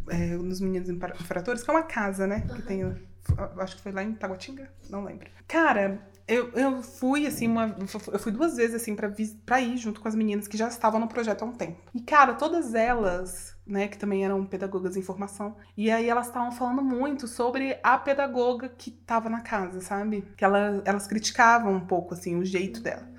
é, 0.08 0.16
nos 0.36 0.60
Meninos 0.60 0.88
Infratores, 0.88 1.62
que 1.62 1.70
é 1.70 1.72
uma 1.74 1.82
casa, 1.82 2.26
né? 2.26 2.42
Que 2.42 2.52
Aham. 2.52 2.60
tem. 2.62 3.10
Acho 3.58 3.76
que 3.76 3.82
foi 3.82 3.92
lá 3.92 4.02
em 4.02 4.14
Taguatinga, 4.14 4.70
não 4.88 5.04
lembro. 5.04 5.30
Cara, 5.46 6.00
eu, 6.30 6.52
eu 6.52 6.82
fui, 6.82 7.26
assim, 7.26 7.48
uma. 7.48 7.76
Eu 8.12 8.18
fui 8.18 8.30
duas 8.30 8.56
vezes, 8.56 8.76
assim, 8.76 8.94
pra, 8.94 9.60
ir 9.60 9.76
junto 9.76 10.00
com 10.00 10.06
as 10.06 10.14
meninas 10.14 10.46
que 10.46 10.56
já 10.56 10.68
estavam 10.68 11.00
no 11.00 11.08
projeto 11.08 11.42
há 11.42 11.44
um 11.44 11.52
tempo. 11.52 11.80
E, 11.92 12.00
cara, 12.00 12.34
todas 12.34 12.72
elas, 12.72 13.56
né, 13.66 13.88
que 13.88 13.98
também 13.98 14.24
eram 14.24 14.46
pedagogas 14.46 14.96
em 14.96 15.02
formação, 15.02 15.56
e 15.76 15.90
aí 15.90 16.08
elas 16.08 16.28
estavam 16.28 16.52
falando 16.52 16.82
muito 16.82 17.26
sobre 17.26 17.78
a 17.82 17.98
pedagoga 17.98 18.68
que 18.68 18.90
tava 18.90 19.28
na 19.28 19.40
casa, 19.40 19.80
sabe? 19.80 20.22
Que 20.36 20.44
ela, 20.44 20.80
elas 20.84 21.08
criticavam 21.08 21.74
um 21.74 21.86
pouco, 21.86 22.14
assim, 22.14 22.36
o 22.36 22.44
jeito 22.44 22.80
dela 22.80 23.10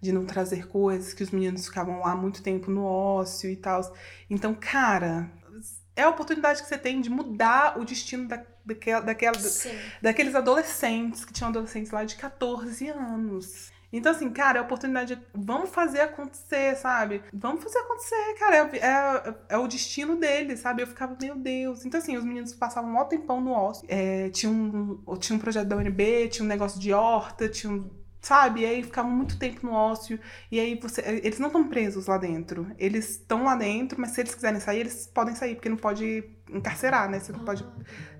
de 0.00 0.12
não 0.12 0.24
trazer 0.24 0.68
coisas, 0.68 1.12
que 1.12 1.22
os 1.22 1.30
meninos 1.30 1.66
ficavam 1.66 2.00
lá 2.00 2.14
muito 2.14 2.42
tempo 2.42 2.70
no 2.70 2.84
ócio 2.84 3.50
e 3.50 3.56
tal. 3.56 3.80
Então, 4.30 4.54
cara, 4.54 5.30
é 5.96 6.02
a 6.02 6.08
oportunidade 6.08 6.62
que 6.62 6.68
você 6.68 6.78
tem 6.78 7.00
de 7.00 7.10
mudar 7.10 7.78
o 7.78 7.84
destino 7.84 8.28
da, 8.28 8.44
daquela, 8.66 9.00
daquela, 9.00 9.38
Sim. 9.38 9.70
daqueles 10.02 10.34
adolescentes, 10.34 11.24
que 11.24 11.32
tinham 11.32 11.48
adolescentes 11.50 11.90
lá 11.92 12.04
de 12.04 12.16
14 12.16 12.88
anos. 12.88 13.70
Então, 13.92 14.10
assim, 14.12 14.28
cara, 14.30 14.58
é 14.58 14.60
a 14.60 14.64
oportunidade. 14.64 15.14
de- 15.14 15.22
Vamos 15.32 15.70
fazer 15.70 16.00
acontecer, 16.00 16.74
sabe? 16.76 17.22
Vamos 17.32 17.62
fazer 17.62 17.78
acontecer, 17.78 18.34
cara. 18.38 18.56
É, 18.56 18.76
é, 18.78 19.34
é 19.50 19.58
o 19.58 19.68
destino 19.68 20.16
deles, 20.16 20.60
sabe? 20.60 20.82
Eu 20.82 20.86
ficava, 20.88 21.16
meu 21.20 21.36
Deus. 21.36 21.84
Então, 21.86 21.98
assim, 22.00 22.16
os 22.16 22.24
meninos 22.24 22.52
passavam 22.52 22.94
um 22.94 23.04
tempão 23.04 23.40
no 23.40 23.52
ócio. 23.52 23.86
É, 23.88 24.28
tinha, 24.30 24.50
um, 24.50 25.00
tinha 25.18 25.36
um 25.36 25.40
projeto 25.40 25.68
da 25.68 25.76
UNB, 25.76 26.28
tinha 26.28 26.44
um 26.44 26.48
negócio 26.48 26.80
de 26.80 26.92
horta, 26.92 27.48
tinha 27.48 27.72
um. 27.72 27.88
Sabe? 28.20 28.62
E 28.62 28.66
aí 28.66 28.82
ficavam 28.82 29.10
muito 29.12 29.38
tempo 29.38 29.64
no 29.64 29.72
ócio. 29.72 30.18
E 30.50 30.58
aí 30.58 30.74
você. 30.74 31.00
Eles 31.22 31.38
não 31.38 31.46
estão 31.46 31.68
presos 31.68 32.08
lá 32.08 32.18
dentro. 32.18 32.66
Eles 32.76 33.10
estão 33.10 33.44
lá 33.44 33.54
dentro, 33.54 34.00
mas 34.00 34.10
se 34.10 34.20
eles 34.20 34.34
quiserem 34.34 34.58
sair, 34.58 34.80
eles 34.80 35.06
podem 35.06 35.36
sair, 35.36 35.54
porque 35.54 35.68
não 35.68 35.76
pode 35.76 36.24
encarcerar, 36.50 37.10
né? 37.10 37.18
Você 37.20 37.32
não 37.32 37.40
pode 37.44 37.64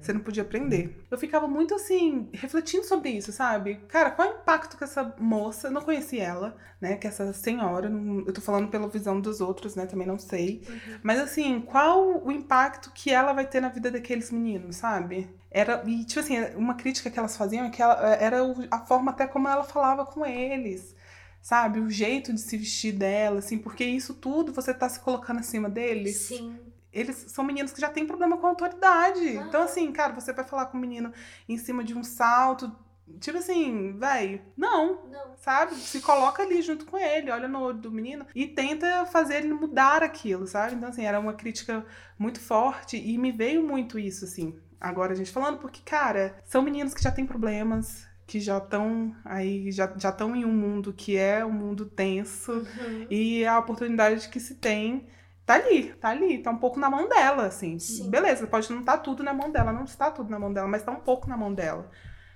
você 0.00 0.12
não 0.12 0.20
podia 0.20 0.42
aprender. 0.42 1.04
Eu 1.10 1.18
ficava 1.18 1.48
muito 1.48 1.74
assim, 1.74 2.28
refletindo 2.32 2.84
sobre 2.84 3.10
isso, 3.10 3.32
sabe? 3.32 3.76
Cara, 3.88 4.10
qual 4.10 4.28
é 4.28 4.32
o 4.32 4.36
impacto 4.36 4.76
que 4.76 4.84
essa 4.84 5.14
moça, 5.18 5.68
eu 5.68 5.72
não 5.72 5.80
conheci 5.82 6.18
ela, 6.20 6.56
né? 6.80 6.96
Que 6.96 7.06
essa 7.08 7.32
senhora, 7.32 7.88
não- 7.88 8.24
eu 8.26 8.32
tô 8.32 8.40
falando 8.40 8.68
pela 8.68 8.88
visão 8.88 9.20
dos 9.20 9.40
outros, 9.40 9.74
né? 9.74 9.86
Também 9.86 10.06
não 10.06 10.18
sei. 10.18 10.62
Uhum. 10.68 10.98
Mas 11.02 11.18
assim, 11.20 11.60
qual 11.60 12.24
o 12.24 12.30
impacto 12.30 12.92
que 12.94 13.10
ela 13.10 13.32
vai 13.32 13.46
ter 13.46 13.60
na 13.60 13.68
vida 13.68 13.90
daqueles 13.90 14.30
meninos, 14.30 14.76
sabe? 14.76 15.28
Era, 15.50 15.82
e 15.86 16.04
tipo 16.04 16.20
assim, 16.20 16.36
uma 16.54 16.74
crítica 16.74 17.10
que 17.10 17.18
elas 17.18 17.36
faziam 17.36 17.64
é 17.66 17.70
que 17.70 17.82
ela, 17.82 17.94
era 18.16 18.44
o- 18.44 18.66
a 18.70 18.78
forma 18.86 19.10
até 19.10 19.26
como 19.26 19.48
ela 19.48 19.64
falava 19.64 20.04
com 20.06 20.24
eles. 20.24 20.94
Sabe, 21.40 21.78
o 21.78 21.88
jeito 21.88 22.32
de 22.32 22.40
se 22.40 22.56
vestir 22.56 22.92
dela, 22.92 23.38
assim, 23.38 23.56
porque 23.56 23.84
isso 23.84 24.14
tudo 24.14 24.52
você 24.52 24.74
tá 24.74 24.88
se 24.88 24.98
colocando 24.98 25.38
acima 25.38 25.68
deles 25.70 26.16
Sim. 26.16 26.58
Eles 26.96 27.26
são 27.28 27.44
meninos 27.44 27.72
que 27.72 27.80
já 27.80 27.90
têm 27.90 28.06
problema 28.06 28.38
com 28.38 28.46
autoridade. 28.46 29.38
Ah. 29.38 29.44
Então, 29.46 29.62
assim, 29.62 29.92
cara, 29.92 30.14
você 30.14 30.32
vai 30.32 30.44
falar 30.44 30.66
com 30.66 30.78
um 30.78 30.80
menino 30.80 31.12
em 31.48 31.58
cima 31.58 31.84
de 31.84 31.94
um 31.94 32.02
salto. 32.02 32.72
Tipo 33.20 33.38
assim, 33.38 33.96
véi, 33.98 34.42
não. 34.56 35.04
Não. 35.06 35.36
Sabe? 35.36 35.74
Se 35.76 36.00
coloca 36.00 36.42
ali 36.42 36.60
junto 36.62 36.86
com 36.86 36.98
ele, 36.98 37.30
olha 37.30 37.46
no 37.46 37.60
olho 37.60 37.78
do 37.78 37.92
menino 37.92 38.26
e 38.34 38.46
tenta 38.46 39.06
fazer 39.06 39.36
ele 39.36 39.52
mudar 39.52 40.02
aquilo, 40.02 40.46
sabe? 40.46 40.74
Então, 40.74 40.88
assim, 40.88 41.04
era 41.04 41.20
uma 41.20 41.34
crítica 41.34 41.84
muito 42.18 42.40
forte 42.40 42.96
e 42.96 43.16
me 43.18 43.30
veio 43.30 43.62
muito 43.62 43.98
isso, 43.98 44.24
assim. 44.24 44.58
Agora 44.80 45.12
a 45.12 45.16
gente 45.16 45.30
falando, 45.30 45.58
porque, 45.58 45.80
cara, 45.84 46.36
são 46.44 46.62
meninos 46.62 46.94
que 46.94 47.02
já 47.02 47.12
têm 47.12 47.26
problemas, 47.26 48.08
que 48.26 48.40
já 48.40 48.58
estão 48.58 49.14
aí, 49.24 49.70
já 49.70 49.86
estão 49.86 50.34
em 50.34 50.44
um 50.44 50.52
mundo 50.52 50.92
que 50.92 51.16
é 51.16 51.44
um 51.44 51.52
mundo 51.52 51.86
tenso. 51.86 52.52
Uhum. 52.52 53.06
E 53.08 53.46
a 53.46 53.58
oportunidade 53.58 54.28
que 54.28 54.40
se 54.40 54.56
tem 54.56 55.06
tá 55.46 55.54
ali, 55.54 55.94
tá 55.94 56.08
ali, 56.10 56.42
tá 56.42 56.50
um 56.50 56.58
pouco 56.58 56.78
na 56.80 56.90
mão 56.90 57.08
dela, 57.08 57.46
assim. 57.46 57.78
Sim. 57.78 58.10
Beleza, 58.10 58.46
pode 58.46 58.70
não 58.72 58.80
estar 58.80 58.98
tudo 58.98 59.22
na 59.22 59.32
mão 59.32 59.50
dela, 59.50 59.72
não 59.72 59.84
está 59.84 60.10
tudo 60.10 60.30
na 60.30 60.38
mão 60.38 60.52
dela, 60.52 60.68
mas 60.68 60.82
tá 60.82 60.92
um 60.92 61.00
pouco 61.00 61.28
na 61.28 61.36
mão 61.36 61.54
dela. 61.54 61.90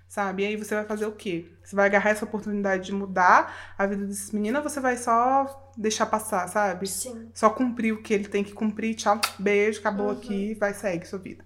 Sabe? 0.08 0.42
E 0.42 0.46
aí 0.46 0.56
você 0.56 0.74
vai 0.74 0.84
fazer 0.84 1.06
o 1.06 1.12
quê? 1.12 1.46
Você 1.62 1.76
vai 1.76 1.86
agarrar 1.86 2.10
essa 2.10 2.24
oportunidade 2.24 2.86
de 2.86 2.92
mudar 2.92 3.74
a 3.78 3.86
vida 3.86 4.04
desses 4.06 4.32
meninos 4.32 4.62
ou 4.64 4.68
você 4.68 4.80
vai 4.80 4.96
só 4.96 5.70
deixar 5.76 6.06
passar, 6.06 6.48
sabe? 6.48 6.88
Sim. 6.88 7.30
Só 7.32 7.48
cumprir 7.50 7.92
o 7.92 8.02
que 8.02 8.12
ele 8.14 8.26
tem 8.28 8.42
que 8.42 8.52
cumprir, 8.52 8.96
tchau, 8.96 9.20
beijo, 9.38 9.78
acabou 9.80 10.06
Uhum. 10.06 10.12
aqui, 10.12 10.54
vai, 10.54 10.74
segue 10.74 11.06
sua 11.06 11.18
vida. 11.20 11.44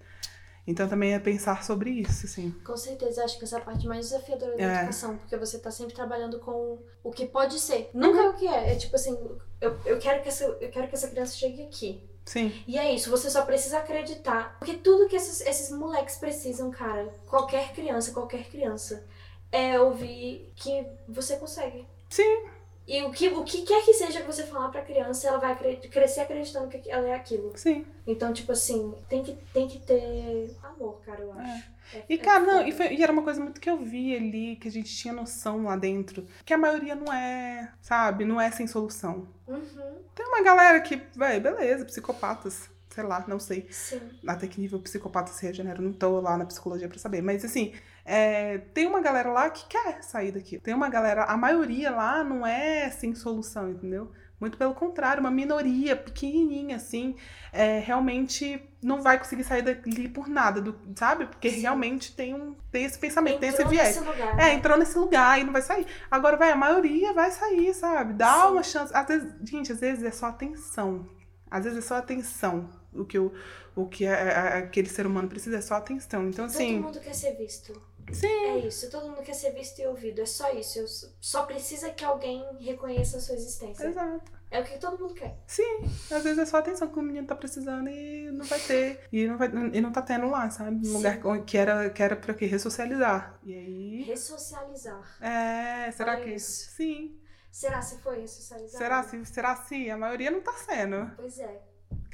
Então 0.66 0.88
também 0.88 1.12
é 1.12 1.18
pensar 1.18 1.62
sobre 1.62 1.90
isso, 1.90 2.24
assim. 2.26 2.50
Com 2.64 2.76
certeza, 2.76 3.22
acho 3.24 3.38
que 3.38 3.44
essa 3.44 3.56
é 3.56 3.60
a 3.60 3.64
parte 3.64 3.86
mais 3.86 4.06
desafiadora 4.08 4.56
da 4.56 4.62
É. 4.62 4.76
educação, 4.78 5.18
porque 5.18 5.36
você 5.36 5.58
tá 5.58 5.70
sempre 5.70 5.94
trabalhando 5.94 6.38
com 6.38 6.78
o 7.02 7.10
que 7.10 7.26
pode 7.26 7.58
ser. 7.60 7.90
Nunca 7.92 8.18
é 8.20 8.28
o 8.30 8.34
que 8.34 8.46
é. 8.48 8.72
É 8.72 8.76
tipo 8.76 8.96
assim, 8.96 9.14
eu, 9.60 9.78
eu, 9.84 9.98
quero 9.98 10.22
que 10.22 10.28
essa, 10.28 10.44
eu 10.44 10.70
quero 10.70 10.88
que 10.88 10.94
essa 10.94 11.08
criança 11.08 11.34
chegue 11.36 11.62
aqui. 11.64 12.02
Sim, 12.24 12.50
E 12.66 12.78
é 12.78 12.90
isso, 12.94 13.10
você 13.10 13.28
só 13.28 13.42
precisa 13.42 13.76
acreditar. 13.78 14.56
Porque 14.58 14.72
tudo 14.78 15.06
que 15.06 15.14
esses, 15.16 15.42
esses 15.42 15.70
moleques 15.70 16.16
precisam, 16.16 16.70
cara, 16.70 17.12
qualquer 17.26 17.72
criança, 17.74 18.12
qualquer 18.12 18.44
criança, 18.48 19.04
é 19.52 19.78
ouvir 19.78 20.50
que 20.56 20.86
você 21.06 21.36
consegue. 21.36 21.86
sim, 22.08 22.46
E 22.86 23.02
o 23.02 23.10
que, 23.10 23.28
o 23.28 23.42
que 23.44 23.62
quer 23.62 23.82
que 23.84 23.94
seja 23.94 24.20
que 24.20 24.26
você 24.26 24.42
falar 24.44 24.68
pra 24.68 24.82
criança, 24.82 25.26
ela 25.28 25.38
vai 25.38 25.52
acre- 25.52 25.76
crescer 25.90 26.20
acreditando 26.20 26.68
que 26.68 26.90
ela 26.90 27.08
é 27.08 27.14
aquilo. 27.14 27.52
sim. 27.56 27.86
Então, 28.06 28.32
tipo 28.34 28.52
assim, 28.52 28.94
tem 29.08 29.22
que, 29.22 29.32
tem 29.54 29.66
que 29.66 29.78
ter 29.78 30.54
amor, 30.62 31.00
cara, 31.06 31.22
eu 31.22 31.32
acho. 31.32 31.64
É- 31.94 32.02
E, 32.08 32.14
é 32.14 32.18
cara, 32.18 32.40
não, 32.40 32.56
foda. 32.58 32.68
e, 32.68 32.72
foi- 32.72 32.94
e 32.94 33.02
era 33.02 33.10
uma 33.12 33.22
coisa 33.22 33.40
muito 33.42 33.60
que 33.60 33.70
eu 33.70 33.78
vi 33.78 34.14
ali, 34.14 34.56
que 34.56 34.68
a 34.68 34.70
gente 34.70 34.94
tinha 34.94 35.14
noção 35.14 35.64
lá 35.64 35.76
dentro, 35.76 36.26
que 36.44 36.52
a 36.52 36.58
maioria 36.58 36.94
não 36.94 37.10
é, 37.12 37.72
sabe, 37.80 38.24
não 38.26 38.38
é 38.40 38.50
sem 38.50 38.66
solução. 38.66 39.26
Uhum, 39.48 39.94
Tem 40.14 40.26
uma 40.26 40.42
galera 40.42 40.80
que, 40.80 41.00
véi, 41.16 41.40
beleza, 41.40 41.84
psicopatas, 41.86 42.68
sei 42.94 43.04
lá, 43.04 43.24
não 43.26 43.40
sei 43.40 43.66
sim. 43.70 44.00
até 44.26 44.46
que 44.46 44.60
nível 44.60 44.78
psicopata 44.80 45.32
se 45.32 45.44
regenera, 45.44 45.82
não 45.82 45.92
tô 45.92 46.20
lá 46.20 46.36
na 46.36 46.46
psicologia 46.46 46.88
pra 46.88 46.98
saber, 46.98 47.22
mas 47.22 47.44
assim, 47.44 47.72
é, 48.04 48.58
tem 48.72 48.86
uma 48.86 49.00
galera 49.00 49.30
lá 49.32 49.50
que 49.50 49.66
quer 49.66 50.02
sair 50.02 50.30
daqui. 50.30 50.58
Tem 50.58 50.74
uma 50.74 50.88
galera, 50.88 51.24
a 51.24 51.36
maioria 51.36 51.90
lá 51.90 52.22
não 52.22 52.46
é 52.46 52.88
sem 52.90 53.14
solução, 53.14 53.70
entendeu? 53.70 54.12
Muito 54.38 54.58
pelo 54.58 54.74
contrário, 54.74 55.20
uma 55.20 55.30
minoria 55.30 55.96
pequenininha, 55.96 56.76
assim, 56.76 57.16
é, 57.52 57.78
realmente 57.78 58.60
não 58.82 59.00
vai 59.00 59.16
conseguir 59.16 59.42
sair 59.42 59.62
dali 59.62 60.08
por 60.08 60.28
nada, 60.28 60.60
do, 60.60 60.78
sabe? 60.94 61.26
Porque 61.26 61.50
Sim. 61.50 61.60
realmente 61.60 62.14
tem, 62.14 62.34
um, 62.34 62.54
tem 62.70 62.84
esse 62.84 62.98
pensamento, 62.98 63.38
tem 63.38 63.48
esse 63.48 63.62
Entrou 63.62 63.70
viés. 63.70 63.96
nesse 63.96 64.06
lugar. 64.06 64.34
É, 64.34 64.36
né? 64.36 64.54
entrou 64.54 64.78
nesse 64.78 64.98
lugar 64.98 65.40
e 65.40 65.44
não 65.44 65.52
vai 65.52 65.62
sair. 65.62 65.86
Agora, 66.10 66.36
vai, 66.36 66.50
a 66.50 66.56
maioria 66.56 67.12
vai 67.12 67.30
sair, 67.30 67.72
sabe? 67.74 68.12
Dá 68.12 68.42
Sim. 68.42 68.52
uma 68.52 68.62
chance. 68.62 68.94
Às 68.94 69.06
vezes, 69.06 69.32
gente, 69.44 69.72
às 69.72 69.80
vezes 69.80 70.04
é 70.04 70.10
só 70.10 70.26
atenção. 70.26 71.08
Às 71.50 71.64
vezes 71.64 71.78
é 71.78 71.82
só 71.82 71.96
atenção. 71.96 72.68
O 72.94 73.04
que, 73.04 73.18
o, 73.18 73.32
o 73.74 73.86
que 73.86 74.06
a- 74.06 74.14
a- 74.16 74.58
aquele 74.58 74.88
ser 74.88 75.06
humano 75.06 75.28
precisa 75.28 75.56
é 75.56 75.60
só 75.60 75.74
atenção. 75.74 76.28
Então, 76.28 76.44
assim. 76.44 76.76
Todo 76.76 76.86
mundo 76.86 77.00
quer 77.00 77.14
ser 77.14 77.32
visto. 77.36 77.72
Sim. 78.12 78.26
É 78.26 78.58
isso, 78.58 78.90
todo 78.90 79.08
mundo 79.08 79.22
quer 79.22 79.32
ser 79.34 79.52
visto 79.52 79.78
e 79.80 79.86
ouvido. 79.86 80.20
É 80.20 80.26
só 80.26 80.52
isso. 80.52 80.78
Eu 80.78 80.86
só- 81.20 81.44
precisa 81.46 81.88
que 81.90 82.04
alguém 82.04 82.44
reconheça 82.60 83.16
a 83.16 83.20
sua 83.20 83.34
existência. 83.34 83.86
Exato. 83.86 84.30
É 84.50 84.60
o 84.60 84.64
que 84.64 84.78
todo 84.78 84.98
mundo 85.00 85.14
quer. 85.14 85.36
Sim. 85.46 85.80
Às 86.12 86.22
vezes 86.22 86.38
é 86.38 86.44
só 86.44 86.58
atenção 86.58 86.86
que 86.88 86.98
o 86.98 87.02
menino 87.02 87.26
tá 87.26 87.34
precisando 87.34 87.88
e 87.88 88.30
não 88.30 88.44
vai 88.44 88.60
ter. 88.60 89.00
E 89.10 89.26
não, 89.26 89.36
vai, 89.38 89.48
e 89.72 89.80
não 89.80 89.90
tá 89.90 90.00
tendo 90.02 90.28
lá, 90.28 90.48
sabe? 90.50 90.86
Um 90.86 90.92
lugar 90.92 91.18
que 91.44 91.56
era, 91.58 91.90
que 91.90 92.02
era 92.02 92.14
pra 92.14 92.34
quê? 92.34 92.44
Ressocializar. 92.46 93.40
E 93.42 93.52
aí. 93.54 94.02
Ressocializar. 94.02 95.02
É, 95.20 95.90
será 95.90 96.12
Olha 96.12 96.24
que. 96.24 96.30
isso. 96.34 96.70
Sim. 96.72 97.18
Será 97.50 97.80
se 97.82 97.98
foi 97.98 98.20
ressocializar? 98.20 98.78
Será 98.78 99.02
se, 99.02 99.24
será 99.26 99.56
se? 99.56 99.90
A 99.90 99.96
maioria 99.96 100.30
não 100.30 100.40
tá 100.40 100.52
sendo. 100.52 101.10
Pois 101.16 101.38
é. 101.38 101.62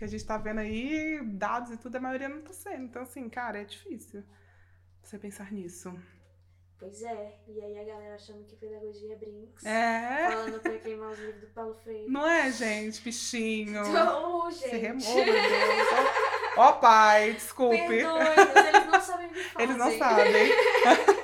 Que 0.01 0.05
a 0.07 0.09
gente 0.09 0.25
tá 0.25 0.39
vendo 0.39 0.61
aí, 0.61 1.21
dados 1.23 1.71
e 1.73 1.77
tudo, 1.77 1.97
a 1.97 2.01
maioria 2.01 2.27
não 2.27 2.41
tá 2.41 2.55
sendo. 2.55 2.85
Então, 2.85 3.03
assim, 3.03 3.29
cara, 3.29 3.61
é 3.61 3.65
difícil 3.65 4.25
você 5.03 5.19
pensar 5.19 5.53
nisso. 5.53 5.95
Pois 6.79 7.03
é. 7.03 7.39
E 7.47 7.61
aí 7.61 7.79
a 7.79 7.85
galera 7.85 8.15
achando 8.15 8.43
que 8.47 8.57
pedagogia 8.57 9.13
é 9.13 9.17
brinks. 9.17 9.63
É, 9.63 10.31
Falando 10.31 10.61
pra 10.61 10.79
queimar 10.79 11.11
os 11.11 11.19
livros 11.19 11.41
do 11.43 11.47
Paulo 11.49 11.75
Freire. 11.75 12.09
não 12.11 12.27
é, 12.27 12.51
gente, 12.51 13.03
bichinho? 13.03 13.83
Então, 13.85 14.51
Se 14.51 14.71
gente. 14.71 14.77
remova, 14.79 15.15
meu 15.17 15.35
Deus. 15.35 15.89
Ó, 16.57 16.73
pai, 16.73 17.33
desculpe. 17.35 17.77
Perdoe, 17.77 18.21
eles 18.69 18.87
não 18.87 19.01
sabem 19.03 19.27
o 19.27 19.31
que 19.35 19.45
fazem. 19.45 19.63
Eles 19.63 19.77
não 19.77 19.99
sabem. 19.99 20.51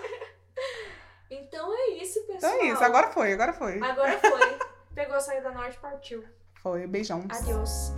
Então 1.31 1.75
é 1.75 1.89
isso, 2.03 2.19
Então 2.21 2.35
pessoal. 2.35 2.53
é 2.53 2.65
isso, 2.67 2.85
agora 2.85 3.11
foi, 3.11 3.33
agora 3.33 3.53
foi. 3.55 3.83
Agora 3.83 4.19
foi. 4.19 4.59
Pegou 4.95 5.17
a 5.17 5.21
saída 5.21 5.51
norte 5.51 5.77
e 5.77 5.81
partiu. 5.81 6.23
Foi, 6.62 6.87
beijão. 6.87 7.25
Adeus. 7.31 7.93